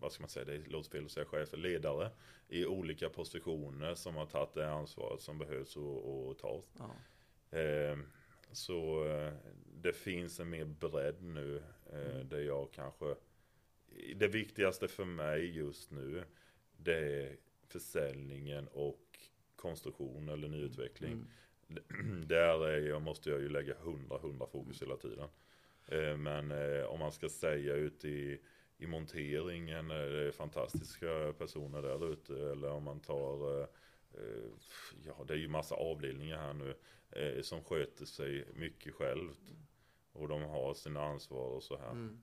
vad 0.00 0.12
ska 0.12 0.22
man 0.22 0.28
säga, 0.28 0.44
det 0.44 0.68
låter 0.68 0.90
fel 0.90 1.04
att 1.04 1.10
säga 1.10 1.26
chefer, 1.26 1.56
ledare 1.56 2.10
i 2.48 2.66
olika 2.66 3.08
positioner 3.08 3.94
som 3.94 4.16
har 4.16 4.26
tagit 4.26 4.54
det 4.54 4.70
ansvaret 4.70 5.20
som 5.20 5.38
behövs 5.38 5.76
att, 5.76 6.06
att 6.06 6.38
ta. 6.38 6.62
Ja. 6.78 6.90
Så 8.52 9.06
eh, 9.06 9.32
det 9.74 9.92
finns 9.92 10.40
en 10.40 10.50
mer 10.50 10.64
bredd 10.64 11.22
nu 11.22 11.62
eh, 11.92 12.24
där 12.24 12.40
jag 12.40 12.72
kanske 12.72 13.14
Det 14.16 14.28
viktigaste 14.28 14.88
för 14.88 15.04
mig 15.04 15.56
just 15.56 15.90
nu 15.90 16.24
Det 16.76 16.98
är 16.98 17.36
försäljningen 17.66 18.68
och 18.68 19.18
konstruktion 19.56 20.28
eller 20.28 20.48
nyutveckling. 20.48 21.12
Mm. 21.12 22.26
Där 22.28 22.66
är 22.66 22.88
jag, 22.88 23.02
måste 23.02 23.30
jag 23.30 23.40
ju 23.40 23.48
lägga 23.48 23.74
100-100 23.74 24.50
fokus 24.50 24.82
hela 24.82 24.96
tiden. 24.96 25.28
Eh, 25.86 26.16
Men 26.16 26.52
om 26.86 26.98
man 26.98 27.12
ska 27.12 27.28
säga 27.28 27.74
ut 27.74 28.04
i, 28.04 28.40
i 28.78 28.86
monteringen 28.86 29.90
är 29.90 30.08
det 30.08 30.32
fantastiska 30.32 31.32
personer 31.38 31.82
där 31.82 32.12
ute. 32.12 32.50
Eller 32.50 32.70
om 32.70 32.82
man 32.84 33.00
tar, 33.00 33.68
ja 35.04 35.24
det 35.24 35.34
är 35.34 35.38
ju 35.38 35.48
massa 35.48 35.74
avdelningar 35.74 36.38
här 36.38 36.52
nu 36.52 36.76
eh, 37.10 37.42
som 37.42 37.64
sköter 37.64 38.04
sig 38.04 38.48
mycket 38.54 38.94
självt. 38.94 39.54
Och 40.12 40.28
de 40.28 40.42
har 40.42 40.74
sina 40.74 41.04
ansvar 41.04 41.48
och 41.48 41.62
så 41.62 41.78
här. 41.78 41.90
Mm. 41.90 42.22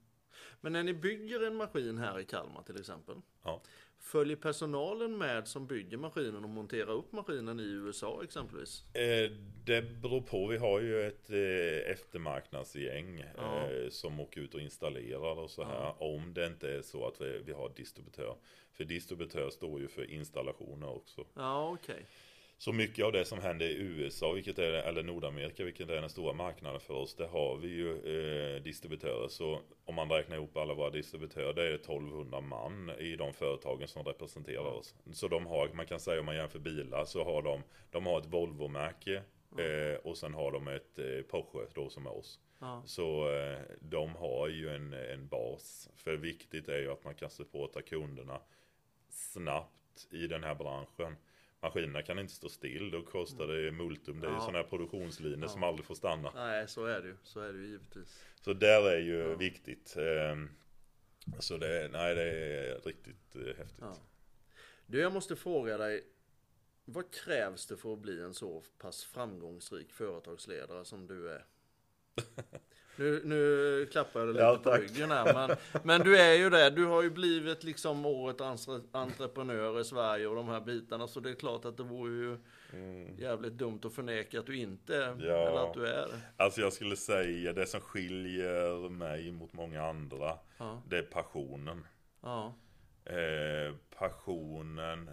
Men 0.61 0.73
när 0.73 0.83
ni 0.83 0.93
bygger 0.93 1.47
en 1.47 1.55
maskin 1.55 1.97
här 1.97 2.19
i 2.19 2.25
Kalmar 2.25 2.61
till 2.63 2.79
exempel. 2.79 3.15
Ja. 3.43 3.61
Följer 3.99 4.35
personalen 4.35 5.17
med 5.17 5.47
som 5.47 5.67
bygger 5.67 5.97
maskinen 5.97 6.43
och 6.43 6.49
monterar 6.49 6.91
upp 6.91 7.11
maskinen 7.11 7.59
i 7.59 7.63
USA 7.63 8.21
exempelvis? 8.23 8.95
Eh, 8.95 9.31
det 9.65 9.81
beror 9.81 10.21
på. 10.21 10.47
Vi 10.47 10.57
har 10.57 10.79
ju 10.81 11.01
ett 11.07 11.29
eh, 11.29 11.91
eftermarknadsgäng 11.91 13.23
Ja. 13.37 13.69
eh, 13.71 13.89
som 13.89 14.19
åker 14.19 14.41
ut 14.41 14.53
och 14.55 14.61
installerar 14.61 15.39
och 15.39 15.49
så 15.49 15.63
här. 15.63 15.73
Ja. 15.83 15.95
Om 15.99 16.33
det 16.33 16.45
inte 16.47 16.71
är 16.71 16.81
så 16.81 17.07
att 17.07 17.21
vi, 17.21 17.41
vi 17.45 17.53
har 17.53 17.71
distributör. 17.75 18.35
För 18.71 18.83
distributör 18.83 19.49
står 19.49 19.79
ju 19.81 19.87
för 19.87 20.11
installationer 20.11 20.89
också. 20.89 21.25
Ja, 21.33 21.69
okej. 21.71 22.05
Så 22.57 22.73
mycket 22.73 23.05
av 23.05 23.11
det 23.11 23.25
som 23.25 23.39
händer 23.39 23.65
i 23.65 23.75
USA, 23.75 24.31
vilket 24.31 24.59
är, 24.59 24.71
eller 24.71 25.03
Nordamerika, 25.03 25.63
vilket 25.63 25.89
är 25.89 26.01
den 26.01 26.09
stora 26.09 26.33
marknaden 26.33 26.79
för 26.79 26.93
oss, 26.93 27.15
det 27.15 27.27
har 27.27 27.57
vi 27.57 27.67
ju 27.67 27.91
eh, 27.91 28.61
distributörer. 28.61 29.27
Så 29.27 29.59
om 29.85 29.95
man 29.95 30.09
räknar 30.09 30.35
ihop 30.35 30.57
alla 30.57 30.73
våra 30.73 30.89
distributörer, 30.89 31.53
det 31.53 31.63
är 31.63 31.73
1200 31.73 32.41
man 32.41 32.91
i 32.99 33.15
de 33.15 33.33
företagen 33.33 33.87
som 33.87 34.03
representerar 34.03 34.73
oss. 34.73 34.95
Så 35.11 35.27
de 35.27 35.45
har, 35.45 35.69
man 35.73 35.85
kan 35.85 35.99
säga 35.99 36.19
om 36.19 36.25
man 36.25 36.35
jämför 36.35 36.59
bilar, 36.59 37.05
så 37.05 37.23
har 37.23 37.41
de, 37.41 37.63
de 37.91 38.05
har 38.05 38.19
ett 38.19 38.27
Volvo-märke 38.27 39.21
eh, 39.57 39.99
och 40.03 40.17
sen 40.17 40.33
har 40.33 40.51
de 40.51 40.67
ett 40.67 40.99
eh, 40.99 41.21
Porsche 41.29 41.67
då 41.73 41.89
som 41.89 42.05
är 42.05 42.17
oss. 42.17 42.39
Ja. 42.59 42.83
Så 42.85 43.31
eh, 43.31 43.59
de 43.79 44.15
har 44.15 44.47
ju 44.47 44.69
en, 44.69 44.93
en 44.93 45.27
bas. 45.27 45.89
För 45.95 46.13
viktigt 46.13 46.69
är 46.69 46.79
ju 46.79 46.91
att 46.91 47.03
man 47.03 47.15
kan 47.15 47.29
supporta 47.29 47.81
kunderna 47.81 48.39
snabbt 49.09 50.07
i 50.11 50.27
den 50.27 50.43
här 50.43 50.55
branschen. 50.55 51.15
Maskinerna 51.65 52.01
kan 52.01 52.19
inte 52.19 52.33
stå 52.33 52.49
still, 52.49 52.91
då 52.91 53.01
kostar 53.03 53.47
det 53.47 53.71
multum. 53.71 54.19
Det 54.19 54.27
är 54.27 54.31
ju 54.31 54.35
Ja. 54.35 54.41
sådana 54.41 54.57
här 54.57 54.65
produktionslinjer 54.65 55.39
Ja. 55.41 55.47
som 55.47 55.63
aldrig 55.63 55.85
får 55.85 55.95
stanna. 55.95 56.31
Nej, 56.35 56.67
så 56.67 56.85
är 56.85 57.01
det 57.01 57.07
ju. 57.07 57.15
Så 57.23 57.39
är 57.39 57.53
det 57.53 57.59
ju 57.59 57.65
givetvis. 57.67 58.23
Så 58.41 58.53
där 58.53 58.89
är 58.91 58.97
ju 58.99 59.17
Ja. 59.19 59.35
viktigt. 59.35 59.95
Ehm, 59.97 60.49
Så 61.39 61.57
det, 61.57 61.89
nej, 61.91 62.15
det 62.15 62.23
är 62.31 62.79
riktigt 62.85 63.35
eh, 63.35 63.41
häftigt. 63.57 63.77
Ja. 63.81 63.95
Du, 64.85 64.99
jag 64.99 65.13
måste 65.13 65.35
fråga 65.35 65.77
dig. 65.77 66.03
Vad 66.85 67.13
krävs 67.13 67.65
det 67.67 67.77
för 67.77 67.93
att 67.93 67.99
bli 67.99 68.21
en 68.21 68.33
så 68.33 68.63
pass 68.77 69.03
framgångsrik 69.03 69.91
företagsledare 69.93 70.85
som 70.85 71.07
du 71.07 71.29
är? 71.31 71.45
Nu, 72.95 73.21
nu 73.25 73.85
klappar 73.91 74.19
jag 74.19 74.27
dig 74.27 74.33
lite 74.33 74.45
Ja, 74.45 74.57
på 74.57 74.63
tack. 74.69 74.81
ryggen 74.81 75.11
här. 75.11 75.33
Men, 75.47 75.57
men 75.83 76.01
du 76.01 76.17
är 76.17 76.33
ju 76.33 76.49
det. 76.49 76.69
Du 76.69 76.85
har 76.85 77.03
ju 77.03 77.09
blivit 77.09 77.63
liksom 77.63 78.05
årets 78.05 78.41
entre- 78.41 78.81
entreprenör 78.91 79.79
i 79.79 79.83
Sverige 79.83 80.27
och 80.27 80.35
de 80.35 80.47
här 80.47 80.61
bitarna. 80.61 81.07
Så 81.07 81.19
det 81.19 81.29
är 81.29 81.33
klart 81.35 81.65
att 81.65 81.77
det 81.77 81.83
vore 81.83 82.11
ju 82.11 82.37
jävligt 83.17 83.53
dumt 83.53 83.79
att 83.83 83.93
förneka 83.93 84.39
att 84.39 84.45
du 84.45 84.57
inte 84.57 84.95
är. 84.97 85.07
Mm. 85.11 85.25
Ja. 85.25 85.47
Eller 85.49 85.67
att 85.67 85.73
du 85.73 85.87
är. 85.87 86.07
Alltså 86.37 86.61
jag 86.61 86.73
skulle 86.73 86.95
säga 86.95 87.53
det 87.53 87.65
som 87.65 87.81
skiljer 87.81 88.89
mig 88.89 89.31
mot 89.31 89.53
många 89.53 89.83
andra. 89.87 90.37
Ja. 90.57 90.81
Det 90.89 90.97
är 90.97 91.03
passionen. 91.03 91.87
Ja. 92.21 92.53
Eh, 93.05 93.73
passionen. 93.97 95.09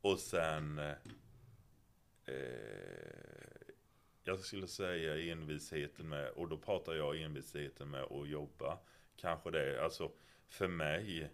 Och 0.00 0.18
sen. 0.18 0.78
Eh, 0.78 2.34
jag 4.24 4.38
skulle 4.38 4.66
säga 4.66 5.32
envisheten 5.32 6.08
med. 6.08 6.28
Och 6.30 6.48
då 6.48 6.58
pratar 6.58 6.94
jag 6.94 7.20
envisheten 7.20 7.90
med 7.90 8.02
att 8.02 8.28
jobba. 8.28 8.78
Kanske 9.16 9.50
det. 9.50 9.84
Alltså 9.84 10.10
för 10.48 10.68
mig. 10.68 11.30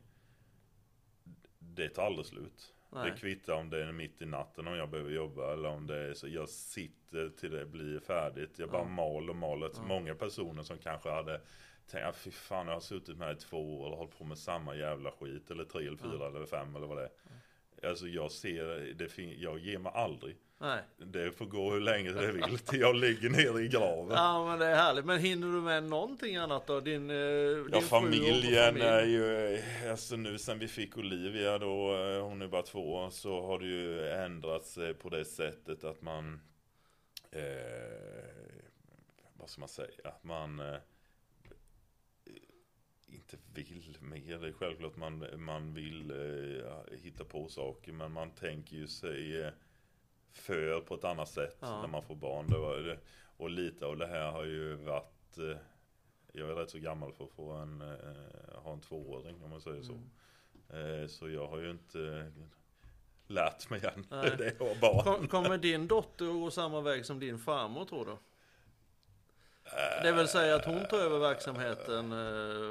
Det 1.59 1.89
tar 1.89 2.03
aldrig 2.07 2.27
slut. 2.27 2.75
Nej. 2.93 3.11
Det 3.11 3.17
kvittar 3.17 3.55
om 3.55 3.71
det 3.71 3.85
är 3.85 3.93
mitt 3.93 4.23
i 4.23 4.27
natten 4.27 4.69
om 4.69 4.75
jag 4.75 4.91
behöver 4.91 5.11
jobba 5.11 5.53
eller 5.53 5.69
om 5.69 5.87
det 5.87 5.97
är 5.99 6.15
så 6.15 6.29
jag 6.29 6.49
sitter 6.49 7.29
till 7.29 7.51
det 7.51 7.67
blir 7.67 8.01
färdigt. 8.01 8.59
Jag 8.59 8.71
bara 8.71 8.83
Ja. 8.83 8.89
mal 8.89 9.31
och 9.31 9.37
mal. 9.37 9.71
Många 9.87 10.15
personer 10.15 10.63
som 10.63 10.79
kanske 10.79 11.11
hade 11.11 11.41
tänkt, 11.87 12.17
fy 12.17 12.31
fan 12.31 12.67
jag 12.67 12.75
har 12.75 12.81
suttit 12.81 13.17
med 13.17 13.37
i 13.37 13.41
två 13.41 13.81
år 13.81 13.91
och 13.91 13.97
hållit 13.97 14.19
på 14.19 14.25
med 14.25 14.39
samma 14.39 14.77
jävla 14.77 15.11
skit. 15.11 15.51
Eller 15.51 15.65
tre 15.65 15.87
eller 15.87 15.97
fyra 15.97 16.27
eller 16.27 16.47
fem 16.47 16.77
eller 16.77 16.87
vad 16.87 16.97
det 16.99 17.11
är. 17.83 17.89
Alltså 17.89 18.07
jag 18.09 18.33
ser, 18.33 18.95
det 18.95 19.19
jag 19.19 19.59
ger 19.59 19.79
mig 19.79 19.93
aldrig. 19.95 20.37
Nej. 20.63 20.83
Det 20.97 21.33
får 21.33 21.47
gå 21.47 21.73
hur 21.73 21.81
länge 21.81 22.13
det 22.13 22.33
vill 22.33 22.59
till 22.59 22.81
jag 22.81 22.97
ligger 22.97 23.31
nere 23.31 23.63
i 23.63 23.69
graven. 23.69 24.17
Ja 24.17 24.47
men 24.47 24.59
det 24.59 24.67
är 24.67 24.75
härligt. 24.77 25.05
Men 25.05 25.19
hinner 25.19 25.47
du 25.47 25.61
med 25.61 25.85
någonting 25.85 26.37
annat 26.37 26.67
då? 26.67 26.81
Din, 26.81 27.11
eh, 27.11 27.17
din 27.17 27.69
Ja 27.73 27.81
familjen 27.81 28.65
familj? 28.67 28.85
är 28.87 29.05
ju, 29.05 29.55
eh, 29.55 29.91
alltså 29.91 30.17
nu 30.17 30.39
sen 30.39 30.59
vi 30.59 30.69
fick 30.69 30.97
Olivia 30.99 31.59
då, 31.59 31.97
eh, 31.97 32.23
hon 32.23 32.43
är 32.43 32.49
bara 32.49 32.63
två, 32.63 33.11
så 33.11 33.43
har 33.47 33.59
det 33.59 33.67
ju 33.67 34.09
ändrats 34.09 34.79
på 35.03 35.09
det 35.09 35.25
sättet 35.25 35.85
att 35.85 36.03
man, 36.03 36.41
eh, 37.31 37.43
vad 39.35 39.51
ska 39.51 39.61
man 39.61 39.69
säga, 39.69 39.89
att 40.05 40.25
man 40.25 40.61
eh, 40.61 40.77
inte 43.07 43.37
vill 43.55 43.97
mer. 44.01 44.39
Det 44.39 44.49
är 44.49 44.53
självklart 44.53 44.97
man, 44.97 45.27
man 45.37 45.75
vill 45.75 46.11
eh, 46.11 46.99
hitta 47.03 47.25
på 47.25 47.49
saker, 47.49 47.93
men 47.93 48.13
man 48.13 48.31
tänker 48.31 48.77
ju 48.77 48.87
sig 48.89 49.51
för 50.33 50.81
på 50.81 50.95
ett 50.95 51.05
annat 51.05 51.29
sätt 51.29 51.57
Ja. 51.61 51.81
när 51.81 51.89
man 51.89 52.03
får 52.03 52.15
barn. 52.15 52.47
Det 52.47 52.99
och 53.37 53.51
lite 53.51 53.87
av 53.87 53.97
det 53.97 54.07
här 54.07 54.31
har 54.31 54.45
ju 54.45 54.75
varit 54.75 55.39
eh, 55.39 55.57
jag 56.33 56.51
är 56.51 56.55
rätt 56.55 56.71
så 56.71 56.79
gammal 56.79 57.13
för 57.13 57.25
att 57.25 57.31
få 57.31 57.51
en, 57.53 57.81
eh, 57.81 58.61
ha 58.63 58.73
en 58.73 58.81
tvååring 58.81 59.43
om 59.45 59.51
man 59.51 59.61
säger 59.61 59.83
så. 59.83 59.93
Mm. 59.93 61.03
Eh, 61.03 61.07
så 61.09 61.31
jag 61.31 61.47
har 61.47 61.59
ju 61.59 61.71
inte 61.71 62.33
lärt 63.27 63.71
mig 63.71 63.81
än. 63.85 64.07
Nej. 64.11 64.35
det 64.39 64.61
var 64.61 64.75
barn. 64.81 65.05
Kom, 65.05 65.29
kommer 65.29 65.59
din 65.59 65.89
dotter 65.89 66.27
gå 66.27 66.51
samma 66.51 66.81
väg 66.81 67.07
som 67.07 67.21
din 67.21 67.39
farmor 67.39 67.85
tror 67.85 68.07
du? 68.07 68.17
Det 70.03 70.13
vill 70.13 70.29
säga 70.29 70.57
att 70.57 70.65
hon 70.65 70.87
tar 70.91 70.99
över 70.99 71.19
verksamheten 71.19 72.11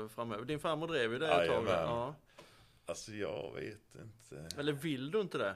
framöver. 0.10 0.45
Din 0.45 0.60
farmor 0.60 0.88
drev 0.88 1.14
ju 1.14 1.20
det 1.20 1.28
ett 1.28 1.49
tag. 1.49 1.66
Ja. 1.68 2.16
Alltså 2.86 3.12
jag 3.12 3.53
vet 3.55 3.95
inte. 3.95 4.57
Eller 4.60 4.74
vill 4.74 5.12
du 5.12 5.22
inte 5.22 5.38
det? 5.38 5.55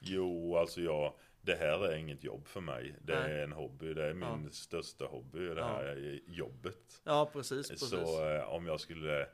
Jo, 0.00 0.56
alltså 0.56 0.80
jag, 0.80 1.14
det 1.40 1.54
här 1.54 1.84
är 1.88 1.96
inget 1.96 2.24
jobb 2.24 2.46
för 2.46 2.60
mig. 2.60 2.96
Det 3.02 3.20
Nej. 3.20 3.32
är 3.32 3.44
en 3.44 3.52
hobby. 3.52 3.94
Det 3.94 4.04
är 4.08 4.14
min 4.14 4.44
Ja. 4.44 4.50
största 4.50 5.04
hobby. 5.04 5.48
Det 5.48 5.64
här 5.64 5.84
är 5.84 6.20
jobbet. 6.26 7.00
Ja, 7.04 7.30
precis. 7.32 7.68
precis. 7.68 7.88
Så 7.90 8.28
eh, 8.30 8.42
om 8.48 8.66
jag 8.66 8.80
skulle 8.80 9.28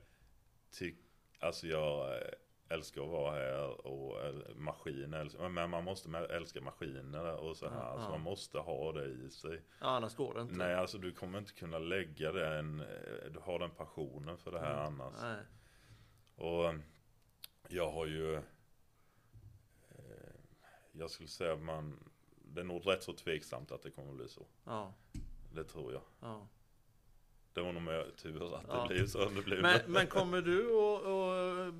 tycka, 0.70 1.02
alltså 1.40 1.66
jag 1.66 2.16
eh, 2.16 2.22
älskar 2.68 3.02
att 3.02 3.08
vara 3.08 3.34
här 3.34 3.86
och 3.86 4.24
eh, 4.26 4.34
maskiner, 4.54 5.18
älskar- 5.20 5.48
men 5.48 5.70
man 5.70 5.84
måste 5.84 6.18
älska 6.18 6.60
maskiner 6.60 7.36
och 7.36 7.56
så 7.56 7.68
här. 7.68 7.76
Ja, 7.76 7.82
alltså 7.82 8.10
man 8.10 8.20
måste 8.20 8.58
ha 8.58 8.92
det 8.92 9.04
i 9.06 9.30
sig. 9.30 9.62
Ja, 9.80 9.86
annars 9.86 10.14
går 10.16 10.34
det 10.34 10.40
inte. 10.40 10.54
Nej, 10.54 10.74
alltså 10.74 10.98
du 10.98 11.12
kommer 11.12 11.38
inte 11.38 11.52
kunna 11.52 11.78
lägga 11.78 12.32
den, 12.32 12.76
du 13.32 13.38
har 13.42 13.58
den 13.58 13.70
passionen 13.70 14.38
för 14.38 14.50
det 14.50 14.60
här 14.60 14.74
annars. 14.74 15.14
Nej. 15.22 15.38
Och 16.48 16.74
jag 17.68 17.90
har 17.90 18.06
ju, 18.06 18.40
jag 20.98 21.10
skulle 21.10 21.28
säga 21.28 21.52
att 21.52 21.62
man, 21.62 22.10
det 22.44 22.60
är 22.60 22.64
nog 22.64 22.86
rätt 22.86 23.02
så 23.02 23.12
tveksamt 23.12 23.72
att 23.72 23.82
det 23.82 23.90
kommer 23.90 24.10
att 24.10 24.16
bli 24.16 24.28
så. 24.28 24.46
Ja, 24.64 24.94
Det 25.54 25.64
tror 25.64 25.92
jag. 25.92 26.02
ja. 26.20 26.46
Det 27.52 27.60
var 27.62 27.72
nog 27.72 27.82
mer 27.82 28.10
tur 28.16 28.54
att 28.56 28.64
Ja. 28.68 28.82
det 28.88 28.94
blev 28.94 29.06
så. 29.06 29.28
Det 29.28 29.42
blev 29.42 29.62
Men, 29.62 29.80
men 29.86 30.06
kommer 30.06 30.40
du 30.40 30.70
att 30.70 31.74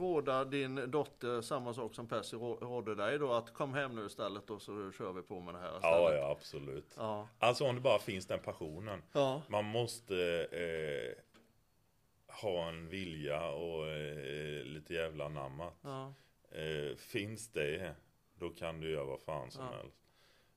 råda 0.00 0.44
din 0.44 0.90
dotter 0.90 1.40
samma 1.40 1.74
sak 1.74 1.94
som 1.94 2.08
Percy 2.08 2.36
rå- 2.36 2.58
rådde 2.60 2.94
dig 2.94 3.18
då? 3.18 3.32
Att 3.32 3.54
kom 3.54 3.74
hem 3.74 3.94
nu 3.94 4.06
istället 4.06 4.50
och 4.50 4.62
så 4.62 4.92
kör 4.92 5.12
vi 5.12 5.22
på 5.22 5.40
med 5.40 5.54
det 5.54 5.58
här 5.60 5.66
istället. 5.76 5.82
Ja, 5.84 6.14
ja, 6.14 6.30
absolut. 6.30 6.94
Ja. 6.96 7.28
Alltså 7.38 7.64
om 7.64 7.74
det 7.74 7.80
bara 7.80 7.98
finns 7.98 8.26
den 8.26 8.40
passionen. 8.40 9.02
Ja. 9.12 9.42
Man 9.48 9.64
måste 9.64 10.16
eh, 10.52 11.22
ha 12.42 12.68
en 12.68 12.88
vilja 12.88 13.48
och 13.50 13.86
eh, 13.88 14.64
lite 14.64 14.94
jävla 14.94 15.24
anammat. 15.24 15.74
Ja. 15.82 16.12
Eh, 16.50 16.96
finns 16.96 17.48
det, 17.48 17.94
då 18.42 18.50
kan 18.50 18.80
du 18.80 18.90
göra 18.90 19.04
vad 19.04 19.20
fan 19.20 19.50
som 19.50 19.64
Ja. 19.64 19.70
helst. 19.76 19.98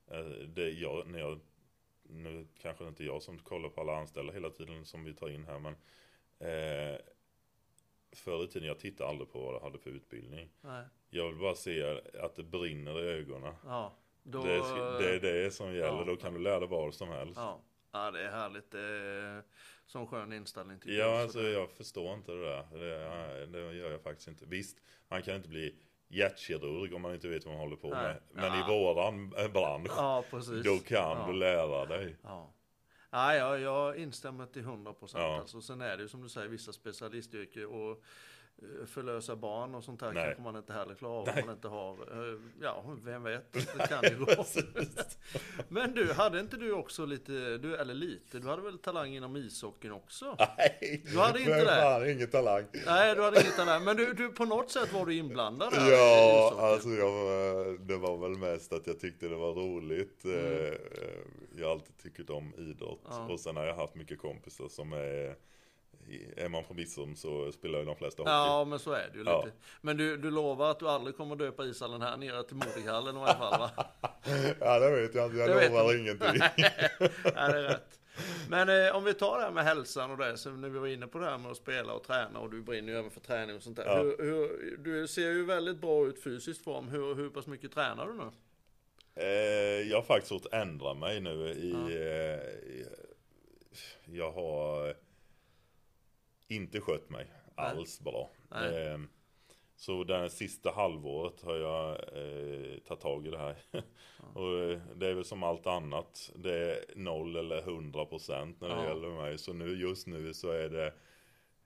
Eh, 0.07 0.47
det, 0.47 0.69
jag, 0.69 1.07
när 1.07 1.19
jag, 1.19 1.39
nu 2.03 2.47
kanske 2.61 2.83
det 2.83 2.87
inte 2.87 3.03
är 3.03 3.05
jag 3.05 3.21
som 3.21 3.39
kollar 3.39 3.69
på 3.69 3.81
alla 3.81 3.97
anställda 3.97 4.33
hela 4.33 4.49
tiden 4.49 4.85
som 4.85 5.03
vi 5.03 5.13
tar 5.13 5.29
in 5.29 5.45
här, 5.45 5.59
men 5.59 5.73
eh, 6.39 6.99
förr 8.11 8.43
i 8.43 8.47
tiden 8.47 8.67
jag 8.67 8.79
tittade 8.79 9.09
aldrig 9.09 9.31
på 9.31 9.39
vad 9.45 9.55
jag 9.55 9.59
hade 9.59 9.77
för 9.79 9.89
utbildning. 9.89 10.49
Nej. 10.61 10.85
Jag 11.09 11.27
vill 11.27 11.39
bara 11.39 11.55
se 11.55 11.99
att 12.21 12.35
det 12.35 12.43
brinner 12.43 12.99
i 13.03 13.07
ögonen. 13.09 13.53
Ja. 13.65 13.93
Då, 14.23 14.43
Det, 14.43 14.53
är- 14.53 14.99
det 14.99 15.15
är 15.15 15.19
det 15.43 15.51
som 15.51 15.67
gäller, 15.67 15.97
ja. 15.97 16.03
då 16.07 16.15
kan 16.15 16.33
du 16.33 16.39
lära 16.39 16.59
dig 16.59 16.69
vad 16.69 16.93
som 16.93 17.09
helst. 17.09 17.37
Ja. 17.37 17.61
ja, 17.91 18.11
det 18.11 18.21
är 18.21 18.31
härligt. 18.31 18.71
Det 18.71 18.79
är 18.81 19.43
sån 19.85 20.07
skön 20.07 20.33
inställning 20.33 20.79
tycker 20.79 20.95
Ja, 20.97 21.05
jag. 21.05 21.21
alltså 21.21 21.37
Så 21.37 21.43
det- 21.43 21.51
jag 21.51 21.69
förstår 21.71 22.13
inte 22.13 22.31
det 22.31 22.41
där. 22.45 22.65
Det, 22.71 23.45
det 23.45 23.73
gör 23.73 23.91
jag 23.91 24.01
faktiskt 24.01 24.27
inte. 24.27 24.45
Visst, 24.45 24.77
man 25.07 25.21
kan 25.21 25.35
inte 25.35 25.49
bli 25.49 25.75
hjärtkirurg 26.07 26.93
om 26.93 27.01
man 27.01 27.13
inte 27.13 27.27
vet 27.27 27.45
vad 27.45 27.53
man 27.53 27.61
håller 27.63 27.75
på 27.75 27.89
Nej. 27.89 28.03
med. 28.03 28.21
Men 28.31 28.59
Ja. 28.59 28.59
i 28.59 28.71
våran 28.79 29.29
bransch, 29.29 29.91
Ja, 29.97 30.23
då 30.63 30.77
kan 30.77 30.97
ja. 30.97 31.25
du 31.27 31.33
lära 31.33 31.85
dig. 31.85 32.17
Ja. 32.23 32.51
Ja, 33.11 33.35
ja, 33.35 33.57
jag 33.57 33.97
instämmer 33.97 34.45
till 34.45 34.61
100 34.61 34.93
procent. 34.93 35.23
Ja. 35.23 35.39
Alltså, 35.39 35.61
sen 35.61 35.81
är 35.81 35.97
det 35.97 36.03
ju 36.03 36.09
som 36.09 36.21
du 36.21 36.29
säger 36.29 36.47
vissa 36.47 36.73
specialistyrken 36.73 37.65
och 37.65 38.03
förlösa 38.87 39.35
barn 39.35 39.75
och 39.75 39.83
sånt 39.83 40.01
här 40.01 40.11
Nej. 40.11 40.23
kanske 40.25 40.41
man 40.43 40.55
inte 40.55 40.73
heller 40.73 40.95
klarar 40.95 41.19
av 41.19 41.45
man 41.45 41.55
inte 41.55 41.67
har, 41.67 41.91
eh, 41.93 42.39
ja, 42.61 42.83
vem 43.03 43.23
vet, 43.23 43.53
det 43.53 43.87
kan 43.89 44.03
ju 44.03 44.25
gå. 44.25 44.25
Men 45.69 45.93
du, 45.93 46.13
hade 46.13 46.39
inte 46.39 46.57
du 46.57 46.71
också 46.71 47.05
lite, 47.05 47.57
du, 47.57 47.75
eller 47.75 47.93
lite, 47.93 48.39
du 48.39 48.47
hade 48.47 48.61
väl 48.61 48.77
talang 48.77 49.15
inom 49.15 49.35
ishockeyn 49.35 49.91
också? 49.91 50.35
Nej, 50.57 51.01
Du 51.05 51.17
hade 51.19 51.39
inte 51.39 51.59
det? 51.59 51.65
fan 51.65 52.09
ingen 52.09 52.27
talang. 52.29 52.65
Nej, 52.85 53.15
du 53.15 53.21
hade 53.21 53.41
inget 53.41 53.55
talang, 53.55 53.83
men 53.83 53.97
du, 53.97 54.13
du 54.13 54.29
på 54.29 54.45
något 54.45 54.71
sätt 54.71 54.93
var 54.93 55.05
du 55.05 55.13
inblandad 55.15 55.73
där 55.73 55.87
i 55.87 55.91
Ja, 55.91 56.55
alltså 56.59 56.89
jag, 56.89 57.79
det 57.81 57.97
var 57.97 58.17
väl 58.17 58.37
mest 58.37 58.73
att 58.73 58.87
jag 58.87 58.99
tyckte 58.99 59.27
det 59.27 59.35
var 59.35 59.53
roligt. 59.53 60.25
Eh, 60.25 60.73
Jag 61.57 61.65
har 61.65 61.71
alltid 61.71 61.97
tyckt 61.97 62.29
om 62.29 62.53
idrott. 62.57 63.01
Mm. 63.11 63.17
Ja. 63.27 63.33
Och 63.33 63.39
sen 63.39 63.55
har 63.55 63.65
jag 63.65 63.75
haft 63.75 63.95
mycket 63.95 64.19
kompisar 64.19 64.67
som 64.67 64.93
är, 64.93 65.35
är 66.37 66.49
man 66.49 66.63
från 66.63 66.77
Bissum 66.77 67.15
så 67.15 67.51
spelar 67.51 67.79
ju 67.79 67.85
de 67.85 67.95
flesta 67.95 68.21
hockey. 68.21 68.31
Ja, 68.31 68.65
men 68.65 68.79
så 68.79 68.91
är 68.91 69.09
det 69.13 69.17
ju 69.17 69.23
Ja. 69.25 69.43
lite. 69.45 69.55
Men 69.81 69.97
du, 69.97 70.17
du 70.17 70.31
lovar 70.31 70.71
att 70.71 70.79
du 70.79 70.89
aldrig 70.89 71.17
kommer 71.17 71.35
döpa 71.35 71.65
ishallen 71.65 72.01
här 72.01 72.17
nere 72.17 72.43
till 72.43 72.55
Modighallen 72.55 73.15
i 73.17 73.19
alla 73.19 73.33
fall 73.35 73.59
va? 73.59 73.71
Ja, 74.59 74.79
det 74.79 75.01
vet 75.01 75.15
jag 75.15 75.25
inte. 75.25 75.37
Jag 75.37 75.49
Det 75.49 75.69
lovar 75.69 75.99
ingenting. 75.99 76.41
ja, 76.57 77.47
det 77.47 77.57
är 77.57 77.63
rätt. 77.63 77.99
Men 78.49 78.85
eh, 78.87 78.95
om 78.95 79.03
vi 79.03 79.13
tar 79.13 79.37
det 79.37 79.43
här 79.43 79.51
med 79.51 79.63
hälsan 79.63 80.11
och 80.11 80.17
det, 80.17 80.37
så 80.37 80.49
när 80.49 80.69
vi 80.69 80.79
var 80.79 80.87
inne 80.87 81.07
på 81.07 81.19
det 81.19 81.25
här 81.25 81.37
med 81.37 81.51
att 81.51 81.57
spela 81.57 81.93
och 81.93 82.03
träna 82.03 82.39
och 82.39 82.49
du 82.51 82.61
brinner 82.61 82.93
ju 82.93 82.99
även 82.99 83.11
för 83.11 83.19
träning 83.19 83.55
och 83.55 83.63
sånt 83.63 83.75
där. 83.77 83.85
Ja. 83.85 83.97
Hur, 84.03 84.17
hur, 84.23 84.77
du 84.77 85.07
ser 85.07 85.29
ju 85.31 85.45
väldigt 85.45 85.77
bra 85.81 86.07
ut 86.07 86.23
fysiskt 86.23 86.63
form. 86.63 86.87
Hur, 86.87 87.15
hur 87.15 87.29
pass 87.29 87.47
mycket 87.47 87.71
tränar 87.73 88.07
du 88.07 88.13
nu? 88.13 88.31
Eh, 89.15 89.89
jag 89.89 89.97
har 89.97 90.03
faktiskt 90.03 90.29
fått 90.31 90.53
ändra 90.53 90.93
mig 90.93 91.19
nu 91.21 91.49
i... 91.49 91.71
Eh, 91.73 92.69
i- 92.69 92.85
jag 94.05 94.31
har 94.31 94.93
inte 96.47 96.81
skött 96.81 97.09
mig 97.09 97.27
alls 97.55 97.99
bra. 97.99 98.29
Nej. 98.51 98.87
Eh, 98.87 98.99
så 99.77 100.03
det 100.03 100.29
sista 100.29 100.71
halvåret 100.71 101.41
har 101.41 101.55
jag 101.55 101.89
eh, 101.91 102.77
tagit 102.79 103.01
tag 103.01 103.27
i 103.27 103.29
det 103.29 103.37
här. 103.37 103.55
Och 104.33 104.59
eh, 104.59 104.79
det 104.95 105.07
är 105.07 105.13
väl 105.13 105.25
som 105.25 105.43
allt 105.43 105.67
annat. 105.67 106.31
Det 106.35 106.53
är 106.71 106.83
noll 106.95 107.35
eller 107.35 107.61
hundra 107.61 108.05
procent 108.05 108.61
när 108.61 108.69
det 108.69 108.75
Ja. 108.75 108.87
gäller 108.87 109.09
mig. 109.09 109.37
Så 109.37 109.53
nu 109.53 109.81
just 109.81 110.07
nu 110.07 110.33
så 110.33 110.51
är 110.51 110.69
det... 110.69 110.85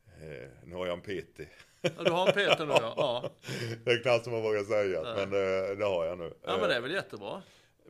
Eh, 0.06 0.50
nu 0.64 0.76
har 0.76 0.88
jag 0.88 0.94
en 0.94 1.02
PT. 1.24 1.40
Ja, 1.82 2.04
du 2.06 2.12
har 2.12 2.28
en 2.28 2.34
Peter 2.34 2.66
nu 2.66 2.72
ja. 2.74 2.94
ja. 2.98 3.30
Det 3.86 3.92
är 3.92 4.04
knappt 4.04 4.24
som 4.24 4.34
man 4.34 4.42
vågar 4.44 4.64
säga. 4.64 5.02
Men 5.04 5.24
eh, 5.24 5.78
det 5.78 5.86
har 5.86 6.06
jag 6.06 6.18
nu. 6.18 6.34
Ja 6.44 6.58
men 6.58 6.70
det 6.70 6.76
är 6.76 6.82
väl 6.82 6.92
jättebra. 6.92 7.42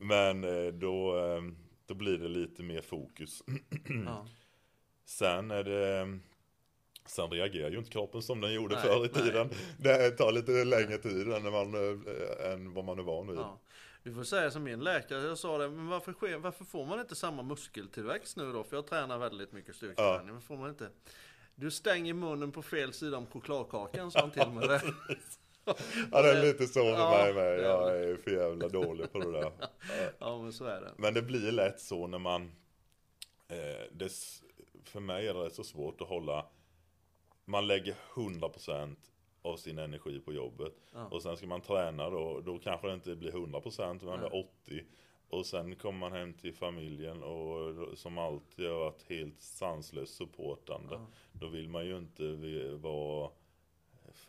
Men 0.02 0.44
eh, 0.44 0.74
då, 0.74 1.16
Då 1.86 1.94
blir 1.94 2.18
det 2.18 2.28
lite 2.28 2.64
mer 2.64 2.82
fokus. 2.82 3.44
Ja. 4.06 4.28
Sen 5.06 5.52
är 5.52 5.64
det 5.64 6.20
Sen 7.10 7.30
reagerar 7.32 7.70
ju 7.72 7.78
inte 7.78 7.92
kroppen 7.92 8.22
som 8.22 8.42
den 8.42 8.54
gjorde 8.54 8.76
Nej, 8.76 8.84
förr 8.84 9.06
i 9.06 9.10
nej. 9.14 9.24
tiden. 9.24 9.50
Det 9.78 10.12
tar 10.12 10.32
lite 10.32 10.52
längre 10.52 10.98
tid 10.98 11.32
än, 11.32 11.44
man, 11.44 11.74
eh, 11.76 12.52
än 12.52 12.74
vad 12.74 12.86
man 12.86 13.00
är 13.00 13.04
van 13.04 13.28
vid. 13.28 13.38
Ja. 13.38 13.60
Du 14.04 14.14
får 14.14 14.24
säga 14.24 14.52
som 14.52 14.64
min 14.64 14.80
läkare, 14.80 15.28
jag 15.28 15.38
sa 15.38 15.58
det, 15.58 15.70
men 15.70 15.88
varför, 15.88 16.14
sker, 16.14 16.38
varför 16.38 16.66
får 16.66 16.86
man 16.86 17.00
inte 17.00 17.16
samma 17.16 17.44
muskeltillväxt 17.44 18.38
nu 18.38 18.54
då? 18.54 18.64
För 18.64 18.76
jag 18.78 18.88
tränar 18.88 19.18
väldigt 19.18 19.52
mycket 19.52 19.76
styrketräning, 19.76 20.34
men 20.34 20.42
får 20.42 20.58
man 20.58 20.70
inte? 20.70 20.90
Du 21.56 21.72
stänger 21.72 22.14
munnen 22.14 22.52
på 22.52 22.62
fel 22.62 22.94
sida 22.94 23.18
om 23.18 23.28
chokladkakan, 23.28 24.12
sa 24.12 24.20
han 24.20 24.32
till 24.32 24.50
mig. 24.50 24.68
Det. 24.68 24.82
Ja, 26.12 26.22
det 26.22 26.32
är 26.32 26.42
lite 26.42 26.68
så 26.68 26.84
med 26.84 26.94
Ja, 26.94 27.10
mig 27.12 27.34
med. 27.34 27.60
Jag 27.60 28.04
är 28.04 28.16
för 28.16 28.32
jävla 28.32 28.68
dålig 28.68 29.12
på 29.12 29.20
det 29.20 29.32
där. 29.32 29.52
Ja, 30.20 30.42
men 30.42 30.54
så 30.54 30.66
är 30.66 30.82
det. 30.82 30.92
Men 30.98 31.14
det 31.14 31.22
blir 31.22 31.52
lätt 31.52 31.80
så 31.80 32.08
när 32.08 32.20
man 32.20 32.52
eh, 33.48 33.58
det, 33.92 34.12
För 34.84 35.00
mig 35.00 35.28
är 35.28 35.34
det 35.34 35.50
så 35.50 35.64
svårt 35.64 36.02
att 36.02 36.08
hålla 36.08 36.46
Man 37.50 37.68
lägger 37.68 37.96
100% 38.14 38.96
av 39.42 39.58
sin 39.58 39.80
energi 39.80 40.20
på 40.20 40.34
jobbet. 40.34 40.74
Ja. 40.94 41.06
Och 41.06 41.22
sen 41.22 41.38
ska 41.38 41.48
man 41.48 41.62
träna 41.62 42.10
då. 42.10 42.42
Då 42.42 42.60
kanske 42.60 42.88
det 42.88 42.94
inte 42.94 43.16
blir 43.16 43.32
100% 43.32 44.06
men 44.06 44.20
är 44.20 44.46
80% 44.68 44.84
Och 45.30 45.46
sen 45.46 45.76
kommer 45.76 46.00
man 46.00 46.12
hem 46.12 46.34
till 46.34 46.54
familjen 46.54 47.24
och 47.24 47.98
som 47.98 48.18
alltid 48.18 48.68
har 48.68 48.80
varit 48.80 49.10
helt 49.10 49.42
sanslöst 49.42 50.16
supportande. 50.16 50.96
Ja. 50.96 51.08
Då 51.32 51.48
vill 51.48 51.70
man 51.70 51.86
ju 51.86 51.98
inte 51.98 52.24
vara 52.76 53.30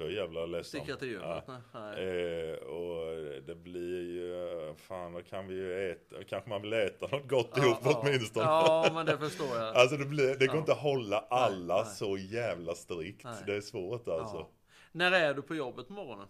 för 0.00 0.10
jävla 0.10 0.46
ledsen 0.46 0.80
Sticka 0.80 0.96
till 0.96 1.12
Ja. 1.12 1.18
gymmet. 1.20 1.44
Nej. 1.48 1.60
Nej. 1.74 2.50
Eh, 2.50 2.54
och 2.56 3.16
det 3.46 3.54
blir 3.54 4.02
ju, 4.02 4.74
fan 4.76 5.12
då 5.12 5.22
kan 5.22 5.46
vi 5.48 5.54
ju 5.54 5.90
äta, 5.92 6.24
kanske 6.28 6.48
man 6.50 6.62
vill 6.62 6.72
äta 6.72 7.06
något 7.06 7.28
gott 7.28 7.58
ihop 7.58 7.78
åtminstone. 7.82 8.46
Ja, 8.46 8.90
men 8.94 9.06
det 9.06 9.18
förstår 9.18 9.56
jag. 9.56 9.76
Alltså 9.76 9.96
det, 9.96 10.04
blir, 10.04 10.36
det 10.38 10.46
går 10.46 10.56
Ja. 10.56 10.60
inte 10.60 10.72
att 10.72 10.78
hålla 10.78 11.18
alla 11.18 11.82
nej. 11.82 11.94
så 11.94 12.16
jävla 12.18 12.74
strikt. 12.74 13.24
Nej. 13.24 13.34
Det 13.46 13.54
är 13.56 13.60
svårt 13.60 14.08
alltså. 14.08 14.36
Ja. 14.36 14.50
När 14.92 15.12
är 15.12 15.34
du 15.34 15.42
på 15.42 15.54
jobbet 15.54 15.86
på 15.86 15.92
morgonen? 15.92 16.26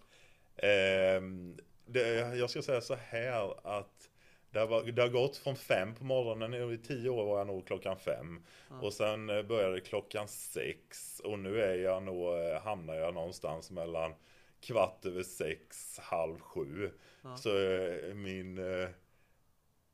Ehm, 0.57 1.57
det, 1.87 2.37
jag 2.37 2.51
ska 2.51 2.63
säga 2.63 2.81
så 2.81 2.95
här 2.95 3.55
att 3.79 4.10
det 4.53 4.59
har, 4.59 4.93
det 4.93 5.03
har 5.03 5.09
gått 5.09 5.37
från 5.37 5.57
fem 5.57 5.95
på 5.95 6.05
morgonen, 6.05 6.73
i 6.73 6.79
tio 6.79 7.11
år 7.11 7.25
var 7.25 7.39
jag 7.39 7.47
nog 7.47 7.67
klockan 7.67 7.97
fem. 7.99 8.43
Och 8.83 8.93
sen 8.93 9.31
eh, 9.31 9.43
började 9.43 9.81
klockan 9.81 10.29
sex. 10.29 11.21
Och 11.25 11.39
nu 11.39 11.63
är 11.63 11.75
jag 11.75 12.03
nog, 12.03 12.39
eh, 12.39 12.63
hamnar 12.63 12.95
jag 12.95 13.15
någonstans 13.15 13.71
mellan 13.71 14.15
kvart 14.61 15.07
över 15.07 15.23
sex, 15.23 15.99
halv 15.99 16.41
sju. 16.41 16.91
Så 17.37 17.59
eh, 17.59 18.15
min... 18.15 18.61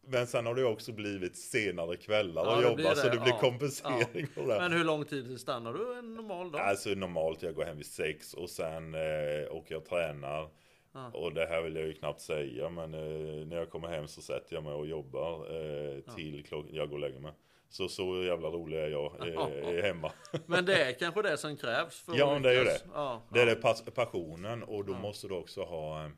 Men 0.08 0.26
sen 0.26 0.46
har 0.46 0.54
det 0.54 0.64
också 0.64 0.92
blivit 0.92 1.36
senare 1.36 1.96
kvällar 1.96 2.44
Ja, 2.44 2.62
jobba 2.62 2.94
så 2.94 3.08
det. 3.08 3.10
blir 3.18 3.32
Ja. 3.32 3.38
kompensering 3.38 4.26
det. 4.34 4.42
Men 4.46 4.72
hur 4.72 4.84
lång 4.84 5.04
tid 5.04 5.40
stannar 5.40 5.72
du 5.72 5.98
en 5.98 6.14
normal 6.14 6.50
dag? 6.52 6.60
Alltså 6.60 6.88
normalt 6.88 7.42
jag 7.42 7.54
går 7.54 7.64
hem 7.64 7.76
vid 7.76 7.86
sex 7.86 8.34
och 8.34 8.50
sen 8.50 8.94
åker 9.50 9.74
jag 9.74 9.82
och 9.82 9.88
tränar. 9.88 10.48
Ja. 10.96 11.10
Och 11.18 11.34
det 11.34 11.46
här 11.46 11.62
vill 11.62 11.76
jag 11.76 11.86
ju 11.86 11.94
knappt 11.94 12.20
säga 12.20 12.68
men 12.70 12.94
eh, 12.94 13.46
när 13.46 13.56
jag 13.56 13.70
kommer 13.70 13.88
hem 13.88 14.08
så 14.08 14.22
sätter 14.22 14.54
jag 14.54 14.64
mig 14.64 14.72
och 14.72 14.86
jobbar 14.86 15.56
eh, 15.56 16.00
till 16.14 16.44
klockan 16.44 16.74
jag 16.74 16.88
går 16.88 16.96
och 16.96 17.00
lägger 17.00 17.20
mig. 17.20 17.32
Så 17.68 17.88
så 17.88 18.22
jävla 18.24 18.48
rolig 18.48 18.78
är 18.78 18.88
jag 18.88 19.28
eh, 19.28 19.82
hemma. 19.82 20.12
Men 20.46 20.64
det 20.64 20.82
är 20.84 20.92
kanske 20.92 21.22
det 21.22 21.36
som 21.36 21.56
krävs 21.56 22.00
för 22.00 22.14
Ja, 22.16 22.36
att 22.36 22.42
det 22.42 22.50
är 22.50 22.58
ju 22.58 22.64
det. 22.64 22.80
Ja, 22.94 23.22
Det 23.32 23.40
är 23.42 23.46
det 23.46 23.54
pas- 23.62 23.90
passionen 23.94 24.62
och 24.62 24.84
då 24.84 24.94
måste 24.94 25.28
du 25.28 25.34
också 25.34 25.62
ha 25.62 26.04
eh, 26.04 26.10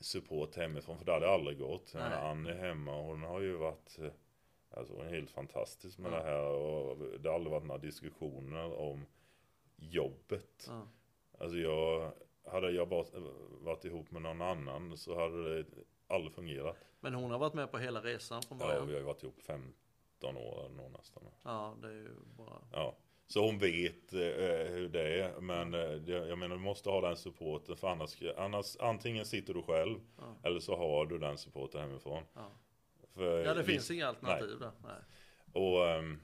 support 0.00 0.56
hemifrån 0.56 0.98
för 0.98 1.04
det 1.04 1.12
hade 1.12 1.30
aldrig 1.30 1.58
gått. 1.58 1.92
Nej. 1.94 2.18
Ann 2.30 2.46
är 2.46 2.54
hemma 2.54 2.96
och 2.96 3.04
hon 3.04 3.22
har 3.22 3.40
ju 3.40 3.52
varit 3.56 3.98
eh, 3.98 4.06
alltså, 4.78 4.94
hon 4.94 5.06
är 5.06 5.10
helt 5.10 5.30
fantastisk 5.30 5.98
med 5.98 6.12
det 6.12 6.22
här 6.22 6.42
och 6.46 6.96
det 7.20 7.28
har 7.28 7.34
aldrig 7.34 7.52
varit 7.52 7.66
några 7.66 7.80
diskussioner 7.80 8.78
om 8.78 9.06
jobbet. 9.76 10.70
Alltså 11.38 11.56
jag, 11.56 12.12
hade 12.46 12.70
jag 12.70 12.86
varit, 12.86 13.12
varit 13.60 13.84
ihop 13.84 14.10
med 14.10 14.22
någon 14.22 14.42
annan 14.42 14.96
så 14.96 15.20
hade 15.20 15.62
det 15.62 15.66
aldrig 16.06 16.32
fungerat. 16.34 16.76
Men 17.00 17.14
hon 17.14 17.30
har 17.30 17.38
varit 17.38 17.54
med 17.54 17.70
på 17.70 17.78
hela 17.78 18.00
resan 18.00 18.42
från 18.42 18.58
Ja, 18.60 18.66
början. 18.66 18.86
vi 18.86 18.92
har 18.92 19.00
ju 19.00 19.06
varit 19.06 19.22
ihop 19.22 19.40
15 19.42 20.36
år 20.36 20.66
eller 20.66 20.88
nästan. 20.88 21.22
Ja, 21.42 21.76
det 21.82 21.88
är 21.88 21.92
ju 21.92 22.08
bra. 22.36 22.62
Ja. 22.72 22.96
Så 23.26 23.44
hon 23.46 23.58
vet 23.58 24.12
eh, 24.12 24.18
hur 24.72 24.88
det 24.88 25.20
är. 25.22 25.40
Men 25.40 25.74
eh, 25.74 25.80
jag 26.28 26.38
menar 26.38 26.56
du 26.56 26.62
måste 26.62 26.90
ha 26.90 27.00
den 27.00 27.16
supporten 27.16 27.76
för 27.76 27.88
annars, 27.88 28.22
annars 28.36 28.76
antingen 28.80 29.24
sitter 29.26 29.54
du 29.54 29.62
själv 29.62 29.98
Ja. 30.18 30.36
eller 30.42 30.60
så 30.60 30.76
har 30.76 31.06
du 31.06 31.18
den 31.18 31.38
supporten 31.38 31.80
hemifrån. 31.80 32.22
Ja, 32.34 32.50
För 33.14 33.44
ja 33.44 33.54
det 33.54 33.64
finns 33.64 33.90
inga 33.90 34.06
alternativ 34.08 34.58
där. 34.60 34.72
Nej. 34.82 35.62
Och 35.64 35.88
ehm, 35.88 36.20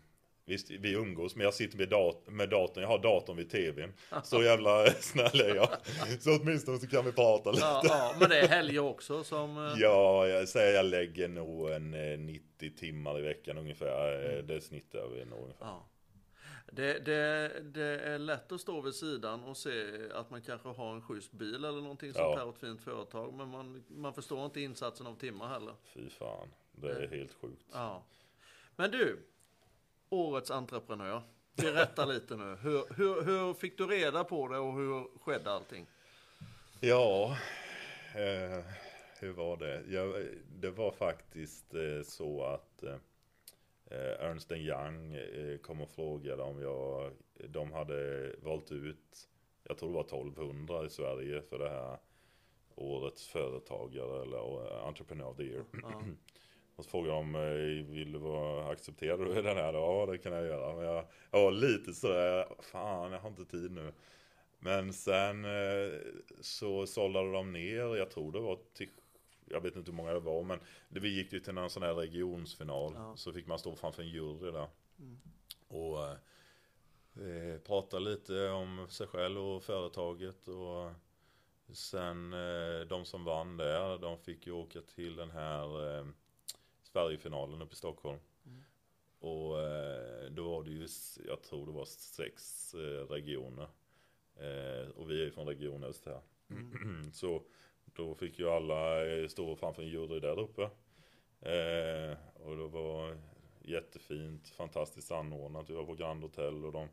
visst, 0.48 0.70
vi 0.70 0.92
umgås, 0.92 1.36
men 1.36 1.44
jag 1.44 1.54
sitter 1.54 1.78
med, 1.78 1.88
dat 1.88 2.22
med 2.26 2.48
datorn, 2.50 2.82
jag 2.82 2.88
har 2.88 2.98
datorn 2.98 3.36
vid 3.36 3.50
tvn. 3.50 3.92
Så 4.24 4.42
jävla 4.42 4.86
snäll 4.90 5.40
är 5.40 5.54
jag. 5.54 5.68
Så 6.20 6.38
åtminstone 6.40 6.78
så 6.78 6.86
kan 6.86 7.04
vi 7.04 7.12
prata 7.12 7.50
lite. 7.50 7.64
Ja, 7.64 7.80
ja, 7.84 8.14
men 8.20 8.28
det 8.28 8.38
är 8.40 8.48
helger 8.48 8.80
också 8.80 9.24
som... 9.24 9.58
eh, 9.66 9.72
Ja, 9.76 10.26
jag 10.28 10.48
säger 10.48 10.74
jag 10.74 10.86
lägger 10.86 11.28
nog 11.28 11.70
en 11.70 11.94
eh, 11.94 12.18
90 12.18 12.70
timmar 12.76 13.18
i 13.18 13.22
veckan 13.22 13.58
ungefär. 13.58 14.36
Eh, 14.38 14.44
Det 14.44 14.60
snittar 14.60 15.08
vi 15.08 15.24
nog 15.24 15.38
ungefär. 15.42 15.66
Ja. 15.66 15.88
Det, 16.72 16.98
det, 16.98 17.52
det 17.64 18.00
är 18.00 18.18
lätt 18.18 18.52
att 18.52 18.60
stå 18.60 18.80
vid 18.80 18.94
sidan 18.94 19.44
och 19.44 19.56
se 19.56 19.70
att 20.14 20.30
man 20.30 20.42
kanske 20.42 20.68
har 20.68 20.92
en 20.94 21.02
schysst 21.02 21.32
bil 21.32 21.54
eller 21.64 21.80
någonting 21.82 22.12
sånt 22.12 22.22
Ja. 22.24 22.36
här 22.36 22.44
och 22.46 22.54
ett 22.54 22.60
fint 22.60 22.80
företag. 22.80 23.34
Men 23.34 23.48
man, 23.48 23.84
man 23.88 24.14
förstår 24.14 24.44
inte 24.44 24.60
insatsen 24.60 25.06
av 25.06 25.14
timmar 25.14 25.48
heller. 25.48 25.74
Fy 25.94 26.10
fan, 26.10 26.48
det 26.72 26.90
är 26.90 27.08
helt 27.08 27.32
sjukt. 27.34 27.64
Ja. 27.72 28.04
Men 28.76 28.90
du, 28.90 29.18
årets 30.10 30.50
entreprenör. 30.50 31.22
Berätta 31.56 32.04
lite 32.04 32.36
nu. 32.36 32.56
Hur, 32.62 32.94
hur, 32.96 33.22
hur 33.22 33.54
fick 33.54 33.78
du 33.78 33.86
reda 33.86 34.24
på 34.24 34.48
det 34.48 34.58
och 34.58 34.74
hur 34.74 35.18
skedde 35.18 35.52
allting? 35.52 35.86
Ja, 36.80 37.36
eh, 38.14 38.64
hur 39.20 39.32
var 39.32 39.56
det? 39.56 39.82
Jag, 39.88 40.24
det 40.48 40.70
var 40.70 40.90
faktiskt 40.90 41.74
eh, 41.74 42.02
så 42.04 42.44
att 42.44 42.82
eh, 42.82 42.96
Ernst 44.20 44.52
Young 44.52 45.14
eh, 45.14 45.58
kom 45.58 45.80
och 45.80 45.90
frågade 45.90 46.42
om 46.42 46.62
jag, 46.62 47.12
de 47.48 47.72
hade 47.72 48.32
valt 48.42 48.72
ut, 48.72 49.28
jag 49.62 49.78
tror 49.78 49.88
det 49.88 49.94
var 49.94 50.04
1200 50.04 50.86
i 50.86 50.90
Sverige 50.90 51.42
för 51.42 51.58
det 51.58 51.68
här 51.68 51.98
årets 52.74 53.28
företagare 53.28 54.22
eller 54.22 54.66
eh, 54.66 54.86
entrepreneur 54.86 55.26
of 55.26 55.36
the 55.36 55.42
year. 55.42 55.64
Ja. 55.82 56.02
Och 56.78 56.84
så 56.84 56.90
frågade 56.90 57.14
de, 57.14 57.34
eh, 57.34 57.92
vill 57.94 58.12
du 58.12 58.18
vara, 58.18 58.72
accepterar 58.72 59.18
du 59.18 59.42
den 59.42 59.56
här? 59.56 59.72
Ja, 59.72 60.06
det 60.06 60.18
kan 60.18 60.32
jag 60.32 60.46
göra. 60.46 60.74
Men 60.76 60.84
jag, 60.84 61.04
jag 61.30 61.40
var 61.40 61.52
lite 61.52 61.92
sådär, 61.92 62.46
fan 62.72 63.12
jag 63.12 63.20
har 63.20 63.28
inte 63.28 63.44
tid 63.44 63.70
nu. 63.70 63.92
Men 64.58 64.92
sen 64.92 65.44
eh, 65.44 65.98
så 66.40 66.86
sållade 66.86 67.32
de 67.32 67.52
ner, 67.52 67.96
jag 67.96 68.10
tror 68.10 68.32
det 68.32 68.40
var 68.40 68.58
till, 68.74 68.88
jag 69.44 69.60
vet 69.60 69.76
inte 69.76 69.90
hur 69.90 69.96
många 69.96 70.12
det 70.12 70.20
var, 70.20 70.42
men 70.42 70.60
det, 70.88 71.00
vi 71.00 71.08
gick 71.08 71.32
ju 71.32 71.40
till 71.40 71.54
någon 71.54 71.70
sån 71.70 71.82
här 71.82 71.94
regionsfinal. 71.94 72.92
Ja. 72.94 73.16
Så 73.16 73.32
fick 73.32 73.46
man 73.46 73.58
stå 73.58 73.76
framför 73.76 74.02
en 74.02 74.08
jury 74.08 74.50
där. 74.50 74.68
Mm. 74.98 75.18
Och 75.68 76.04
eh, 76.04 76.16
eh, 77.28 77.58
prata 77.58 77.98
lite 77.98 78.48
om 78.48 78.86
sig 78.88 79.06
själv 79.06 79.40
och 79.40 79.62
företaget. 79.62 80.48
Och 80.48 80.90
sen 81.72 82.32
eh, 82.32 82.80
de 82.88 83.04
som 83.04 83.24
vann 83.24 83.56
där, 83.56 83.98
de 83.98 84.18
fick 84.18 84.46
ju 84.46 84.52
åka 84.52 84.80
till 84.80 85.16
den 85.16 85.30
här 85.30 85.98
eh, 85.98 86.06
Sverigefinalen 86.98 87.62
uppe 87.62 87.72
i 87.72 87.76
Stockholm. 87.76 88.18
Mm. 88.46 88.64
Och 89.18 89.60
eh, 89.60 90.30
då 90.30 90.50
var 90.50 90.64
det 90.64 90.70
ju, 90.70 90.86
jag 91.26 91.42
tror 91.42 91.66
det 91.66 91.72
var 91.72 91.84
sex 91.84 92.74
eh, 92.74 93.08
regioner. 93.08 93.68
Eh, 94.36 94.88
och 94.88 95.10
vi 95.10 95.26
är 95.26 95.30
från 95.30 95.46
Region 95.46 95.84
Öst 95.84 96.06
här. 96.06 96.20
Mm. 96.50 97.12
Så 97.12 97.42
då 97.84 98.14
fick 98.14 98.38
ju 98.38 98.48
alla 98.48 99.00
stå 99.28 99.56
framför 99.56 99.82
en 99.82 99.88
jury 99.88 100.20
där 100.20 100.38
uppe. 100.38 100.70
Och 102.34 102.56
det 102.56 102.68
var 102.68 103.18
jättefint, 103.60 104.48
fantastiskt 104.48 105.12
anordnat. 105.12 105.70
Vi 105.70 105.74
var 105.74 105.84
på 105.84 105.94
Grand 105.94 106.22
Hotel 106.22 106.64
och 106.64 106.72
de 106.72 106.88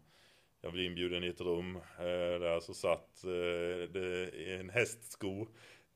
jag 0.61 0.73
blev 0.73 0.85
inbjuden 0.85 1.23
i 1.23 1.27
ett 1.27 1.41
rum 1.41 1.79
där 2.39 2.59
så 2.59 2.73
satt 2.73 3.21
det 3.93 4.31
i 4.33 4.57
en 4.59 4.69
hästsko 4.69 5.47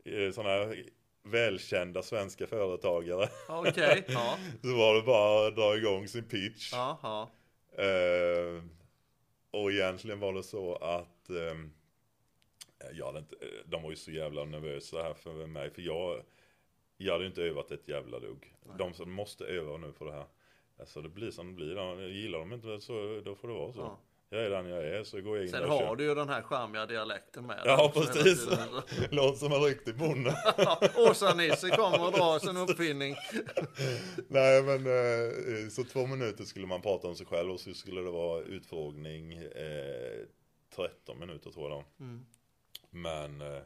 eh, 0.05 0.32
sådana 0.32 0.49
här 0.49 0.86
välkända 1.30 2.04
svenska 2.04 2.48
företagare. 2.48 3.30
Okej, 3.48 4.06
ja. 4.08 4.38
Så 4.62 4.78
var 4.78 4.96
det 4.96 5.02
bara 5.02 5.48
att 5.48 5.56
dra 5.56 5.78
igång 5.78 6.08
sin 6.08 6.24
pitch. 6.24 6.74
Ja. 6.74 7.30
Eh, 7.78 8.64
och 9.52 9.72
egentligen 9.72 10.20
var 10.20 10.34
det 10.34 10.44
så 10.44 10.76
att 10.76 11.30
eh, 11.30 11.56
jag 12.94 13.06
hade 13.06 13.20
inte, 13.20 13.36
de 13.66 13.84
var 13.84 13.90
ju 13.90 13.96
så 13.96 14.12
jävla 14.12 14.46
nervösa 14.46 15.04
här 15.04 15.14
för 15.14 15.48
mig. 15.48 15.70
För 15.70 15.82
jag, 15.82 16.24
jag 16.98 17.14
hade 17.14 17.26
inte 17.26 17.44
övat 17.44 17.72
ett 17.72 17.88
jävla 17.88 18.20
dugg. 18.20 18.56
De 18.78 18.94
som 18.94 19.12
måste 19.12 19.46
öva 19.46 19.78
nu 19.78 19.92
på 19.92 20.06
det 20.06 20.12
här. 20.12 20.26
Alltså 20.80 21.02
det 21.02 21.10
blir 21.10 21.32
som 21.32 21.48
det 21.48 21.54
blir. 21.54 22.08
Gillar 22.08 22.40
de 22.40 22.54
inte 22.54 22.68
det 22.68 22.82
så 22.82 23.22
då 23.26 23.36
får 23.36 23.48
det 23.48 23.54
vara 23.54 23.74
så. 23.74 23.80
Ja. 23.80 24.00
Jag 24.32 24.46
är 24.46 24.50
den 24.50 24.70
jag 24.70 24.84
är, 24.88 25.04
så 25.04 25.22
går 25.22 25.38
jag 25.38 25.46
in 25.46 25.52
Sen 25.52 25.64
och 25.64 25.70
har 25.70 25.80
kör. 25.80 25.96
du 25.96 26.04
ju 26.04 26.16
den 26.16 26.30
här 26.30 26.42
charmiga 26.42 26.86
dialekten 26.86 27.46
med. 27.46 27.62
Ja, 27.66 27.92
precis. 27.94 28.48
Låter 29.10 29.38
som 29.38 29.52
en 29.52 29.62
riktig 29.64 29.96
bonde. 29.98 30.36
Åsa-Nisse 30.98 31.70
kommer 31.70 32.06
och 32.06 32.12
drar 32.12 32.40
sin 32.40 32.58
uppfinning. 32.58 33.16
Nej 34.28 34.64
men 34.64 34.86
eh, 34.86 35.70
så 35.70 35.84
två 35.84 36.08
minuter 36.08 36.44
skulle 36.44 36.68
man 36.68 36.82
prata 36.82 37.08
om 37.08 37.16
sig 37.16 37.26
själv 37.26 37.52
och 37.52 37.60
så 37.60 37.74
skulle 37.74 38.02
det 38.02 38.12
vara 38.12 38.42
utfrågning 38.42 39.34
eh, 39.34 40.26
13 40.76 41.20
minuter 41.20 41.52
tror 41.52 41.70
jag 41.70 41.80
då. 41.80 42.04
Mm. 42.06 42.26
Men 42.90 43.42
eh, 43.42 43.62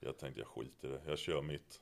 jag 0.00 0.18
tänkte 0.18 0.40
jag 0.40 0.48
skiter 0.48 0.88
i 0.88 0.90
det, 0.90 1.00
jag 1.06 1.18
kör 1.18 1.42
mitt. 1.42 1.80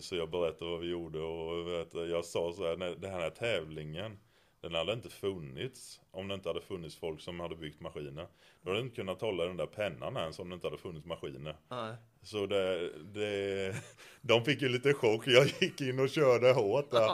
Så 0.00 0.16
jag 0.16 0.30
berättade 0.30 0.70
vad 0.70 0.80
vi 0.80 0.86
gjorde 0.90 1.18
och 1.20 2.08
jag 2.08 2.24
sa 2.24 2.52
så 2.52 2.66
här, 2.66 2.76
"Nej, 2.76 2.94
den 2.98 3.10
här 3.12 3.30
tävlingen 3.30 4.18
den 4.60 4.74
hade 4.74 4.92
inte 4.92 5.08
funnits 5.08 6.00
om 6.10 6.28
det 6.28 6.34
inte 6.34 6.48
hade 6.48 6.60
funnits 6.60 6.96
folk 6.96 7.20
som 7.20 7.40
hade 7.40 7.56
byggt 7.56 7.80
maskiner. 7.80 8.26
Då 8.62 8.70
hade 8.70 8.80
inte 8.82 8.96
kunnat 8.96 9.20
hålla 9.20 9.44
den 9.44 9.56
där 9.56 9.66
pennan 9.66 10.16
ens 10.16 10.38
om 10.38 10.48
det 10.48 10.54
inte 10.54 10.66
hade 10.66 10.78
funnits 10.78 11.06
maskiner. 11.06 11.56
Nej. 11.70 11.94
Så 12.22 12.46
det, 12.46 12.90
det, 13.02 13.74
de 14.20 14.44
fick 14.44 14.62
ju 14.62 14.68
lite 14.68 14.92
chock. 14.94 15.26
Jag 15.26 15.46
gick 15.60 15.80
in 15.80 16.00
och 16.00 16.08
körde 16.08 16.52
hårt 16.52 16.90
där. 16.90 17.10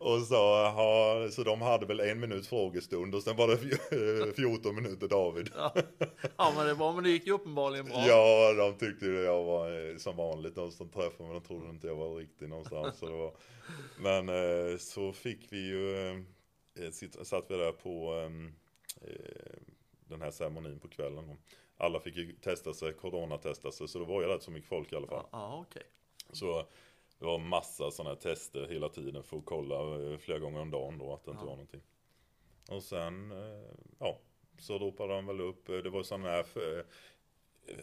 Och 0.00 0.20
sa, 0.22 0.62
"Jaha", 0.62 1.30
så 1.30 1.42
de 1.44 1.60
hade 1.62 1.86
väl 1.86 2.00
en 2.00 2.20
minut 2.20 2.46
frågestund 2.46 3.14
och 3.14 3.22
sen 3.22 3.36
var 3.36 3.48
det 3.48 3.56
fj- 3.56 4.32
14 4.36 4.74
minuter 4.74 5.08
David. 5.08 5.50
Ja. 5.56 5.74
ja 6.36 6.52
men 6.56 6.66
det 6.66 6.74
var 6.74 6.92
men 6.92 7.04
det 7.04 7.10
gick 7.10 7.26
ju 7.26 7.32
uppenbarligen 7.32 7.86
bra. 7.86 8.04
Ja, 8.08 8.52
de 8.52 8.78
tyckte 8.78 9.06
ju 9.06 9.20
jag 9.20 9.44
var 9.44 9.90
eh, 9.90 9.96
som 9.96 10.16
vanligt. 10.16 10.54
De 10.54 10.70
som 10.70 10.88
träffade 10.88 11.28
mig, 11.28 11.40
de 11.40 11.46
trodde 11.46 11.70
inte 11.70 11.86
jag 11.86 11.94
var 11.96 12.14
riktig 12.16 12.48
någonstans. 12.48 12.98
Så 12.98 13.06
det 13.06 13.16
var, 13.16 13.32
men 14.00 14.28
eh, 14.28 14.76
så 14.78 15.12
fick 15.12 15.46
vi 15.52 15.66
ju, 15.68 16.24
eh, 16.84 16.90
satt 17.24 17.50
vi 17.50 17.56
där 17.56 17.72
på 17.72 18.14
eh, 18.14 19.10
eh, 19.10 19.58
den 20.08 20.20
här 20.22 20.30
ceremonin 20.30 20.78
på 20.78 20.88
kvällen. 20.88 21.38
Alla 21.76 22.00
fick 22.00 22.16
ju 22.16 22.32
testa 22.32 22.74
sig, 22.74 22.92
coronatesta 22.92 23.72
sig, 23.72 23.88
så 23.88 23.98
det 23.98 24.04
var 24.04 24.22
ju 24.22 24.28
rätt 24.28 24.42
så 24.42 24.50
mycket 24.50 24.68
folk 24.68 24.92
i 24.92 24.96
alla 24.96 25.06
fall. 25.06 25.26
Ja, 25.32 25.64
okej. 25.68 25.82
Så 26.32 26.66
det 27.18 27.24
var 27.24 27.38
massa 27.38 27.90
sådana 27.90 28.10
här 28.10 28.20
tester 28.20 28.66
hela 28.66 28.88
tiden 28.88 29.22
för 29.22 29.36
att 29.36 29.44
kolla 29.44 30.10
eh, 30.12 30.18
flera 30.18 30.38
gånger 30.38 30.60
om 30.60 30.70
dagen 30.70 30.98
då 30.98 31.12
att 31.14 31.24
det 31.24 31.30
inte 31.30 31.42
Ja. 31.42 31.46
var 31.46 31.52
någonting. 31.56 31.82
Och 32.70 32.82
sen, 32.82 33.32
ja, 33.98 34.18
så 34.58 34.78
ropade 34.78 35.14
de 35.14 35.26
väl 35.26 35.40
upp, 35.40 35.66
det 35.66 35.90
var 35.90 36.02
sådana 36.02 36.28
här 36.28 36.42
för, 36.42 36.86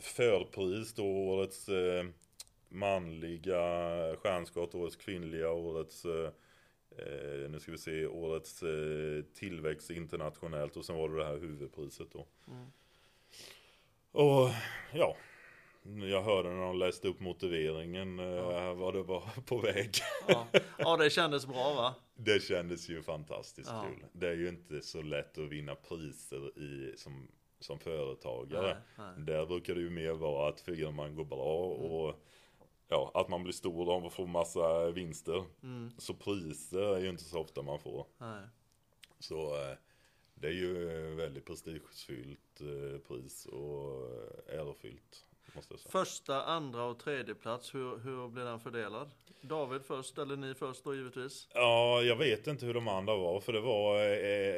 förpris 0.02 0.94
då, 0.94 1.06
årets 1.06 1.70
manliga 2.70 3.60
stjärnskott, 4.16 4.76
årets 4.76 4.96
kvinnliga, 4.96 5.52
årets 5.52 6.06
eh, 6.98 7.50
nu 7.50 7.60
ska 7.60 7.72
vi 7.72 7.78
se 7.78 8.06
årets 8.08 8.64
eh, 8.64 9.24
tillväxt 9.34 9.90
internationellt 9.92 10.78
och 10.78 10.86
sen 10.86 10.96
var 10.96 11.10
det 11.10 11.18
det 11.18 11.26
här 11.26 11.38
huvudpriset 11.38 12.08
då. 12.12 12.28
Mm. 12.48 12.66
Och 14.12 14.50
ja, 14.94 15.18
jag 16.10 16.22
hörde 16.22 16.50
när 16.50 16.62
de 16.62 16.78
läste 16.78 17.08
upp 17.08 17.20
motiveringen 17.20 18.20
eh, 18.20 18.26
Ja. 18.26 18.74
vad 18.74 18.94
det 18.94 19.04
var 19.04 19.24
på 19.46 19.58
väg. 19.58 19.90
Ja. 20.28 20.48
ja, 20.78 20.98
det 20.98 21.10
kändes 21.10 21.46
bra 21.48 21.74
va? 21.74 21.96
Det 22.16 22.44
kändes 22.44 22.90
ju 22.90 23.02
fantastiskt 23.02 23.70
Ja. 23.70 23.86
kul. 23.88 24.06
Det 24.14 24.28
är 24.30 24.34
ju 24.36 24.50
inte 24.50 24.82
så 24.82 25.02
lätt 25.02 25.38
att 25.38 25.50
vinna 25.50 25.76
priser 25.76 26.60
i, 26.60 26.94
som, 26.98 27.28
som 27.60 27.80
företagare. 27.80 28.78
Nej, 28.98 29.08
nej. 29.16 29.26
Där 29.26 29.46
brukar 29.46 29.76
det 29.76 29.82
ju 29.82 29.90
mer 29.90 30.14
vara 30.14 30.50
att 30.50 30.62
firman 30.62 31.16
går 31.16 31.26
bra 31.26 31.66
och 31.66 32.24
ja, 32.88 33.12
att 33.14 33.30
man 33.30 33.44
blir 33.44 33.54
stor 33.54 33.90
och 33.90 34.14
får 34.14 34.28
massa 34.28 34.92
vinster. 34.92 35.44
Mm. 35.64 35.92
Så 35.98 36.14
priser 36.14 36.96
är 36.96 37.00
ju 37.00 37.10
inte 37.10 37.24
så 37.24 37.40
ofta 37.40 37.62
man 37.62 37.80
får. 37.80 38.06
Nej. 38.18 38.44
Så 39.20 39.56
eh, 39.56 39.78
det 40.36 40.48
är 40.48 40.52
ju 40.52 40.76
väldigt 41.16 41.46
prestigefyllt 41.46 42.62
eh, 42.62 43.00
pris 43.08 43.46
och 43.46 44.06
eh, 44.48 44.60
ärofyllt. 44.60 45.26
Måste 45.56 45.74
jag 45.74 45.80
säga. 45.80 45.92
Första, 45.92 46.44
andra 46.44 46.84
och 46.84 47.00
tredje 47.00 47.36
plats, 47.36 47.76
hur, 47.76 47.98
hur 47.98 48.28
blir 48.28 48.44
den 48.44 48.60
fördelad? 48.60 49.12
David 49.42 49.82
först, 49.82 50.18
eller 50.18 50.36
ni 50.36 50.54
först 50.54 50.84
då 50.84 50.96
givetvis? 50.96 51.48
Ja, 51.54 52.02
jag 52.02 52.16
vet 52.16 52.48
inte 52.48 52.66
hur 52.66 52.74
de 52.74 52.88
andra 52.88 53.16
var. 53.16 53.40
För 53.40 53.54
det 53.54 53.62
var, 53.62 53.98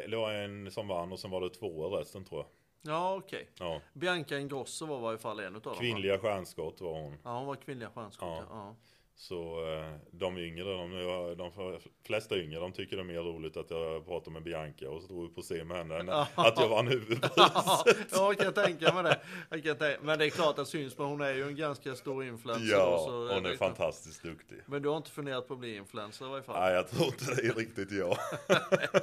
det 0.09 0.17
var 0.17 0.34
en 0.34 0.71
som 0.71 0.88
vann 0.88 1.11
och 1.11 1.19
sen 1.19 1.32
var 1.32 1.41
det 1.41 1.49
två 1.49 1.97
resten 1.97 2.26
tror 2.26 2.39
jag. 2.39 2.47
Ja, 2.88 3.13
okej. 3.15 3.49
Ja. 3.59 3.81
Bianca 3.93 4.38
Ingrosso 4.39 4.86
var 4.86 4.97
i 4.97 5.01
varje 5.01 5.17
fall 5.17 5.39
en 5.39 5.55
utav 5.55 5.61
dem. 5.63 5.71
va? 5.73 5.79
Kvinnliga 5.79 6.17
stjärnskott 6.17 6.81
var 6.81 6.91
hon. 7.01 7.17
Ja, 7.23 7.29
hon 7.38 7.45
var 7.47 7.55
kvinnliga 7.55 7.89
stjärnskott. 7.89 8.29
Ja. 8.29 8.45
Ja. 8.49 8.75
Ja. 9.18 9.22
Så 9.22 9.68
eh, 9.74 9.93
de 10.11 10.38
yngre, 10.38 10.63
de, 10.63 11.36
de 11.38 11.80
flesta 12.07 12.38
yngre, 12.38 12.59
de 12.59 12.72
tycker 12.72 12.95
det 12.95 13.01
är 13.01 13.05
mer 13.05 13.20
roligt 13.22 13.57
att 13.57 13.70
jag 13.70 14.05
pratar 14.05 14.32
med 14.32 14.43
Bianca 14.43 14.89
och 14.89 15.03
står 15.03 15.28
på 15.28 15.41
scen 15.41 15.68
med 15.68 15.78
henne 15.78 15.99
än 15.99 16.09
att 16.36 16.59
jag 16.59 16.70
vann 16.70 16.86
Ja, 16.86 16.91
huvudpriset. 16.91 18.11
jag 18.11 18.38
kan 18.38 18.53
tänka 18.53 18.93
mig 18.93 19.03
det. 19.03 19.20
Jag 19.49 19.63
kan 19.63 19.78
tänka. 19.78 19.99
Men 20.01 20.20
det 20.20 20.26
är 20.26 20.30
klart 20.30 20.59
att 20.59 20.68
syns, 20.68 20.97
men 20.97 21.07
hon 21.07 21.22
är 21.22 21.34
ju 21.34 21.43
en 21.47 21.55
ganska 21.55 21.95
stor 21.95 22.24
influencer. 22.26 22.72
Ja, 22.72 23.03
så 23.07 23.34
hon 23.34 23.45
är 23.45 23.49
det- 23.49 23.57
fantastiskt 23.57 24.24
duktig. 24.24 24.57
Men 24.66 24.82
du 24.82 24.89
har 24.89 24.97
inte 24.97 25.11
funderat 25.11 25.47
på 25.47 25.53
att 25.53 25.59
bli 25.59 25.76
influencer 25.76 26.26
i 26.26 26.30
varje 26.30 26.43
fall? 26.43 26.59
Nej, 26.61 26.74
jag 26.74 26.88
tror 26.89 27.05
inte 27.05 27.26
det 27.36 27.47
är 27.47 27.53
riktigt 27.53 27.91
jag. 27.91 28.18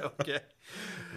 Okej. 0.19 0.43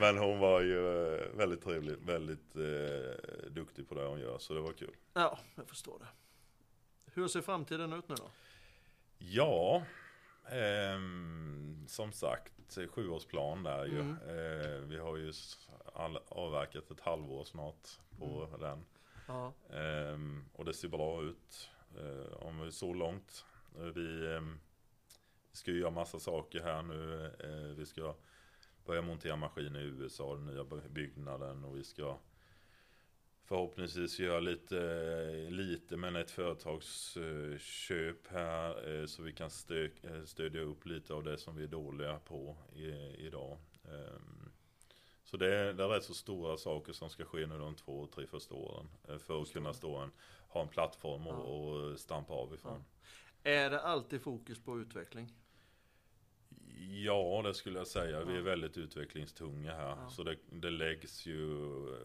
Men 0.00 0.18
hon 0.18 0.38
var 0.38 0.60
ju 0.60 1.14
eh, 1.14 1.20
väldigt 1.36 1.64
trevlig, 1.64 1.96
väldigt 2.06 2.56
eh, 2.56 3.50
duktig 3.50 3.88
på 3.88 3.94
det 3.94 4.04
hon 4.06 4.20
gör, 4.20 4.38
så 4.38 4.54
det 4.54 4.60
var 4.60 4.72
kul. 4.72 4.94
Ja, 5.14 5.38
jag 5.56 5.68
förstår 5.68 5.98
det. 5.98 6.06
Hur 7.14 7.28
ser 7.28 7.40
framtiden 7.40 7.92
ut 7.92 8.08
nu 8.08 8.14
då? 8.14 8.30
Ja, 9.18 9.82
ehm, 10.50 11.84
som 11.88 12.12
sagt, 12.12 12.78
sjuårsplan 12.90 13.62
där 13.62 13.84
ju. 13.86 14.00
Mm. 14.00 14.16
Eh, 14.28 14.80
vi 14.80 14.98
har 14.98 15.16
ju 15.16 15.32
all, 15.94 16.18
avverkat 16.28 16.90
ett 16.90 17.00
halvår 17.00 17.44
snart 17.44 17.88
på 18.18 18.48
den. 18.60 18.84
Ja, 19.28 19.52
Ehm, 19.70 20.44
och 20.52 20.64
det 20.64 20.74
ser 20.74 20.88
bra 20.88 21.22
ut. 21.22 21.70
Eh, 21.98 22.32
om 22.32 22.60
vi 22.60 22.72
så 22.72 22.92
långt. 22.94 23.44
Eh, 23.78 23.82
vi 23.84 24.34
ehm, 24.36 24.58
ska 25.52 25.70
ju 25.70 25.80
göra 25.80 25.90
massa 25.90 26.18
saker 26.20 26.62
här 26.62 26.82
nu. 26.82 27.24
Eh, 27.40 27.76
vi 27.76 27.86
ska 27.86 28.14
börja 28.84 29.02
montera 29.02 29.36
maskiner 29.36 29.80
i 29.80 29.84
USA, 29.84 30.34
den 30.34 30.46
nya 30.46 30.64
by- 30.64 30.88
byggnaden. 30.88 31.64
Och 31.64 31.76
vi 31.76 31.84
ska 31.84 32.18
förhoppningsvis 33.46 34.18
göra 34.18 34.40
lite, 34.40 34.76
lite 35.50 35.96
men 35.96 36.16
ett 36.16 36.30
företagsköp 36.30 38.26
här. 38.28 39.00
eh, 39.00 39.06
Så 39.06 39.22
vi 39.22 39.32
kan 39.32 39.50
stö, 39.50 39.84
eh, 40.02 40.22
stödja 40.24 40.60
upp 40.60 40.86
lite 40.86 41.14
av 41.14 41.24
det 41.24 41.38
som 41.38 41.56
vi 41.56 41.64
är 41.64 41.68
dåliga 41.68 42.18
på 42.18 42.56
i, 42.74 42.86
idag. 43.26 43.58
Ehm, 43.84 44.52
så 45.24 45.36
det 45.36 45.54
är, 45.54 45.72
det 45.72 45.84
är 45.84 45.88
rätt 45.88 46.04
så 46.04 46.14
stora 46.14 46.56
saker 46.56 46.92
som 46.92 47.10
ska 47.10 47.24
ske 47.24 47.46
nu 47.46 47.58
de 47.58 47.74
två, 47.74 48.06
tre 48.06 48.26
första 48.26 48.54
åren. 48.54 48.88
eh, 49.08 49.18
För 49.18 49.42
att 49.42 49.52
kunna 49.52 49.72
stå 49.72 49.96
en, 49.96 50.10
ha 50.48 50.62
en 50.62 50.68
plattform 50.68 51.26
och, 51.26 51.68
och 51.92 52.00
stampa 52.00 52.32
av 52.34 52.54
ifrån. 52.54 52.84
Är 53.42 53.70
det 53.70 53.80
alltid 53.80 54.22
fokus 54.22 54.58
på 54.58 54.78
utveckling? 54.80 55.32
Ja, 56.78 57.42
det 57.44 57.54
skulle 57.54 57.78
jag 57.78 57.86
säga. 57.86 58.24
Vi 58.24 58.36
är 58.36 58.40
väldigt 58.40 58.76
utvecklingstunga 58.76 59.74
här. 59.74 59.88
Ja. 59.88 60.08
Så 60.08 60.22
det, 60.22 60.36
det 60.50 60.70
läggs 60.70 61.26
ju 61.26 61.56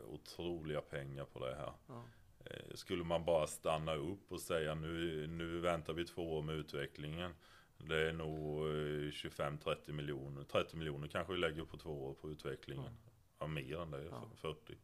otroliga 0.07 0.81
pengar 0.81 1.25
på 1.25 1.39
det 1.45 1.55
här. 1.55 1.73
Ja. 1.87 2.03
Eh, 2.45 2.73
Skulle 2.75 3.03
man 3.03 3.25
bara 3.25 3.47
stanna 3.47 3.95
upp 3.95 4.31
och 4.31 4.41
säga 4.41 4.75
nu, 4.75 5.27
nu 5.27 5.59
väntar 5.59 5.93
vi 5.93 6.05
två 6.05 6.37
år 6.37 6.41
med 6.41 6.55
utvecklingen. 6.55 7.33
Det 7.77 8.09
är 8.09 8.13
nog 8.13 8.67
eh, 8.67 9.11
25-30 9.11 9.91
miljoner. 9.91 10.43
30 10.43 10.77
miljoner 10.77 11.07
kanske 11.07 11.33
vi 11.33 11.39
lägger 11.39 11.65
på 11.65 11.77
två 11.77 12.05
år 12.05 12.13
på 12.13 12.29
utvecklingen. 12.31 12.93
Ja, 13.39 13.47
mer 13.47 13.79
än 13.81 13.91
det. 13.91 14.03
Ja. 14.03 14.29
40. 14.35 14.77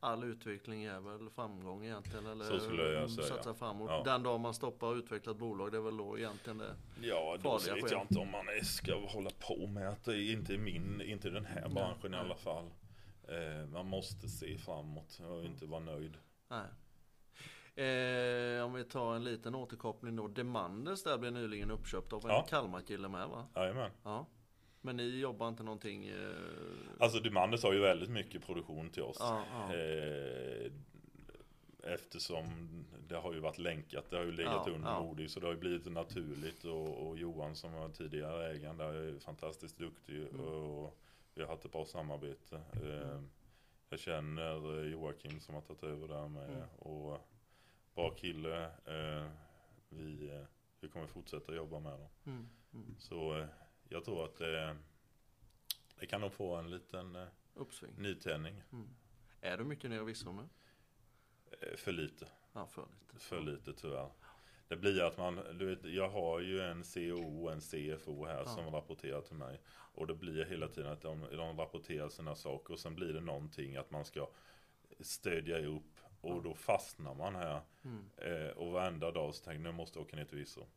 All 0.00 0.24
utveckling 0.24 0.84
är 0.84 1.00
väl 1.00 1.30
framgång 1.30 1.84
egentligen? 1.84 2.26
Eller 2.26 2.44
Så 2.44 2.58
skulle 2.60 2.82
jag 2.82 3.10
säga. 3.10 3.26
Satsa 3.26 3.54
framåt. 3.54 3.90
Ja. 3.90 4.02
Den 4.04 4.22
dag 4.22 4.40
man 4.40 4.54
stoppar 4.54 4.86
och 4.86 4.94
utvecklar 4.96 5.32
ett 5.32 5.38
bolag, 5.38 5.72
det 5.72 5.76
är 5.78 5.82
väl 5.82 5.96
då 5.96 6.18
egentligen 6.18 6.58
det. 6.58 6.74
Ja, 7.02 7.36
då 7.42 7.52
vet 7.58 7.90
jag 7.90 8.02
inte 8.02 8.18
om 8.18 8.30
man 8.30 8.44
ska 8.64 9.06
hålla 9.06 9.30
på 9.30 9.66
med 9.66 9.88
att 9.88 10.04
det 10.04 10.22
inte 10.22 10.54
är 10.54 10.58
min, 10.58 11.00
inte 11.00 11.28
i 11.28 11.30
den 11.30 11.44
här 11.44 11.60
Nej, 11.60 11.74
branschen 11.74 12.06
i 12.06 12.08
nej. 12.08 12.20
alla 12.20 12.36
fall. 12.36 12.70
Eh, 13.28 13.66
man 13.72 13.86
måste 13.86 14.28
se 14.28 14.58
framåt 14.58 15.20
och 15.30 15.44
inte 15.44 15.66
vara 15.66 15.80
nöjd. 15.80 16.16
Nej. 16.48 16.66
Eh, 17.86 18.64
om 18.64 18.72
vi 18.74 18.84
tar 18.84 19.14
en 19.16 19.24
liten 19.24 19.54
återkoppling 19.54 20.16
då. 20.16 20.28
Demanders 20.28 21.02
där 21.02 21.18
blev 21.18 21.32
nyligen 21.32 21.70
uppköpt 21.70 22.12
av 22.12 22.24
en 22.24 22.30
Ja. 22.30 22.46
Kalmarkille 22.48 23.08
med 23.08 23.28
va? 23.28 23.46
Jajamän. 23.54 23.90
Ja. 24.02 24.26
Men 24.86 24.96
ni 24.96 25.18
jobbar 25.20 25.48
inte 25.48 25.62
någonting? 25.62 26.06
Eh... 26.06 26.16
Alltså 26.98 27.20
Demanders 27.20 27.62
har 27.62 27.72
ju 27.72 27.80
väldigt 27.80 28.10
mycket 28.10 28.46
produktion 28.46 28.90
till 28.90 29.02
oss. 29.02 29.16
Ja, 29.20 29.44
ja. 29.52 29.74
Eh, 29.76 30.72
eftersom 31.82 32.46
det 33.08 33.16
har 33.16 33.32
ju 33.32 33.40
varit 33.40 33.58
länkat, 33.58 34.10
det 34.10 34.16
har 34.16 34.24
ju 34.24 34.32
legat 34.32 34.62
Ja, 34.66 34.72
under 34.72 34.88
ja. 34.88 35.02
Modig 35.02 35.30
så 35.30 35.40
det 35.40 35.46
har 35.46 35.54
ju 35.54 35.60
blivit 35.60 35.92
naturligt 35.92 36.64
och, 36.64 37.06
och 37.06 37.18
Johan 37.18 37.56
som 37.56 37.72
var 37.72 37.88
tidigare 37.88 38.50
ägaren 38.54 38.76
där 38.76 38.92
är 38.94 39.18
fantastiskt 39.18 39.78
duktig 39.78 40.22
Mm. 40.22 40.40
och 40.40 40.98
vi 41.34 41.42
har 41.42 41.48
haft 41.48 41.64
ett 41.64 41.72
bra 41.72 41.84
samarbete. 41.84 42.60
Eh, 42.72 43.20
jag 43.88 43.98
känner 44.00 44.78
eh, 44.84 44.92
Joakim 44.92 45.40
som 45.40 45.54
har 45.54 45.62
tagit 45.62 45.82
över 45.82 46.08
där 46.08 46.28
med 46.28 46.48
Mm. 46.50 46.68
och 46.78 47.28
bra 47.94 48.10
kille. 48.10 48.64
Eh, 48.64 49.26
vi, 49.88 50.30
eh, 50.30 50.44
vi 50.80 50.88
kommer 50.88 51.06
fortsätta 51.06 51.54
jobba 51.54 51.78
med 51.80 51.92
dem. 51.92 52.08
Mm, 52.26 52.48
mm. 52.74 52.94
Så 52.98 53.46
jag 53.88 54.04
tror 54.04 54.24
att 54.24 54.36
det, 54.36 54.76
det 56.00 56.06
kan 56.06 56.20
nog 56.20 56.32
få 56.32 56.56
en 56.56 56.70
liten 56.70 57.16
eh, 57.16 57.26
Uppsving. 57.54 57.94
nytändning. 57.98 58.62
Mm. 58.72 58.88
Är 59.40 59.58
du 59.58 59.64
mycket 59.64 59.90
nere 59.90 60.10
i 60.10 60.14
nu? 60.24 60.48
Eh, 61.60 61.76
För 61.76 61.92
lite. 61.92 62.28
Ja, 62.52 62.66
för 62.66 62.82
lite. 62.82 63.24
För 63.24 63.40
lite 63.40 63.72
tyvärr. 63.72 64.10
Det 64.68 64.76
blir 64.76 65.02
att 65.02 65.18
man, 65.18 65.58
du 65.58 65.66
vet, 65.66 65.84
jag 65.84 66.08
har 66.08 66.40
ju 66.40 66.60
en 66.60 66.84
CO 66.84 67.44
och 67.44 67.52
en 67.52 67.60
CFO 67.60 68.26
här 68.26 68.44
som 68.44 68.70
rapporterar 68.70 69.20
till 69.20 69.36
mig. 69.36 69.60
Och 69.68 70.06
det 70.06 70.14
blir 70.14 70.44
hela 70.44 70.68
tiden 70.68 70.92
att 70.92 71.02
de, 71.02 71.20
de 71.20 71.58
rapporterar 71.58 72.08
sina 72.08 72.34
saker 72.34 72.72
och 72.74 72.80
sen 72.80 72.94
blir 72.94 73.12
det 73.12 73.20
någonting 73.20 73.76
att 73.76 73.90
man 73.90 74.04
ska 74.04 74.28
stödja 75.00 75.66
upp. 75.66 76.00
Och 76.20 76.42
då 76.42 76.54
fastnar 76.54 77.14
man 77.14 77.34
här. 77.34 77.60
Mm. 77.84 78.10
Eh, 78.16 78.50
och 78.50 78.72
varenda 78.72 79.10
dag 79.10 79.34
så 79.34 79.44
tänker 79.44 79.64
jag, 79.64 79.72
nu 79.72 79.76
måste 79.76 79.98
jag 79.98 80.06
åka 80.06 80.16
ner 80.16 80.24
till 80.24 80.38
Virserum. 80.38 80.68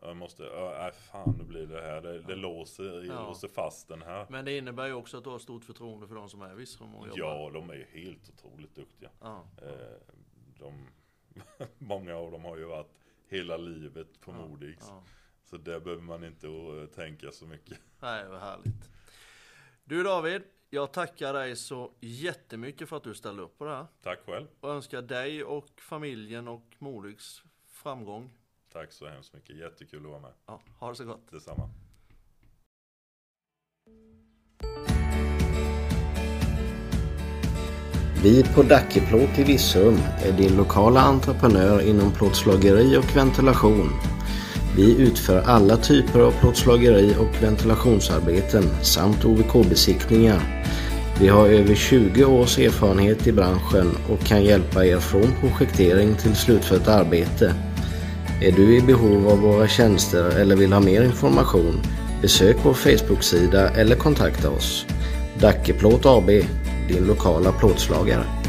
Jag 0.00 0.16
måste, 0.16 0.46
äh, 0.46 0.86
äh, 0.86 0.92
fan 0.92 1.34
nu 1.38 1.44
blir 1.44 1.66
det 1.66 1.82
här, 1.82 2.00
det, 2.00 2.20
det 2.20 2.34
låser, 2.34 3.04
Ja. 3.04 3.26
låser 3.28 3.48
fast 3.48 3.88
den 3.88 4.02
här. 4.02 4.26
Men 4.30 4.44
det 4.44 4.56
innebär 4.58 4.86
ju 4.86 4.92
också 4.92 5.18
att 5.18 5.24
du 5.24 5.30
har 5.30 5.38
stort 5.38 5.64
förtroende 5.64 6.06
för 6.08 6.14
de 6.14 6.28
som 6.28 6.42
är 6.42 6.52
i 6.52 6.54
Virserum 6.54 6.94
och 6.94 7.08
jobbar. 7.08 7.18
Ja, 7.18 7.50
de 7.52 7.70
är 7.70 7.74
ju 7.74 7.86
helt 8.04 8.28
otroligt 8.28 8.74
duktiga. 8.74 9.10
Ja. 9.20 9.44
Eh, 9.62 10.14
de, 10.58 10.88
många 11.78 12.16
av 12.16 12.30
dem 12.32 12.44
har 12.44 12.56
ju 12.56 12.64
varit 12.64 12.92
hela 13.28 13.56
livet 13.56 14.20
på 14.20 14.32
Modix. 14.32 14.86
ja. 14.88 15.02
Så 15.44 15.56
där 15.56 15.80
behöver 15.80 16.02
man 16.02 16.24
inte 16.24 16.46
eh, 16.46 16.86
tänka 16.94 17.32
så 17.32 17.46
mycket. 17.46 17.78
Nej, 18.00 18.28
vad 18.28 18.40
härligt. 18.40 18.90
Du 19.84 20.02
David, 20.02 20.42
jag 20.70 20.92
tackar 20.92 21.32
dig 21.32 21.56
så 21.56 21.92
jättemycket 22.00 22.88
för 22.88 22.96
att 22.96 23.02
du 23.04 23.14
ställde 23.14 23.42
upp 23.42 23.58
på 23.58 23.64
det 23.64 23.70
här. 23.76 23.86
Tack 24.02 24.18
själv. 24.26 24.46
Och 24.60 24.70
önskar 24.70 25.02
dig 25.02 25.44
och 25.44 25.80
familjen 25.80 26.48
och 26.48 26.76
Molyx 26.78 27.42
framgång. 27.68 28.30
Tack 28.72 28.92
så 28.92 29.08
hemskt 29.08 29.34
mycket. 29.34 29.56
Jättekul 29.56 30.04
att 30.04 30.10
vara 30.10 30.20
med. 30.20 30.30
Ja, 30.46 30.60
ha 30.78 30.88
det 30.88 30.96
så 30.96 31.04
gott. 31.04 31.30
Detsamma. 31.30 31.68
Vi 38.22 38.44
på 38.54 38.62
Dackeplåt 38.62 39.38
i 39.38 39.44
Virserum 39.44 39.98
är 40.24 40.32
din 40.32 40.56
lokala 40.56 41.00
entreprenör 41.00 41.80
inom 41.80 42.12
plåtslageri 42.12 42.96
och 42.96 43.16
ventilation. 43.16 43.88
Vi 44.76 45.02
utför 45.02 45.42
alla 45.42 45.76
typer 45.76 46.20
av 46.20 46.32
plåtslageri 46.40 47.16
och 47.18 47.42
ventilationsarbeten 47.42 48.62
samt 48.82 49.24
OVK-besiktningar. 49.24 50.64
Vi 51.20 51.28
har 51.28 51.48
över 51.48 51.74
20 51.74 52.24
års 52.24 52.58
erfarenhet 52.58 53.26
i 53.26 53.32
branschen 53.32 53.90
och 54.10 54.20
kan 54.20 54.44
hjälpa 54.44 54.86
er 54.86 54.98
från 54.98 55.32
projektering 55.40 56.16
till 56.16 56.36
slutfört 56.36 56.88
arbete. 56.88 57.71
Är 58.42 58.52
du 58.52 58.76
i 58.76 58.80
behov 58.80 59.28
av 59.28 59.38
våra 59.38 59.68
tjänster 59.68 60.40
eller 60.40 60.56
vill 60.56 60.72
ha 60.72 60.80
mer 60.80 61.02
information? 61.02 61.82
Besök 62.22 62.56
vår 62.62 62.74
Facebook-sida 62.74 63.68
eller 63.68 63.96
kontakta 63.96 64.50
oss. 64.50 64.86
Dackeplåt 65.38 66.06
AB, 66.06 66.26
din 66.88 67.06
lokala 67.06 67.52
plåtslagare. 67.52 68.41